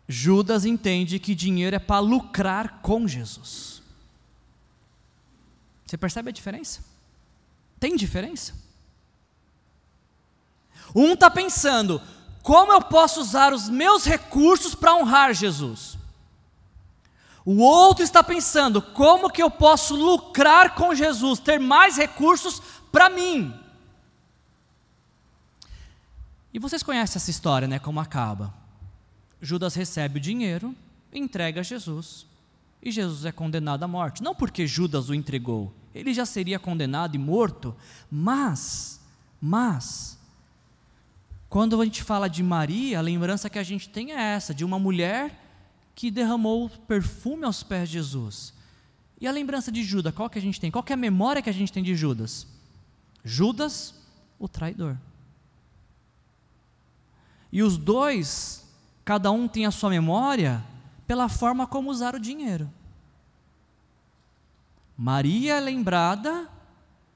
Judas 0.07 0.65
entende 0.65 1.19
que 1.19 1.35
dinheiro 1.35 1.75
é 1.75 1.79
para 1.79 1.99
lucrar 1.99 2.81
com 2.81 3.07
Jesus. 3.07 3.83
Você 5.85 5.95
percebe 5.95 6.29
a 6.29 6.33
diferença? 6.33 6.83
Tem 7.79 7.95
diferença? 7.95 8.55
Um 10.95 11.13
está 11.13 11.29
pensando, 11.29 12.01
como 12.41 12.73
eu 12.73 12.81
posso 12.81 13.21
usar 13.21 13.53
os 13.53 13.69
meus 13.69 14.05
recursos 14.05 14.73
para 14.73 14.95
honrar 14.95 15.35
Jesus? 15.35 15.94
O 17.45 17.57
outro 17.61 18.03
está 18.03 18.23
pensando: 18.23 18.81
como 18.81 19.29
que 19.29 19.41
eu 19.43 19.51
posso 19.51 19.95
lucrar 19.95 20.73
com 20.73 20.95
Jesus, 20.95 21.39
ter 21.39 21.59
mais 21.59 21.95
recursos 21.95 22.59
para 22.91 23.09
mim? 23.09 23.53
E 26.51 26.57
vocês 26.57 26.81
conhecem 26.81 27.17
essa 27.17 27.29
história, 27.29 27.67
né? 27.67 27.77
Como 27.77 27.99
acaba? 27.99 28.51
Judas 29.39 29.75
recebe 29.75 30.17
o 30.17 30.21
dinheiro, 30.21 30.75
entrega 31.13 31.59
a 31.59 31.63
Jesus 31.63 32.25
e 32.81 32.91
Jesus 32.91 33.25
é 33.25 33.31
condenado 33.31 33.83
à 33.83 33.87
morte. 33.87 34.23
Não 34.23 34.33
porque 34.33 34.65
Judas 34.65 35.09
o 35.09 35.13
entregou, 35.13 35.71
ele 35.93 36.13
já 36.13 36.25
seria 36.25 36.57
condenado 36.57 37.15
e 37.15 37.19
morto, 37.19 37.75
mas, 38.09 39.01
mas, 39.39 40.17
quando 41.49 41.79
a 41.79 41.85
gente 41.85 42.03
fala 42.03 42.29
de 42.29 42.41
Maria, 42.41 42.99
a 42.99 43.01
lembrança 43.01 43.49
que 43.49 43.59
a 43.59 43.63
gente 43.63 43.89
tem 43.89 44.13
é 44.13 44.33
essa, 44.33 44.53
de 44.53 44.63
uma 44.65 44.79
mulher 44.79 45.44
que 45.95 46.11
derramou 46.11 46.69
perfume 46.69 47.45
aos 47.45 47.63
pés 47.63 47.89
de 47.89 47.93
Jesus. 47.93 48.53
E 49.19 49.25
a 49.25 49.31
lembrança 49.31 49.71
de 49.71 49.81
Judas, 49.81 50.13
qual 50.13 50.29
que 50.29 50.37
a 50.37 50.41
gente 50.41 50.59
tem? 50.59 50.69
Qual 50.69 50.83
que 50.83 50.91
é 50.91 50.95
a 50.95 50.97
memória 50.97 51.41
que 51.41 51.49
a 51.49 51.53
gente 51.53 51.71
tem 51.71 51.81
de 51.81 51.95
Judas? 51.95 52.45
Judas, 53.23 53.95
o 54.37 54.47
traidor. 54.47 54.97
E 57.51 57.63
os 57.63 57.77
dois, 57.77 58.69
cada 59.05 59.31
um 59.31 59.47
tem 59.47 59.65
a 59.65 59.71
sua 59.71 59.89
memória 59.89 60.63
pela 61.07 61.29
forma 61.29 61.65
como 61.65 61.89
usaram 61.89 62.19
o 62.19 62.21
dinheiro. 62.21 62.69
Maria 64.97 65.55
é 65.55 65.59
lembrada 65.59 66.49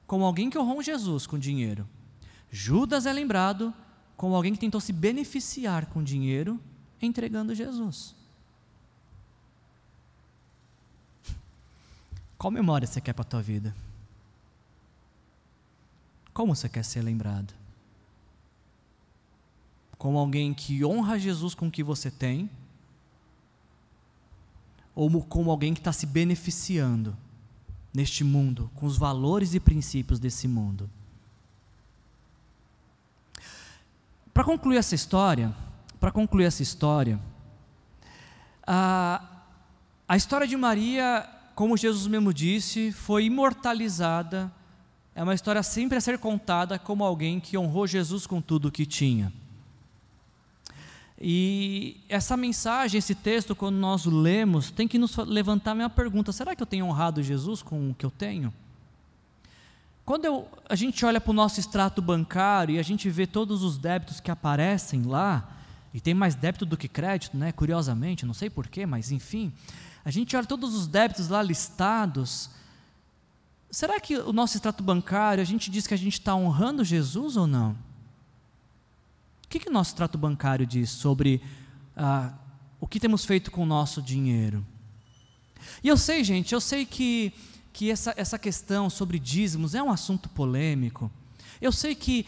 como 0.06 0.24
alguém 0.24 0.48
que 0.48 0.58
honrou 0.58 0.82
Jesus 0.82 1.26
com 1.26 1.38
dinheiro. 1.38 1.86
Judas 2.50 3.04
é 3.04 3.12
lembrado 3.12 3.72
como 4.16 4.34
alguém 4.34 4.52
que 4.52 4.58
tentou 4.58 4.80
se 4.80 4.92
beneficiar 4.92 5.86
com 5.86 6.02
dinheiro 6.02 6.58
entregando 7.00 7.54
Jesus. 7.54 8.19
Qual 12.40 12.50
memória 12.50 12.86
você 12.86 13.02
quer 13.02 13.12
para 13.12 13.20
a 13.20 13.26
tua 13.26 13.42
vida? 13.42 13.76
Como 16.32 16.56
você 16.56 16.70
quer 16.70 16.82
ser 16.82 17.02
lembrado? 17.02 17.52
Como 19.98 20.16
alguém 20.16 20.54
que 20.54 20.82
honra 20.82 21.18
Jesus 21.18 21.54
com 21.54 21.66
o 21.66 21.70
que 21.70 21.82
você 21.82 22.10
tem? 22.10 22.48
Ou 24.94 25.22
como 25.22 25.50
alguém 25.50 25.74
que 25.74 25.80
está 25.80 25.92
se 25.92 26.06
beneficiando 26.06 27.14
neste 27.92 28.24
mundo, 28.24 28.70
com 28.74 28.86
os 28.86 28.96
valores 28.96 29.52
e 29.52 29.60
princípios 29.60 30.18
desse 30.18 30.48
mundo? 30.48 30.88
Para 34.32 34.44
concluir 34.44 34.78
essa 34.78 34.94
história, 34.94 35.54
para 36.00 36.10
concluir 36.10 36.46
essa 36.46 36.62
história, 36.62 37.20
a, 38.66 39.42
a 40.08 40.16
história 40.16 40.48
de 40.48 40.56
Maria, 40.56 41.36
como 41.60 41.76
Jesus 41.76 42.06
mesmo 42.06 42.32
disse, 42.32 42.90
foi 42.90 43.26
imortalizada 43.26 44.50
é 45.14 45.22
uma 45.22 45.34
história 45.34 45.62
sempre 45.62 45.98
a 45.98 46.00
ser 46.00 46.18
contada 46.18 46.78
como 46.78 47.04
alguém 47.04 47.38
que 47.38 47.58
honrou 47.58 47.86
Jesus 47.86 48.26
com 48.26 48.40
tudo 48.40 48.68
o 48.68 48.72
que 48.72 48.86
tinha. 48.86 49.30
E 51.20 52.00
essa 52.08 52.34
mensagem, 52.34 52.96
esse 52.96 53.14
texto, 53.14 53.54
quando 53.54 53.76
nós 53.76 54.06
o 54.06 54.10
lemos, 54.10 54.70
tem 54.70 54.88
que 54.88 54.96
nos 54.96 55.14
levantar 55.18 55.72
a 55.72 55.74
minha 55.74 55.90
pergunta: 55.90 56.32
será 56.32 56.56
que 56.56 56.62
eu 56.62 56.66
tenho 56.66 56.86
honrado 56.86 57.22
Jesus 57.22 57.60
com 57.60 57.90
o 57.90 57.94
que 57.94 58.06
eu 58.06 58.10
tenho? 58.10 58.54
Quando 60.02 60.24
eu, 60.24 60.48
a 60.66 60.74
gente 60.74 61.04
olha 61.04 61.20
para 61.20 61.30
o 61.30 61.34
nosso 61.34 61.60
extrato 61.60 62.00
bancário 62.00 62.76
e 62.76 62.78
a 62.78 62.82
gente 62.82 63.10
vê 63.10 63.26
todos 63.26 63.62
os 63.62 63.76
débitos 63.76 64.18
que 64.18 64.30
aparecem 64.30 65.02
lá, 65.02 65.46
e 65.92 66.00
tem 66.00 66.14
mais 66.14 66.34
débito 66.34 66.64
do 66.64 66.78
que 66.78 66.88
crédito, 66.88 67.36
né? 67.36 67.52
curiosamente, 67.52 68.24
não 68.24 68.32
sei 68.32 68.48
porquê, 68.48 68.86
mas 68.86 69.12
enfim, 69.12 69.52
a 70.04 70.10
gente 70.10 70.36
olha 70.36 70.46
todos 70.46 70.74
os 70.74 70.86
débitos 70.86 71.28
lá 71.28 71.42
listados, 71.42 72.50
Será 73.70 74.00
que 74.00 74.16
o 74.16 74.32
nosso 74.32 74.56
extrato 74.56 74.82
bancário, 74.82 75.40
a 75.40 75.44
gente 75.44 75.70
diz 75.70 75.86
que 75.86 75.94
a 75.94 75.96
gente 75.96 76.14
está 76.14 76.34
honrando 76.34 76.82
Jesus 76.82 77.36
ou 77.36 77.46
não? 77.46 77.70
O 79.44 79.48
que, 79.48 79.60
que 79.60 79.68
o 79.68 79.72
nosso 79.72 79.92
extrato 79.92 80.18
bancário 80.18 80.66
diz 80.66 80.90
sobre 80.90 81.40
ah, 81.96 82.32
o 82.80 82.86
que 82.86 82.98
temos 82.98 83.24
feito 83.24 83.50
com 83.50 83.62
o 83.62 83.66
nosso 83.66 84.02
dinheiro? 84.02 84.66
E 85.84 85.88
eu 85.88 85.96
sei, 85.96 86.24
gente, 86.24 86.52
eu 86.52 86.60
sei 86.60 86.84
que, 86.84 87.32
que 87.72 87.90
essa, 87.90 88.12
essa 88.16 88.38
questão 88.38 88.90
sobre 88.90 89.20
dízimos 89.20 89.72
é 89.72 89.82
um 89.82 89.90
assunto 89.90 90.28
polêmico. 90.28 91.10
Eu 91.60 91.70
sei 91.70 91.94
que 91.94 92.26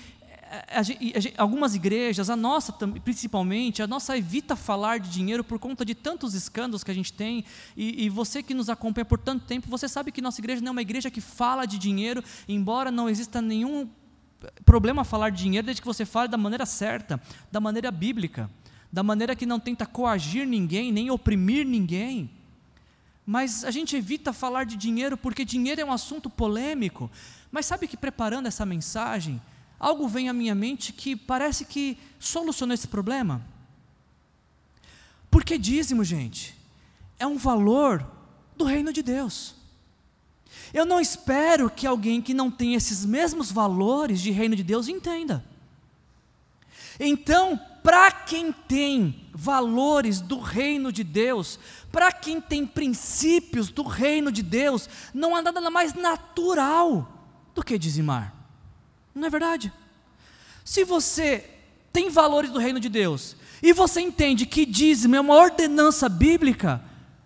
a, 0.53 0.81
a, 0.81 1.43
algumas 1.43 1.75
igrejas, 1.75 2.29
a 2.29 2.37
nossa 2.37 2.73
principalmente, 3.03 3.83
a 3.83 3.87
nossa 3.87 4.17
evita 4.19 4.55
falar 4.55 5.01
de 5.01 5.09
dinheiro 5.09 5.43
por 5.43 5.59
conta 5.59 5.83
de 5.83 5.95
tantos 5.95 6.35
escândalos 6.35 6.85
que 6.85 6.91
a 6.91 6.95
gente 6.95 7.11
tem. 7.11 7.43
E, 7.75 8.05
e, 8.05 8.09
você 8.11 8.43
que 8.43 8.53
nos 8.53 8.69
acompanha 8.69 9.07
por 9.07 9.19
tanto 9.19 9.47
tempo, 9.47 9.69
você 9.71 9.89
sabe 9.89 10.13
que 10.13 10.21
nossa 10.21 10.41
igreja 10.41 10.61
não 10.61 10.69
é 10.69 10.73
uma 10.73 10.83
igreja 10.83 11.11
que 11.11 11.23
fala 11.23 11.65
de 11.65 11.79
dinheiro, 11.79 12.23
embora 12.47 12.91
não 12.91 13.09
exista 13.09 13.41
nenhum 13.41 13.89
problema 14.65 15.05
falar 15.05 15.31
de 15.31 15.43
dinheiro, 15.43 15.65
desde 15.65 15.81
que 15.81 15.87
você 15.87 16.05
fale 16.05 16.29
da 16.29 16.37
maneira 16.37 16.67
certa, 16.67 17.21
da 17.51 17.61
maneira 17.61 17.91
bíblica, 17.91 18.51
da 18.93 19.03
maneira 19.03 19.35
que 19.35 19.47
não 19.47 19.59
tenta 19.59 19.87
coagir 19.87 20.47
ninguém, 20.47 20.93
nem 20.93 21.11
oprimir 21.11 21.67
ninguém. 21.67 22.31
Mas 23.25 23.65
a 23.65 23.71
gente 23.71 23.97
evita 23.97 24.33
falar 24.35 24.65
de 24.65 24.77
dinheiro 24.77 25.17
porque 25.17 25.47
dinheiro 25.47 25.81
é 25.81 25.85
um 25.85 25.93
assunto 25.93 26.29
polêmico. 26.29 27.11
Mas 27.51 27.65
sabe 27.65 27.87
que 27.87 27.97
preparando 27.97 28.47
essa 28.47 28.67
mensagem, 28.67 29.41
algo 29.83 30.07
vem 30.07 30.29
à 30.29 30.33
minha 30.33 30.55
mente 30.55 30.93
que 30.93 31.17
parece 31.17 31.65
que 31.65 31.99
solucionou 32.21 32.73
esse 32.73 32.87
problema. 32.87 33.45
Porque 35.29 35.59
dízimo, 35.59 36.05
gente, 36.05 36.57
é 37.19 37.27
um 37.27 37.37
valor 37.37 38.09
do 38.57 38.65
reino 38.65 38.93
de 38.93 39.03
Deus. 39.03 39.57
Eu 40.73 40.87
não 40.87 41.01
espero 41.01 41.69
que 41.69 41.87
alguém 41.87 42.23
que 42.23 42.33
não 42.33 42.49
tem 42.49 42.75
esses 42.75 43.05
mesmos 43.05 43.51
valores 43.51 44.21
de 44.21 44.31
reino 44.31 44.55
de 44.55 44.63
Deus 44.63 44.87
entenda. 44.87 45.45
Então, 47.01 47.59
para 47.83 48.13
quem 48.13 48.53
tem 48.53 49.27
valores 49.33 50.21
do 50.21 50.39
reino 50.39 50.93
de 50.93 51.03
Deus, 51.03 51.59
para 51.91 52.13
quem 52.13 52.41
tem 52.41 52.65
princípios 52.65 53.69
do 53.69 53.83
reino 53.83 54.31
de 54.31 54.43
Deus, 54.43 54.89
não 55.13 55.35
há 55.35 55.43
nada 55.43 55.69
mais 55.71 55.93
natural 55.95 57.11
do 57.53 57.65
que 57.65 57.77
dizimar. 57.77 58.42
Não 59.15 59.27
é 59.27 59.31
verdade? 59.31 59.73
Se 60.65 60.85
você 60.85 61.49
tem 61.93 62.09
valores 62.09 62.51
do 62.51 62.59
reino 62.59 62.81
de 62.81 62.89
Deus 62.89 63.37
e 63.63 63.73
você 63.73 64.01
entende 64.01 64.47
que 64.47 64.65
dízimo 64.65 65.15
é 65.15 65.21
uma 65.21 65.35
ordenança 65.35 66.09
bíblica, 66.09 66.83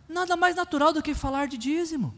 nada 0.08 0.36
mais 0.36 0.56
natural 0.56 0.92
do 0.92 1.02
que 1.02 1.14
falar 1.14 1.46
de 1.46 1.56
dízimo. 1.56 2.14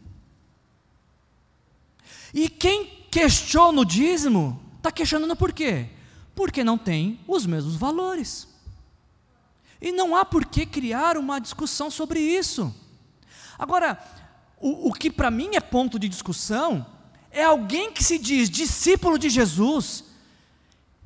E 2.33 2.49
quem 2.49 2.85
questiona 3.11 3.81
o 3.81 3.85
dízimo, 3.85 4.61
está 4.77 4.91
questionando 4.91 5.35
por 5.35 5.51
quê? 5.51 5.89
Porque 6.35 6.63
não 6.63 6.77
tem 6.77 7.19
os 7.27 7.45
mesmos 7.45 7.75
valores. 7.75 8.47
E 9.81 9.91
não 9.91 10.15
há 10.15 10.25
por 10.25 10.45
que 10.45 10.65
criar 10.65 11.17
uma 11.17 11.39
discussão 11.39 11.89
sobre 11.89 12.19
isso. 12.19 12.73
Agora, 13.57 13.97
o, 14.59 14.89
o 14.89 14.93
que 14.93 15.09
para 15.09 15.31
mim 15.31 15.51
é 15.53 15.59
ponto 15.59 15.97
de 15.97 16.09
discussão 16.09 16.85
é 17.31 17.43
alguém 17.43 17.91
que 17.91 18.03
se 18.03 18.17
diz 18.17 18.49
discípulo 18.49 19.17
de 19.17 19.29
Jesus, 19.29 20.03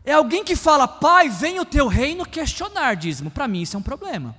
é 0.06 0.14
alguém 0.14 0.44
que 0.44 0.56
fala, 0.56 0.88
Pai, 0.88 1.30
vem 1.30 1.60
o 1.60 1.66
teu 1.66 1.88
reino 1.88 2.26
questionar 2.26 2.96
dízimo. 2.96 3.32
Para 3.32 3.48
mim, 3.48 3.62
isso 3.62 3.76
é 3.76 3.80
um 3.80 3.84
problema. 3.84 4.36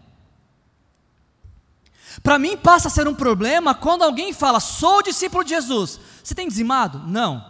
Para 2.22 2.38
mim, 2.38 2.56
passa 2.56 2.88
a 2.88 2.90
ser 2.90 3.08
um 3.08 3.14
problema 3.14 3.74
quando 3.74 4.02
alguém 4.02 4.32
fala, 4.32 4.60
sou 4.60 5.02
discípulo 5.02 5.42
de 5.42 5.50
Jesus. 5.50 5.98
Você 6.22 6.34
tem 6.34 6.46
dizimado? 6.46 6.98
Não. 7.00 7.44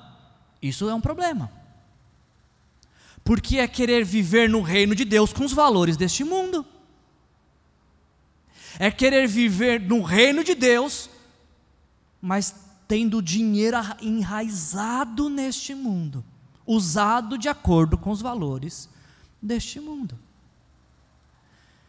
Isso 0.62 0.88
é 0.88 0.94
um 0.94 1.00
problema. 1.00 1.50
Porque 3.22 3.58
é 3.58 3.68
querer 3.68 4.04
viver 4.04 4.48
no 4.48 4.62
reino 4.62 4.94
de 4.94 5.04
Deus 5.04 5.32
com 5.32 5.44
os 5.44 5.52
valores 5.52 5.96
deste 5.96 6.24
mundo. 6.24 6.64
É 8.78 8.90
querer 8.90 9.26
viver 9.26 9.80
no 9.80 10.02
reino 10.02 10.42
de 10.42 10.54
Deus, 10.54 11.08
mas 12.20 12.54
tendo 12.86 13.22
dinheiro 13.22 13.78
enraizado 14.00 15.28
neste 15.28 15.74
mundo, 15.74 16.24
usado 16.66 17.38
de 17.38 17.48
acordo 17.48 17.96
com 17.96 18.10
os 18.10 18.20
valores 18.20 18.88
deste 19.40 19.80
mundo. 19.80 20.18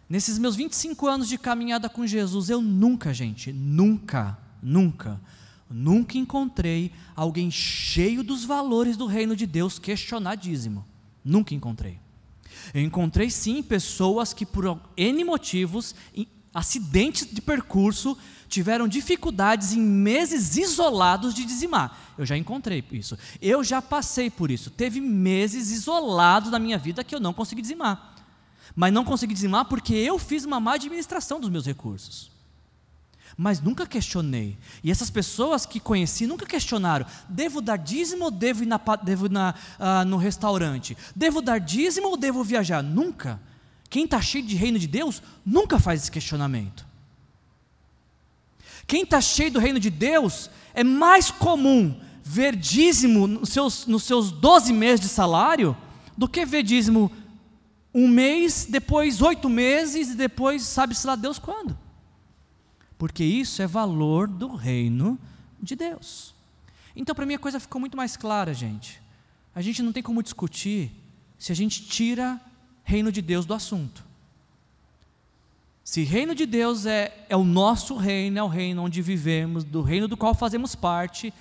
Nesses 0.08 0.38
meus 0.38 0.56
25 0.56 1.08
anos 1.08 1.28
de 1.28 1.38
caminhada 1.38 1.90
com 1.90 2.06
Jesus, 2.06 2.50
eu 2.50 2.62
nunca, 2.62 3.14
gente, 3.14 3.52
nunca, 3.52 4.38
nunca, 4.62 5.20
nunca 5.70 6.18
encontrei 6.18 6.92
alguém 7.16 7.50
cheio 7.50 8.24
dos 8.24 8.46
valores 8.46 8.98
do 8.98 9.08
reino 9.08 9.36
de 9.36 9.48
Deus 9.48 9.80
questionar 9.80 10.36
dízimo. 10.36 10.86
Nunca 11.24 11.56
encontrei. 11.56 12.00
Eu 12.74 12.82
encontrei 12.82 13.30
sim 13.30 13.64
pessoas 13.64 14.32
que, 14.32 14.46
por 14.46 14.80
N 14.96 15.24
motivos, 15.24 15.96
acidentes 16.56 17.28
de 17.30 17.42
percurso, 17.42 18.18
tiveram 18.48 18.88
dificuldades 18.88 19.74
em 19.74 19.82
meses 19.82 20.56
isolados 20.56 21.34
de 21.34 21.44
dizimar. 21.44 22.14
Eu 22.18 22.26
já 22.26 22.38
encontrei 22.38 22.82
isso. 22.94 23.18
Eu 23.42 23.62
já 23.62 23.82
passei 23.82 24.30
por 24.30 24.50
isso. 24.50 24.70
Teve 24.70 25.02
meses 25.02 25.70
isolados 25.70 26.50
na 26.50 26.58
minha 26.58 26.78
vida 26.78 27.04
que 27.04 27.14
eu 27.14 27.20
não 27.20 27.34
consegui 27.34 27.62
dizimar. 27.62 28.16
Mas 28.74 28.94
não 28.94 29.04
consegui 29.04 29.34
dizimar 29.34 29.66
porque 29.66 29.94
eu 29.94 30.18
fiz 30.18 30.46
uma 30.46 30.60
má 30.62 30.76
administração 30.76 31.42
dos 31.42 31.50
meus 31.50 31.66
recursos. 31.66 32.32
Mas 33.38 33.60
nunca 33.60 33.86
questionei. 33.86 34.58
E 34.82 34.90
essas 34.90 35.10
pessoas 35.10 35.66
que 35.66 35.80
conheci 35.82 36.26
nunca 36.26 36.46
questionaram: 36.46 37.06
devo 37.28 37.60
dar 37.60 37.78
dízimo 37.78 38.26
ou 38.26 38.32
devo 38.32 38.64
ir, 38.64 38.66
na, 38.66 38.80
devo 39.04 39.28
na, 39.28 39.54
uh, 39.78 40.06
no 40.06 40.16
restaurante? 40.16 40.98
Devo 41.14 41.42
dar 41.42 41.60
dízimo 41.60 42.08
ou 42.08 42.18
devo 42.18 42.44
viajar? 42.46 42.82
Nunca. 42.82 43.42
Quem 43.96 44.04
está 44.04 44.22
cheio 44.22 44.46
de 44.46 44.58
reino 44.58 44.78
de 44.78 44.88
Deus 44.88 45.24
nunca 45.46 45.80
faz 45.80 46.02
esse 46.02 46.12
questionamento. 46.12 46.86
Quem 48.86 49.04
está 49.04 49.22
cheio 49.22 49.54
do 49.54 49.58
reino 49.58 49.80
de 49.80 49.90
Deus, 49.90 50.50
é 50.74 50.84
mais 50.84 51.32
comum 51.32 51.98
ver 52.22 52.58
dízimo 52.58 53.26
nos 53.26 53.48
seus, 53.48 53.88
nos 53.88 54.04
seus 54.04 54.32
12 54.32 54.74
meses 54.74 55.00
de 55.00 55.08
salário 55.08 55.78
do 56.18 56.28
que 56.28 56.46
ver 56.46 56.62
dízimo 56.62 57.10
um 57.94 58.06
mês, 58.10 58.68
depois 58.70 59.22
oito 59.22 59.48
meses 59.48 60.10
e 60.10 60.16
depois 60.16 60.64
sabe-se 60.64 61.08
lá 61.08 61.16
Deus 61.16 61.40
quando. 61.40 61.80
Porque 62.98 63.24
isso 63.24 63.62
é 63.62 63.66
valor 63.66 64.28
do 64.28 64.56
reino 64.56 65.18
de 65.64 65.74
Deus. 65.74 66.36
Então, 66.94 67.16
para 67.16 67.26
mim, 67.26 67.36
a 67.36 67.40
coisa 67.40 67.62
ficou 67.62 67.80
muito 67.80 67.96
mais 67.96 68.18
clara, 68.18 68.54
gente. 68.54 69.02
A 69.56 69.62
gente 69.62 69.82
não 69.82 69.94
tem 69.94 70.04
como 70.04 70.22
discutir 70.22 70.92
se 71.40 71.54
a 71.54 71.56
gente 71.56 71.86
tira 71.86 72.42
reino 72.86 73.12
de 73.12 73.22
Deus 73.22 73.46
do 73.46 73.54
assunto. 73.54 74.06
Se 75.84 76.04
reino 76.04 76.34
de 76.34 76.46
Deus 76.46 76.86
é, 76.86 77.26
é 77.28 77.36
o 77.36 77.44
nosso 77.44 77.98
reino, 77.98 78.40
é 78.40 78.44
o 78.44 78.48
reino 78.48 78.82
onde 78.82 79.02
vivemos, 79.02 79.66
do 79.66 79.82
reino 79.82 80.08
do 80.08 80.16
qual 80.16 80.34
fazemos 80.34 80.74
parte, 80.76 81.34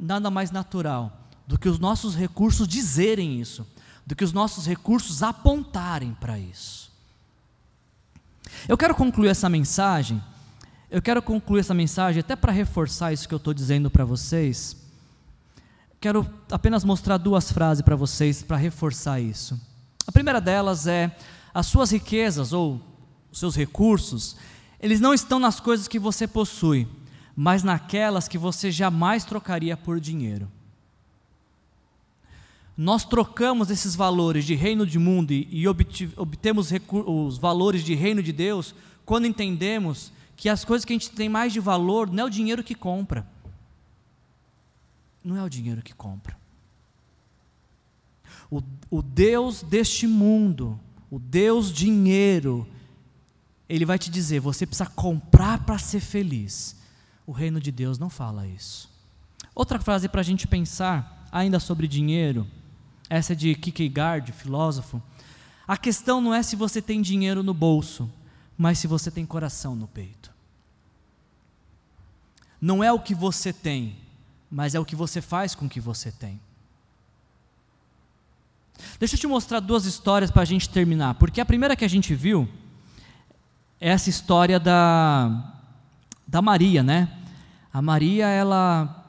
nada 0.00 0.30
mais 0.30 0.50
natural 0.50 1.18
do 1.46 1.58
que 1.58 1.68
os 1.68 1.78
nossos 1.78 2.14
recursos 2.14 2.66
dizerem 2.66 3.38
isso 3.38 3.66
do 4.06 4.16
que 4.16 4.24
os 4.24 4.32
nossos 4.32 4.66
recursos 4.66 5.22
apontarem 5.22 6.14
para 6.14 6.38
isso. 6.38 6.90
Eu 8.68 8.76
quero 8.76 8.94
concluir 8.94 9.28
essa 9.28 9.48
mensagem, 9.48 10.22
eu 10.90 11.00
quero 11.00 11.22
concluir 11.22 11.60
essa 11.60 11.74
mensagem 11.74 12.20
até 12.20 12.36
para 12.36 12.52
reforçar 12.52 13.12
isso 13.12 13.28
que 13.28 13.34
eu 13.34 13.38
estou 13.38 13.54
dizendo 13.54 13.90
para 13.90 14.04
vocês. 14.04 14.76
Quero 16.00 16.28
apenas 16.50 16.84
mostrar 16.84 17.16
duas 17.16 17.50
frases 17.50 17.82
para 17.82 17.96
vocês 17.96 18.42
para 18.42 18.56
reforçar 18.56 19.20
isso. 19.20 19.58
A 20.06 20.12
primeira 20.12 20.40
delas 20.40 20.86
é: 20.86 21.16
as 21.52 21.66
suas 21.66 21.90
riquezas 21.90 22.52
ou 22.52 22.80
os 23.30 23.38
seus 23.38 23.56
recursos, 23.56 24.36
eles 24.80 25.00
não 25.00 25.14
estão 25.14 25.38
nas 25.38 25.60
coisas 25.60 25.88
que 25.88 25.98
você 25.98 26.26
possui, 26.26 26.88
mas 27.36 27.62
naquelas 27.62 28.28
que 28.28 28.38
você 28.38 28.70
jamais 28.70 29.24
trocaria 29.24 29.76
por 29.76 30.00
dinheiro 30.00 30.48
nós 32.76 33.04
trocamos 33.04 33.70
esses 33.70 33.94
valores 33.94 34.44
de 34.44 34.54
reino 34.54 34.86
de 34.86 34.98
mundo 34.98 35.32
e, 35.32 35.68
obtemos 35.68 36.70
os 36.90 37.38
valores 37.38 37.84
de 37.84 37.94
reino 37.94 38.22
de 38.22 38.32
Deus 38.32 38.74
quando 39.04 39.26
entendemos 39.26 40.12
que 40.36 40.48
as 40.48 40.64
coisas 40.64 40.84
que 40.84 40.92
a 40.92 40.96
gente 40.96 41.10
tem 41.10 41.28
mais 41.28 41.52
de 41.52 41.60
valor 41.60 42.10
não 42.10 42.24
é 42.24 42.26
o 42.26 42.30
dinheiro 42.30 42.64
que 42.64 42.74
compra. 42.74 43.26
Não 45.22 45.36
é 45.36 45.42
o 45.42 45.48
dinheiro 45.48 45.82
que 45.82 45.94
compra. 45.94 46.36
O, 48.52 48.62
o 48.90 49.00
Deus 49.00 49.62
deste 49.62 50.06
mundo, 50.06 50.78
o 51.10 51.18
Deus 51.18 51.72
dinheiro, 51.72 52.68
ele 53.66 53.86
vai 53.86 53.98
te 53.98 54.10
dizer: 54.10 54.40
você 54.40 54.66
precisa 54.66 54.90
comprar 54.90 55.64
para 55.64 55.78
ser 55.78 56.00
feliz. 56.00 56.76
O 57.26 57.32
reino 57.32 57.58
de 57.58 57.72
Deus 57.72 57.98
não 57.98 58.10
fala 58.10 58.46
isso. 58.46 58.90
Outra 59.54 59.80
frase 59.80 60.08
para 60.08 60.20
a 60.20 60.24
gente 60.24 60.46
pensar, 60.46 61.26
ainda 61.32 61.58
sobre 61.58 61.88
dinheiro 61.88 62.46
essa 63.12 63.34
é 63.34 63.36
de 63.36 63.54
Kierkegaard, 63.54 64.32
filósofo. 64.32 65.02
A 65.68 65.76
questão 65.76 66.18
não 66.18 66.32
é 66.32 66.42
se 66.42 66.56
você 66.56 66.80
tem 66.80 67.02
dinheiro 67.02 67.42
no 67.42 67.52
bolso, 67.52 68.10
mas 68.56 68.78
se 68.78 68.86
você 68.86 69.10
tem 69.10 69.26
coração 69.26 69.76
no 69.76 69.86
peito. 69.86 70.32
Não 72.58 72.82
é 72.82 72.90
o 72.90 72.98
que 72.98 73.14
você 73.14 73.52
tem, 73.52 73.98
mas 74.50 74.74
é 74.74 74.80
o 74.80 74.84
que 74.86 74.96
você 74.96 75.20
faz 75.20 75.54
com 75.54 75.66
o 75.66 75.68
que 75.68 75.78
você 75.78 76.10
tem. 76.10 76.40
Deixa 78.98 79.16
eu 79.16 79.18
te 79.18 79.26
mostrar 79.26 79.60
duas 79.60 79.84
histórias 79.84 80.30
para 80.30 80.42
a 80.42 80.44
gente 80.44 80.68
terminar, 80.68 81.14
porque 81.14 81.40
a 81.40 81.44
primeira 81.44 81.76
que 81.76 81.84
a 81.84 81.88
gente 81.88 82.14
viu 82.14 82.48
é 83.80 83.90
essa 83.90 84.08
história 84.08 84.60
da, 84.60 85.54
da 86.26 86.40
Maria, 86.40 86.82
né? 86.82 87.08
A 87.72 87.82
Maria, 87.82 88.26
ela 88.28 89.04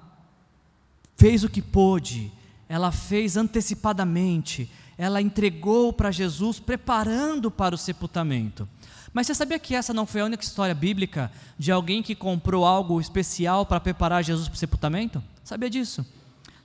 fez 1.16 1.43
o 1.43 1.49
que 1.49 1.61
pôde, 1.61 2.32
ela 2.68 2.91
fez 2.91 3.38
antecipadamente, 3.38 4.70
ela 4.97 5.22
entregou 5.22 5.93
para 5.93 6.11
Jesus, 6.11 6.59
preparando 6.59 7.51
para 7.51 7.76
o 7.76 7.78
sepultamento. 7.78 8.68
Mas 9.14 9.28
você 9.28 9.36
sabia 9.36 9.59
que 9.59 9.76
essa 9.76 9.93
não 9.93 10.07
foi 10.07 10.22
a 10.22 10.26
única 10.26 10.43
história 10.43 10.74
bíblica 10.74 11.32
de 11.57 11.72
alguém 11.72 12.01
que 12.01 12.16
comprou 12.16 12.66
algo 12.66 12.99
especial 12.99 13.66
para 13.66 13.80
preparar 13.80 14.24
Jesus 14.24 14.47
para 14.47 14.55
o 14.55 14.59
sepultamento? 14.59 15.24
Sabia 15.43 15.70
disso? 15.70 16.03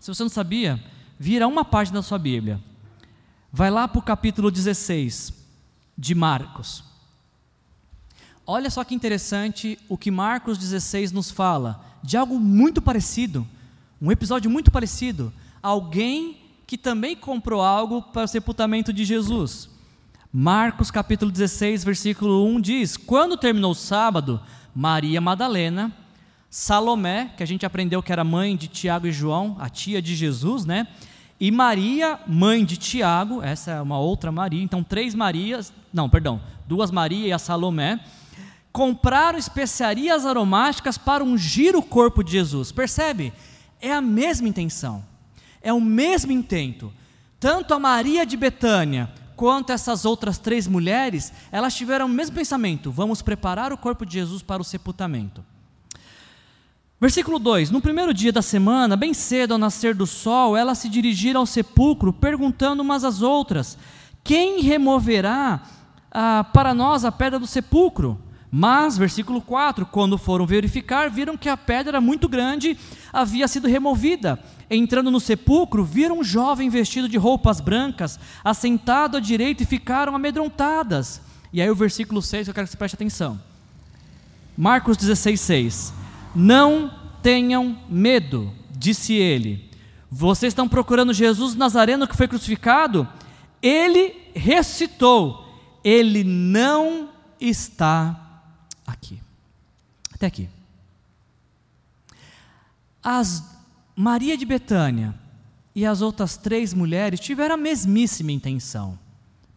Se 0.00 0.08
você 0.08 0.22
não 0.22 0.30
sabia, 0.30 0.82
vira 1.18 1.46
uma 1.46 1.64
página 1.64 1.98
da 1.98 2.02
sua 2.02 2.18
Bíblia. 2.18 2.58
Vai 3.52 3.70
lá 3.70 3.88
para 3.88 3.98
o 3.98 4.02
capítulo 4.02 4.50
16 4.50 5.32
de 5.96 6.14
Marcos. 6.14 6.84
Olha 8.46 8.70
só 8.70 8.84
que 8.84 8.94
interessante 8.94 9.78
o 9.88 9.96
que 9.96 10.10
Marcos 10.10 10.58
16 10.58 11.12
nos 11.12 11.30
fala 11.30 11.84
de 12.02 12.16
algo 12.16 12.38
muito 12.38 12.80
parecido, 12.80 13.46
um 14.00 14.12
episódio 14.12 14.50
muito 14.50 14.70
parecido 14.70 15.32
alguém 15.62 16.36
que 16.66 16.76
também 16.76 17.16
comprou 17.16 17.62
algo 17.62 18.02
para 18.02 18.24
o 18.24 18.28
sepultamento 18.28 18.92
de 18.92 19.04
Jesus. 19.04 19.68
Marcos 20.32 20.90
capítulo 20.90 21.30
16, 21.30 21.84
versículo 21.84 22.46
1 22.46 22.60
diz: 22.60 22.96
Quando 22.96 23.36
terminou 23.36 23.72
o 23.72 23.74
sábado, 23.74 24.40
Maria 24.74 25.20
Madalena, 25.20 25.90
Salomé, 26.50 27.32
que 27.36 27.42
a 27.42 27.46
gente 27.46 27.64
aprendeu 27.64 28.02
que 28.02 28.12
era 28.12 28.24
mãe 28.24 28.56
de 28.56 28.68
Tiago 28.68 29.06
e 29.06 29.12
João, 29.12 29.56
a 29.58 29.68
tia 29.68 30.02
de 30.02 30.14
Jesus, 30.14 30.64
né? 30.64 30.86
E 31.40 31.50
Maria, 31.50 32.18
mãe 32.26 32.64
de 32.64 32.76
Tiago, 32.76 33.42
essa 33.42 33.70
é 33.70 33.80
uma 33.80 33.98
outra 33.98 34.32
Maria, 34.32 34.62
então 34.62 34.82
três 34.82 35.14
Marias, 35.14 35.72
não, 35.92 36.08
perdão, 36.08 36.40
duas 36.66 36.90
Maria 36.90 37.28
e 37.28 37.32
a 37.32 37.38
Salomé, 37.38 38.00
compraram 38.72 39.38
especiarias 39.38 40.26
aromáticas 40.26 40.98
para 40.98 41.22
ungir 41.22 41.76
o 41.76 41.82
corpo 41.82 42.24
de 42.24 42.32
Jesus. 42.32 42.72
Percebe? 42.72 43.32
É 43.80 43.92
a 43.92 44.00
mesma 44.00 44.48
intenção 44.48 45.04
é 45.62 45.72
o 45.72 45.80
mesmo 45.80 46.32
intento. 46.32 46.92
Tanto 47.38 47.74
a 47.74 47.78
Maria 47.78 48.24
de 48.24 48.36
Betânia 48.36 49.10
quanto 49.36 49.70
essas 49.70 50.04
outras 50.04 50.38
três 50.38 50.66
mulheres, 50.66 51.32
elas 51.52 51.74
tiveram 51.74 52.06
o 52.06 52.08
mesmo 52.08 52.34
pensamento: 52.34 52.90
vamos 52.90 53.22
preparar 53.22 53.72
o 53.72 53.78
corpo 53.78 54.04
de 54.04 54.14
Jesus 54.14 54.42
para 54.42 54.62
o 54.62 54.64
sepultamento. 54.64 55.44
Versículo 57.00 57.38
2: 57.38 57.70
No 57.70 57.80
primeiro 57.80 58.12
dia 58.12 58.32
da 58.32 58.42
semana, 58.42 58.96
bem 58.96 59.14
cedo 59.14 59.52
ao 59.52 59.58
nascer 59.58 59.94
do 59.94 60.06
sol, 60.06 60.56
elas 60.56 60.78
se 60.78 60.88
dirigiram 60.88 61.40
ao 61.40 61.46
sepulcro, 61.46 62.12
perguntando 62.12 62.82
umas 62.82 63.04
às 63.04 63.22
outras: 63.22 63.78
Quem 64.24 64.60
removerá 64.60 65.62
ah, 66.10 66.44
para 66.52 66.74
nós 66.74 67.04
a 67.04 67.12
pedra 67.12 67.38
do 67.38 67.46
sepulcro? 67.46 68.18
Mas, 68.50 68.98
versículo 68.98 69.40
4: 69.40 69.86
quando 69.86 70.18
foram 70.18 70.44
verificar, 70.44 71.08
viram 71.08 71.36
que 71.36 71.48
a 71.48 71.56
pedra 71.56 71.92
era 71.92 72.00
muito 72.00 72.28
grande, 72.28 72.76
havia 73.12 73.46
sido 73.46 73.68
removida. 73.68 74.38
Entrando 74.68 75.10
no 75.10 75.20
sepulcro, 75.20 75.84
viram 75.84 76.18
um 76.18 76.24
jovem 76.24 76.68
vestido 76.68 77.08
de 77.08 77.16
roupas 77.16 77.60
brancas, 77.60 78.18
assentado 78.42 79.16
à 79.16 79.20
direita, 79.20 79.62
e 79.62 79.66
ficaram 79.66 80.16
amedrontadas. 80.16 81.22
E 81.52 81.62
aí, 81.62 81.70
o 81.70 81.76
versículo 81.76 82.20
6, 82.20 82.48
eu 82.48 82.54
quero 82.54 82.66
que 82.66 82.72
você 82.72 82.76
preste 82.76 82.94
atenção. 82.94 83.40
Marcos 84.56 84.96
16, 84.96 85.40
6. 85.40 86.07
Não 86.34 86.92
tenham 87.22 87.78
medo, 87.88 88.52
disse 88.70 89.14
ele. 89.14 89.68
Vocês 90.10 90.52
estão 90.52 90.68
procurando 90.68 91.12
Jesus 91.12 91.54
Nazareno 91.54 92.06
que 92.08 92.16
foi 92.16 92.28
crucificado? 92.28 93.06
Ele 93.62 94.14
ressuscitou. 94.34 95.46
Ele 95.84 96.24
não 96.24 97.10
está 97.40 98.42
aqui. 98.86 99.20
Até 100.12 100.26
aqui. 100.26 100.48
As 103.02 103.56
Maria 103.94 104.36
de 104.36 104.46
Betânia 104.46 105.14
e 105.74 105.84
as 105.84 106.00
outras 106.00 106.36
três 106.36 106.72
mulheres 106.72 107.20
tiveram 107.20 107.54
a 107.54 107.58
mesmíssima 107.58 108.32
intenção: 108.32 108.98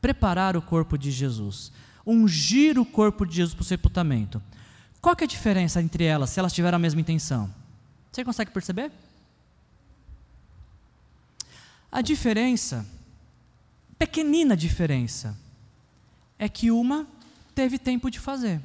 preparar 0.01 0.57
o 0.57 0.61
corpo 0.61 0.97
de 0.97 1.11
Jesus, 1.11 1.71
ungir 2.05 2.79
o 2.79 2.85
corpo 2.85 3.25
de 3.25 3.35
Jesus 3.35 3.53
para 3.53 3.61
o 3.61 3.65
sepultamento. 3.65 4.41
Qual 5.01 5.15
que 5.15 5.23
é 5.23 5.25
a 5.25 5.27
diferença 5.27 5.81
entre 5.81 6.03
elas, 6.03 6.29
se 6.29 6.39
elas 6.39 6.53
tiveram 6.53 6.75
a 6.75 6.79
mesma 6.79 7.01
intenção? 7.01 7.51
Você 8.11 8.23
consegue 8.23 8.51
perceber? 8.51 8.91
A 11.91 12.01
diferença, 12.01 12.85
pequenina 13.97 14.55
diferença, 14.55 15.35
é 16.37 16.47
que 16.47 16.71
uma 16.71 17.07
teve 17.53 17.77
tempo 17.77 18.09
de 18.09 18.19
fazer 18.19 18.61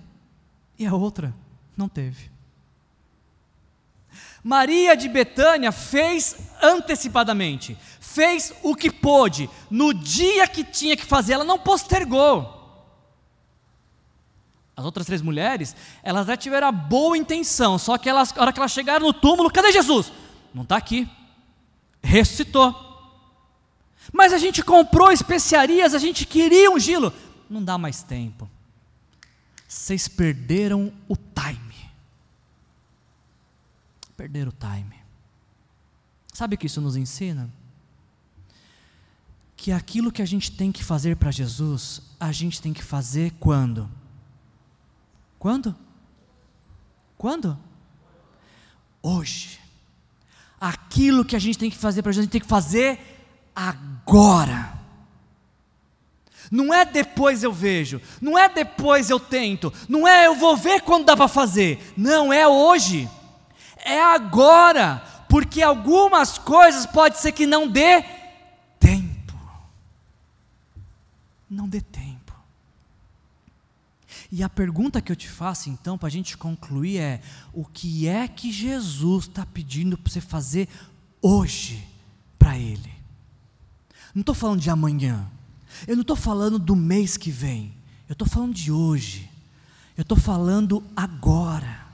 e 0.79 0.87
a 0.87 0.95
outra 0.95 1.35
não 1.77 1.89
teve. 1.89 2.31
Maria 4.43 4.97
de 4.97 5.09
Betânia 5.09 5.73
fez 5.73 6.37
antecipadamente, 6.63 7.77
fez 8.01 8.53
o 8.63 8.77
que 8.77 8.91
pôde, 8.91 9.51
no 9.71 9.93
dia 9.93 10.47
que 10.47 10.63
tinha 10.63 10.97
que 10.97 11.05
fazer, 11.05 11.33
ela 11.33 11.45
não 11.45 11.59
postergou. 11.59 12.56
As 14.77 14.85
outras 14.85 15.07
três 15.07 15.23
mulheres, 15.23 15.75
elas 16.03 16.27
já 16.27 16.37
tiveram 16.37 16.69
a 16.69 16.73
boa 16.73 17.17
intenção, 17.17 17.79
só 17.79 17.97
que 17.97 18.11
elas, 18.11 18.31
na 18.35 18.43
hora 18.43 18.53
que 18.53 18.59
elas 18.59 18.73
chegaram 18.73 19.07
no 19.07 19.13
túmulo, 19.13 19.51
cadê 19.51 19.73
Jesus? 19.73 20.13
Não 20.53 20.65
está 20.65 20.77
aqui, 20.77 21.09
ressuscitou. 22.03 22.85
Mas 24.13 24.35
a 24.35 24.39
gente 24.39 24.63
comprou 24.63 25.11
especiarias, 25.11 25.95
a 25.95 25.99
gente 25.99 26.27
queria 26.27 26.71
um 26.71 26.79
gilo, 26.79 27.11
não 27.49 27.65
dá 27.65 27.79
mais 27.79 28.03
tempo. 28.03 28.49
Vocês 29.67 30.09
perderam 30.09 30.93
o 31.09 31.17
time. 31.17 31.57
perder 34.15 34.49
o 34.49 34.53
time. 34.53 34.97
Sabe 36.33 36.55
o 36.55 36.59
que 36.59 36.67
isso 36.67 36.81
nos 36.81 36.97
ensina? 36.97 37.51
Que 39.57 39.73
aquilo 39.73 40.13
que 40.13 40.23
a 40.23 40.27
gente 40.27 40.53
tem 40.53 40.71
que 40.71 40.85
fazer 40.85 41.17
para 41.17 41.31
Jesus, 41.31 42.03
a 42.21 42.31
gente 42.31 42.61
tem 42.61 42.73
que 42.73 42.83
fazer 42.83 43.33
quando? 43.41 43.91
Quando? 45.39 45.77
Quando? 47.17 47.59
Hoje. 49.03 49.61
Aquilo 50.61 51.25
que 51.25 51.37
a 51.37 51.39
gente 51.39 51.59
tem 51.59 51.71
que 51.71 51.77
fazer 51.77 52.03
para 52.03 52.13
Jesus, 52.13 52.23
a 52.23 52.25
gente 52.25 52.33
tem 52.33 52.41
que 52.41 52.47
fazer 52.47 52.99
agora. 53.55 54.77
Não 56.51 56.73
é 56.73 56.85
depois 56.85 57.43
eu 57.43 57.53
vejo, 57.53 58.01
não 58.21 58.39
é 58.39 58.49
depois 58.49 59.11
eu 59.11 59.19
tento, 59.19 59.73
não 59.89 60.07
é 60.07 60.27
eu 60.27 60.35
vou 60.37 60.57
ver 60.57 60.81
quando 60.83 61.05
dá 61.07 61.17
para 61.17 61.29
fazer. 61.29 61.93
Não, 61.97 62.33
é 62.33 62.47
hoje. 62.47 63.09
É 63.85 64.01
agora, 64.01 65.03
porque 65.29 65.63
algumas 65.63 66.39
coisas 66.39 66.87
pode 66.87 67.19
ser 67.19 67.33
que 67.33 67.47
não 67.47 67.69
dê 67.69 68.03
tempo. 68.79 69.35
Não 71.49 71.69
dê 71.69 71.81
tempo. 71.81 72.06
E 74.31 74.43
a 74.43 74.49
pergunta 74.49 75.01
que 75.01 75.13
eu 75.13 75.17
te 75.17 75.29
faço 75.29 75.71
então, 75.71 75.97
para 75.97 76.09
a 76.09 76.11
gente 76.11 76.37
concluir, 76.37 76.99
é: 76.99 77.21
o 77.53 77.65
que 77.65 78.09
é 78.09 78.27
que 78.27 78.51
Jesus 78.51 79.25
está 79.25 79.47
pedindo 79.47 79.97
para 79.97 80.13
você 80.13 80.21
fazer 80.21 80.69
hoje 81.23 81.87
para 82.39 82.59
Ele? 82.59 82.93
Não 84.15 84.21
estou 84.21 84.35
falando 84.35 84.61
de 84.61 84.71
amanhã, 84.71 85.31
eu 85.87 85.95
não 85.95 86.03
estou 86.03 86.17
falando 86.17 86.59
do 86.59 86.75
mês 86.75 87.17
que 87.17 87.31
vem, 87.31 87.75
eu 88.09 88.15
estou 88.15 88.27
falando 88.27 88.55
de 88.55 88.73
hoje, 88.73 89.31
eu 89.97 90.03
estou 90.03 90.19
falando 90.19 90.83
agora. 90.97 91.87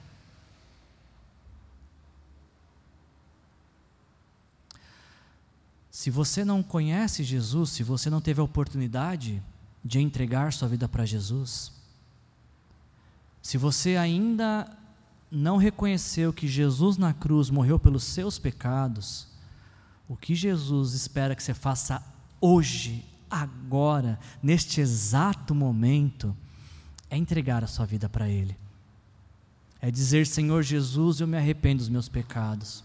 Se 5.90 6.10
você 6.10 6.44
não 6.44 6.62
conhece 6.62 7.22
Jesus, 7.22 7.70
se 7.70 7.82
você 7.82 8.08
não 8.08 8.20
teve 8.20 8.40
a 8.40 8.44
oportunidade 8.44 9.42
de 9.84 10.00
entregar 10.00 10.52
sua 10.52 10.66
vida 10.66 10.88
para 10.88 11.04
Jesus, 11.04 11.70
se 13.42 13.58
você 13.58 13.96
ainda 13.96 14.70
não 15.30 15.56
reconheceu 15.56 16.32
que 16.32 16.46
Jesus 16.46 16.96
na 16.96 17.12
cruz 17.12 17.50
morreu 17.50 17.78
pelos 17.78 18.04
seus 18.04 18.38
pecados, 18.38 19.26
o 20.08 20.16
que 20.16 20.34
Jesus 20.34 20.94
espera 20.94 21.34
que 21.34 21.42
você 21.42 21.52
faça 21.52 22.02
hoje, 22.40 23.04
agora, 23.28 24.18
neste 24.42 24.80
exato 24.80 25.54
momento, 25.54 26.36
é 27.10 27.16
entregar 27.16 27.64
a 27.64 27.66
sua 27.66 27.84
vida 27.84 28.08
para 28.08 28.28
Ele. 28.28 28.56
É 29.80 29.90
dizer: 29.90 30.26
Senhor 30.26 30.62
Jesus, 30.62 31.20
eu 31.20 31.26
me 31.26 31.36
arrependo 31.36 31.78
dos 31.78 31.88
meus 31.88 32.08
pecados. 32.08 32.84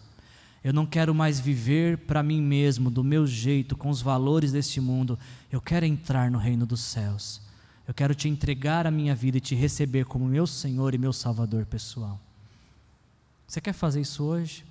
Eu 0.63 0.73
não 0.73 0.85
quero 0.85 1.13
mais 1.13 1.39
viver 1.39 1.99
para 1.99 2.23
mim 2.23 2.41
mesmo, 2.41 2.89
do 2.89 3.03
meu 3.03 3.27
jeito, 3.27 3.77
com 3.77 3.89
os 3.89 4.01
valores 4.01 4.51
deste 4.51 4.81
mundo. 4.81 5.19
Eu 5.51 5.61
quero 5.61 5.85
entrar 5.85 6.31
no 6.31 6.39
reino 6.39 6.65
dos 6.65 6.81
céus. 6.81 7.41
Eu 7.88 7.93
quero 7.93 8.13
te 8.13 8.27
entregar 8.27 8.85
a 8.85 8.91
minha 8.91 9.15
vida 9.15 9.38
e 9.38 9.41
te 9.41 9.55
receber 9.55 10.05
como 10.05 10.25
meu 10.25 10.45
Senhor 10.45 10.93
e 10.93 10.97
meu 10.97 11.13
Salvador 11.13 11.65
pessoal. 11.65 12.19
Você 13.47 13.61
quer 13.61 13.73
fazer 13.73 14.01
isso 14.01 14.25
hoje? 14.25 14.65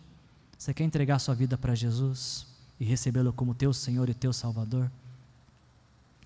Você 0.58 0.74
quer 0.74 0.84
entregar 0.84 1.18
sua 1.18 1.34
vida 1.34 1.56
para 1.56 1.74
Jesus 1.74 2.46
e 2.78 2.84
recebê-lo 2.84 3.32
como 3.32 3.54
teu 3.54 3.72
Senhor 3.72 4.08
e 4.10 4.14
teu 4.14 4.32
Salvador? 4.32 4.90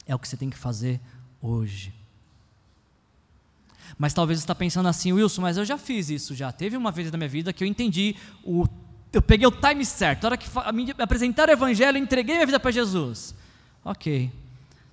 É 0.05 0.15
o 0.15 0.19
que 0.19 0.27
você 0.27 0.37
tem 0.37 0.51
que 0.51 0.59
fazer 0.59 1.01
hoje. 1.41 1.95
Mas 3.97 4.13
talvez 4.13 4.41
você 4.41 4.45
está 4.45 4.55
pensando 4.55 4.89
assim, 4.89 5.13
Wilson, 5.13 5.43
mas 5.43 5.57
eu 5.57 5.65
já 5.65 5.79
fiz 5.79 6.11
isso 6.11 6.35
já. 6.35 6.51
Teve 6.51 6.77
uma 6.77 6.91
vez 6.91 7.11
na 7.11 7.19
minha 7.19 7.29
vida 7.29 7.53
que 7.53 7.63
eu 7.63 7.69
entendi 7.69 8.17
o 8.43 8.67
eu 9.13 9.21
peguei 9.21 9.47
o 9.47 9.51
time 9.51 9.85
certo. 9.85 10.25
A 10.25 10.29
hora 10.29 10.37
que 10.37 10.49
me 10.73 10.95
apresentaram 10.99 11.53
o 11.53 11.57
evangelho, 11.57 11.99
eu 11.99 12.03
entreguei 12.03 12.37
minha 12.37 12.47
vida 12.47 12.61
para 12.61 12.71
Jesus. 12.71 13.35
Ok. 13.85 14.31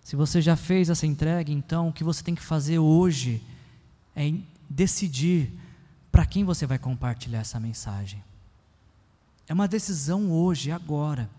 Se 0.07 0.15
você 0.15 0.41
já 0.41 0.55
fez 0.55 0.89
essa 0.89 1.05
entrega, 1.05 1.51
então 1.51 1.89
o 1.89 1.91
que 1.91 2.01
você 2.01 2.23
tem 2.23 2.33
que 2.33 2.41
fazer 2.41 2.79
hoje 2.79 3.43
é 4.15 4.33
decidir 4.69 5.51
para 6.09 6.25
quem 6.25 6.45
você 6.45 6.65
vai 6.65 6.79
compartilhar 6.79 7.39
essa 7.39 7.59
mensagem. 7.59 8.23
É 9.49 9.53
uma 9.53 9.67
decisão 9.67 10.31
hoje, 10.31 10.71
agora. 10.71 11.29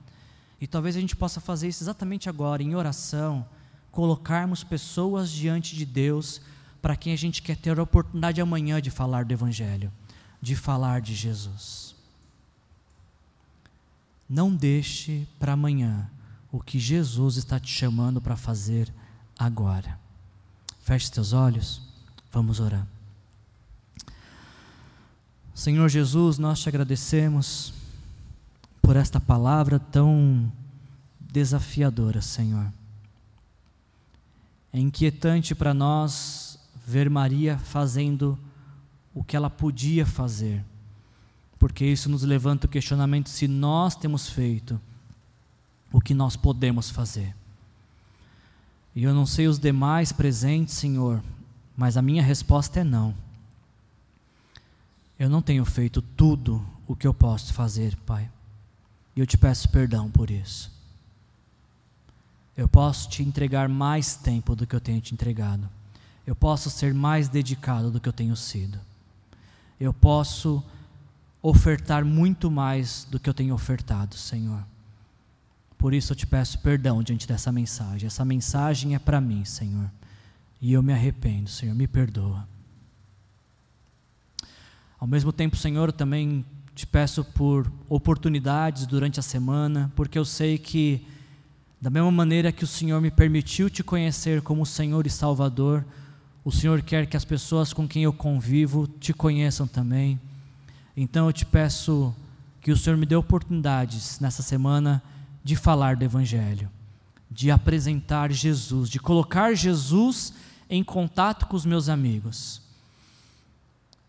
E 0.61 0.67
talvez 0.67 0.97
a 0.97 1.01
gente 1.01 1.17
possa 1.17 1.41
fazer 1.41 1.67
isso 1.69 1.83
exatamente 1.83 2.29
agora, 2.29 2.63
em 2.63 2.75
oração, 2.75 3.49
colocarmos 3.91 4.63
pessoas 4.63 5.31
diante 5.31 5.75
de 5.75 5.87
Deus 5.87 6.39
para 6.83 6.95
quem 6.95 7.15
a 7.15 7.17
gente 7.17 7.41
quer 7.41 7.57
ter 7.57 7.79
a 7.79 7.83
oportunidade 7.83 8.39
amanhã 8.39 8.83
de 8.83 8.91
falar 8.91 9.25
do 9.25 9.33
Evangelho, 9.33 9.91
de 10.43 10.55
falar 10.55 11.01
de 11.01 11.15
Jesus. 11.15 11.95
Não 14.29 14.55
deixe 14.55 15.27
para 15.39 15.55
amanhã 15.55 16.11
o 16.51 16.61
que 16.61 16.79
Jesus 16.79 17.37
está 17.37 17.61
te 17.61 17.71
chamando 17.71 18.21
para 18.21 18.37
fazer 18.37 18.93
agora. 19.39 19.99
Feche 20.81 21.11
seus 21.13 21.33
olhos, 21.33 21.83
vamos 22.33 22.61
orar. 22.61 22.87
Senhor 25.55 25.89
Jesus, 25.89 26.39
nós 26.39 26.61
te 26.61 26.69
agradecemos 26.69 27.75
por 28.81 28.97
esta 28.97 29.21
palavra 29.21 29.79
tão 29.79 30.51
desafiadora, 31.21 32.23
Senhor. 32.23 32.73
É 34.73 34.79
inquietante 34.79 35.55
para 35.55 35.75
nós 35.75 36.59
ver 36.87 37.11
Maria 37.11 37.59
fazendo 37.59 38.39
o 39.15 39.23
que 39.23 39.37
ela 39.37 39.51
podia 39.51 40.07
fazer, 40.07 40.65
porque 41.59 41.85
isso 41.85 42.09
nos 42.09 42.23
levanta 42.23 42.67
o 42.67 42.71
questionamento 42.71 43.29
se 43.29 43.49
nós 43.49 43.95
temos 43.95 44.29
feito 44.29 44.81
o 45.93 46.01
que 46.01 46.15
nós 46.15 46.37
podemos 46.37 46.91
fazer. 46.91 47.35
E 48.95 49.05
eu 49.05 49.15
não 49.15 49.27
sei 49.27 49.47
os 49.47 49.59
demais 49.59 50.13
presentes, 50.13 50.75
Senhor, 50.75 51.23
mas 51.77 51.97
a 51.97 52.03
minha 52.03 52.23
resposta 52.23 52.81
é 52.81 52.85
não. 52.85 53.15
Eu 55.19 55.29
não 55.29 55.43
tenho 55.43 55.65
feito 55.65 56.01
tudo 56.01 56.65
o 56.87 56.95
que 56.95 57.07
eu 57.07 57.15
posso 57.15 57.53
fazer, 57.53 57.97
Pai. 58.07 58.31
E 59.15 59.21
eu 59.21 59.27
te 59.27 59.37
peço 59.37 59.69
perdão 59.69 60.11
por 60.11 60.31
isso. 60.31 60.71
Eu 62.57 62.69
posso 62.69 63.09
te 63.09 63.23
entregar 63.23 63.69
mais 63.69 64.17
tempo 64.17 64.57
do 64.57 64.67
que 64.67 64.75
eu 64.75 64.81
tenho 64.81 65.01
te 65.01 65.15
entregado. 65.15 65.69
Eu 66.27 66.35
posso 66.35 66.69
ser 66.71 66.93
mais 66.93 67.29
dedicado 67.29 67.91
do 67.91 68.01
que 68.01 68.09
eu 68.09 68.13
tenho 68.13 68.37
sido. 68.37 68.79
Eu 69.79 69.95
posso 69.95 70.63
ofertar 71.41 72.05
muito 72.05 72.51
mais 72.51 73.07
do 73.09 73.21
que 73.21 73.31
eu 73.31 73.35
tenho 73.35 73.55
ofertado, 73.55 74.17
Senhor. 74.17 74.63
Por 75.79 75.95
isso 75.95 76.13
eu 76.13 76.17
te 76.17 76.27
peço 76.27 76.59
perdão 76.59 77.03
diante 77.03 77.27
dessa 77.27 77.53
mensagem. 77.53 78.09
Essa 78.09 78.25
mensagem 78.25 78.97
é 78.97 78.99
para 78.99 79.21
mim, 79.21 79.45
Senhor. 79.45 79.89
E 80.61 80.73
eu 80.73 80.83
me 80.83 80.93
arrependo, 80.93 81.49
Senhor, 81.49 81.75
me 81.75 81.87
perdoa. 81.87 82.47
Ao 84.99 85.07
mesmo 85.07 85.33
tempo, 85.33 85.57
Senhor, 85.57 85.93
também 85.93 86.45
te 86.75 86.85
peço 86.85 87.25
por 87.25 87.71
oportunidades 87.89 88.87
durante 88.87 89.21
a 89.21 89.23
semana, 89.23 89.93
porque 89.95 90.19
eu 90.19 90.25
sei 90.25 90.59
que, 90.59 91.07
da 91.81 91.89
mesma 91.89 92.11
maneira 92.11 92.51
que 92.51 92.65
o 92.65 92.67
Senhor 92.67 93.01
me 93.01 93.11
permitiu 93.11 93.71
te 93.71 93.85
conhecer 93.85 94.43
como 94.43 94.67
Senhor 94.67 95.07
e 95.07 95.11
Salvador, 95.11 95.85
o 96.45 96.51
Senhor 96.51 96.83
quer 96.83 97.07
que 97.07 97.17
as 97.17 97.25
pessoas 97.25 97.73
com 97.73 97.87
quem 97.87 98.03
eu 98.03 98.13
convivo 98.13 98.89
te 98.89 99.13
conheçam 99.13 99.69
também. 99.69 100.19
Então 100.97 101.27
eu 101.27 101.33
te 101.33 101.47
peço 101.47 102.13
que 102.61 102.73
o 102.73 102.77
Senhor 102.77 102.97
me 102.97 103.07
dê 103.07 103.15
oportunidades 103.15 104.19
nessa 104.19 104.43
semana 104.43 105.01
de 105.43 105.57
falar 105.57 105.97
do 105.97 106.05
Evangelho, 106.05 106.71
de 107.31 107.51
apresentar 107.51 108.31
Jesus, 108.33 108.89
de 108.89 108.99
colocar 108.99 109.55
Jesus 109.55 110.33
em 110.69 110.85
contato 110.85 111.47
com 111.47 111.57
os 111.57 111.65
meus 111.65 111.89
amigos. 111.89 112.61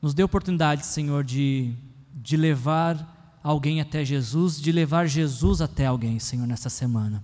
Nos 0.01 0.13
dê 0.13 0.23
oportunidade, 0.23 0.85
Senhor, 0.85 1.23
de, 1.23 1.73
de 2.13 2.37
levar 2.37 3.39
alguém 3.43 3.81
até 3.81 4.03
Jesus, 4.03 4.59
de 4.59 4.71
levar 4.71 5.07
Jesus 5.07 5.61
até 5.61 5.85
alguém, 5.85 6.19
Senhor, 6.19 6.47
nessa 6.47 6.69
semana. 6.69 7.23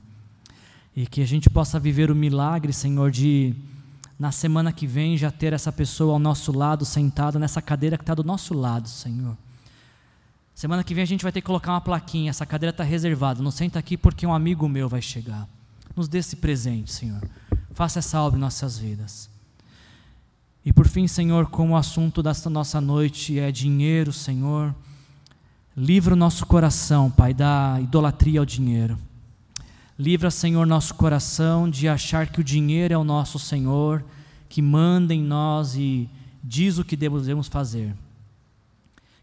E 0.95 1.05
que 1.05 1.21
a 1.21 1.27
gente 1.27 1.49
possa 1.49 1.79
viver 1.79 2.09
o 2.09 2.15
milagre, 2.15 2.71
Senhor, 2.71 3.11
de 3.11 3.55
na 4.17 4.31
semana 4.31 4.71
que 4.71 4.87
vem 4.87 5.17
já 5.17 5.29
ter 5.29 5.51
essa 5.51 5.71
pessoa 5.71 6.13
ao 6.13 6.19
nosso 6.19 6.51
lado, 6.53 6.85
sentada 6.85 7.37
nessa 7.37 7.61
cadeira 7.61 7.97
que 7.97 8.03
está 8.03 8.15
do 8.15 8.23
nosso 8.23 8.53
lado, 8.53 8.87
Senhor. 8.87 9.37
Semana 10.55 10.85
que 10.85 10.93
vem 10.93 11.03
a 11.03 11.05
gente 11.05 11.21
vai 11.21 11.33
ter 11.33 11.41
que 11.41 11.47
colocar 11.47 11.73
uma 11.73 11.81
plaquinha, 11.81 12.29
essa 12.29 12.45
cadeira 12.45 12.69
está 12.69 12.81
reservada, 12.81 13.43
não 13.43 13.51
senta 13.51 13.77
aqui 13.77 13.97
porque 13.97 14.25
um 14.25 14.33
amigo 14.33 14.69
meu 14.69 14.87
vai 14.87 15.01
chegar. 15.01 15.45
Nos 15.93 16.07
dê 16.07 16.19
esse 16.19 16.37
presente, 16.37 16.93
Senhor. 16.93 17.21
Faça 17.73 17.99
essa 17.99 18.21
obra 18.21 18.37
em 18.37 18.41
nossas 18.41 18.77
vidas. 18.77 19.29
E 20.65 20.71
por 20.71 20.87
fim, 20.87 21.09
Senhor, 21.09 21.47
como 21.47 21.73
o 21.73 21.75
assunto 21.75 22.23
desta 22.23 22.49
nossa 22.49 22.79
noite 22.79 23.37
é 23.37 23.51
dinheiro, 23.51 24.13
Senhor, 24.13 24.73
livra 25.75 26.13
o 26.13 26.17
nosso 26.17 26.45
coração, 26.45 27.11
Pai, 27.11 27.33
da 27.33 27.77
idolatria 27.81 28.39
ao 28.39 28.45
dinheiro. 28.45 28.97
Livra, 29.99 30.31
Senhor, 30.31 30.65
nosso 30.65 30.95
coração 30.95 31.69
de 31.69 31.89
achar 31.89 32.27
que 32.27 32.39
o 32.39 32.43
dinheiro 32.43 32.93
é 32.93 32.97
o 32.97 33.03
nosso 33.03 33.37
Senhor, 33.37 34.05
que 34.47 34.61
manda 34.61 35.13
em 35.13 35.21
nós 35.21 35.75
e 35.75 36.09
diz 36.41 36.77
o 36.77 36.85
que 36.85 36.95
devemos 36.95 37.49
fazer 37.49 37.93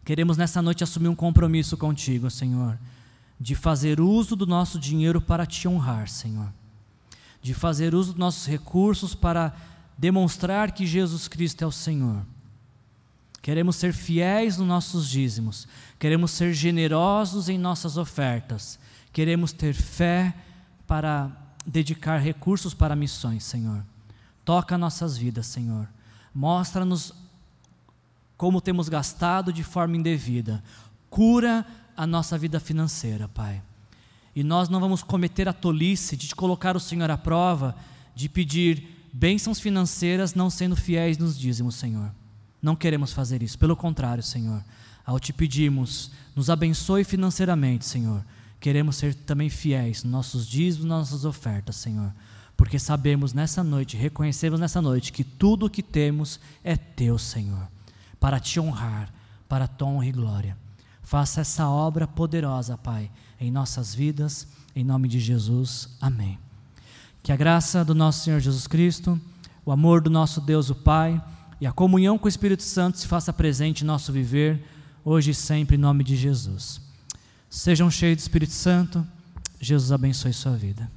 Queremos 0.05 0.37
nessa 0.37 0.61
noite 0.61 0.83
assumir 0.83 1.07
um 1.07 1.15
compromisso 1.15 1.77
contigo, 1.77 2.29
Senhor, 2.29 2.77
de 3.39 3.55
fazer 3.55 4.01
uso 4.01 4.35
do 4.35 4.45
nosso 4.45 4.79
dinheiro 4.79 5.21
para 5.21 5.45
te 5.45 5.67
honrar, 5.67 6.09
Senhor. 6.09 6.51
De 7.41 7.53
fazer 7.53 7.95
uso 7.95 8.11
dos 8.11 8.19
nossos 8.19 8.45
recursos 8.47 9.15
para 9.15 9.55
demonstrar 9.97 10.71
que 10.71 10.85
Jesus 10.85 11.27
Cristo 11.27 11.63
é 11.63 11.67
o 11.67 11.71
Senhor. 11.71 12.25
Queremos 13.41 13.75
ser 13.75 13.93
fiéis 13.93 14.57
nos 14.57 14.67
nossos 14.67 15.09
dízimos, 15.09 15.67
queremos 15.99 16.31
ser 16.31 16.53
generosos 16.53 17.49
em 17.49 17.57
nossas 17.57 17.97
ofertas, 17.97 18.79
queremos 19.11 19.51
ter 19.51 19.73
fé 19.73 20.33
para 20.87 21.29
dedicar 21.65 22.19
recursos 22.19 22.73
para 22.73 22.95
missões, 22.95 23.43
Senhor. 23.43 23.83
Toca 24.45 24.77
nossas 24.77 25.17
vidas, 25.17 25.45
Senhor. 25.45 25.87
Mostra-nos 26.33 27.13
como 28.43 28.59
temos 28.59 28.89
gastado 28.89 29.53
de 29.53 29.63
forma 29.63 29.95
indevida. 29.95 30.61
Cura 31.09 31.65
a 31.95 32.05
nossa 32.05 32.37
vida 32.37 32.59
financeira, 32.59 33.29
Pai. 33.29 33.61
E 34.35 34.43
nós 34.43 34.67
não 34.67 34.81
vamos 34.81 35.01
cometer 35.01 35.47
a 35.47 35.53
tolice 35.53 36.17
de 36.17 36.35
colocar 36.35 36.75
o 36.75 36.79
Senhor 36.79 37.09
à 37.09 37.17
prova, 37.17 37.73
de 38.13 38.27
pedir 38.27 39.07
bênçãos 39.13 39.61
financeiras 39.61 40.35
não 40.35 40.49
sendo 40.49 40.75
fiéis 40.75 41.17
nos 41.17 41.39
dízimos, 41.39 41.75
Senhor. 41.75 42.11
Não 42.61 42.75
queremos 42.75 43.13
fazer 43.13 43.41
isso, 43.41 43.57
pelo 43.57 43.77
contrário, 43.77 44.21
Senhor. 44.21 44.61
Ao 45.05 45.21
te 45.21 45.31
pedirmos, 45.31 46.11
nos 46.35 46.49
abençoe 46.49 47.05
financeiramente, 47.05 47.85
Senhor. 47.85 48.25
Queremos 48.59 48.97
ser 48.97 49.15
também 49.15 49.49
fiéis 49.49 50.03
nos 50.03 50.11
nossos 50.11 50.45
dízimos, 50.45 50.85
nas 50.85 51.11
nossas 51.11 51.23
ofertas, 51.23 51.77
Senhor. 51.77 52.13
Porque 52.57 52.77
sabemos 52.77 53.31
nessa 53.31 53.63
noite, 53.63 53.95
reconhecemos 53.95 54.59
nessa 54.59 54.81
noite 54.81 55.13
que 55.13 55.23
tudo 55.23 55.67
o 55.67 55.69
que 55.69 55.81
temos 55.81 56.41
é 56.61 56.75
teu, 56.75 57.17
Senhor 57.17 57.71
para 58.23 58.39
te 58.39 58.57
honrar, 58.57 59.13
para 59.49 59.67
tua 59.67 59.89
honra 59.89 60.05
e 60.05 60.11
glória. 60.13 60.57
Faça 61.01 61.41
essa 61.41 61.67
obra 61.67 62.07
poderosa, 62.07 62.77
Pai, 62.77 63.11
em 63.37 63.51
nossas 63.51 63.93
vidas, 63.93 64.47
em 64.73 64.81
nome 64.81 65.09
de 65.09 65.19
Jesus. 65.19 65.89
Amém. 65.99 66.39
Que 67.21 67.33
a 67.33 67.35
graça 67.35 67.83
do 67.83 67.93
nosso 67.93 68.23
Senhor 68.23 68.39
Jesus 68.39 68.65
Cristo, 68.65 69.19
o 69.65 69.73
amor 69.73 69.99
do 69.99 70.09
nosso 70.09 70.39
Deus, 70.39 70.69
o 70.69 70.75
Pai, 70.75 71.21
e 71.59 71.67
a 71.67 71.73
comunhão 71.73 72.17
com 72.17 72.23
o 72.23 72.29
Espírito 72.29 72.63
Santo 72.63 72.97
se 72.97 73.07
faça 73.07 73.33
presente 73.33 73.81
em 73.81 73.87
nosso 73.87 74.13
viver, 74.13 74.65
hoje 75.03 75.31
e 75.31 75.35
sempre, 75.35 75.75
em 75.75 75.79
nome 75.79 76.01
de 76.01 76.15
Jesus. 76.15 76.79
Sejam 77.49 77.91
cheios 77.91 78.15
do 78.15 78.21
Espírito 78.21 78.53
Santo. 78.53 79.05
Jesus 79.59 79.91
abençoe 79.91 80.31
sua 80.31 80.55
vida. 80.55 80.89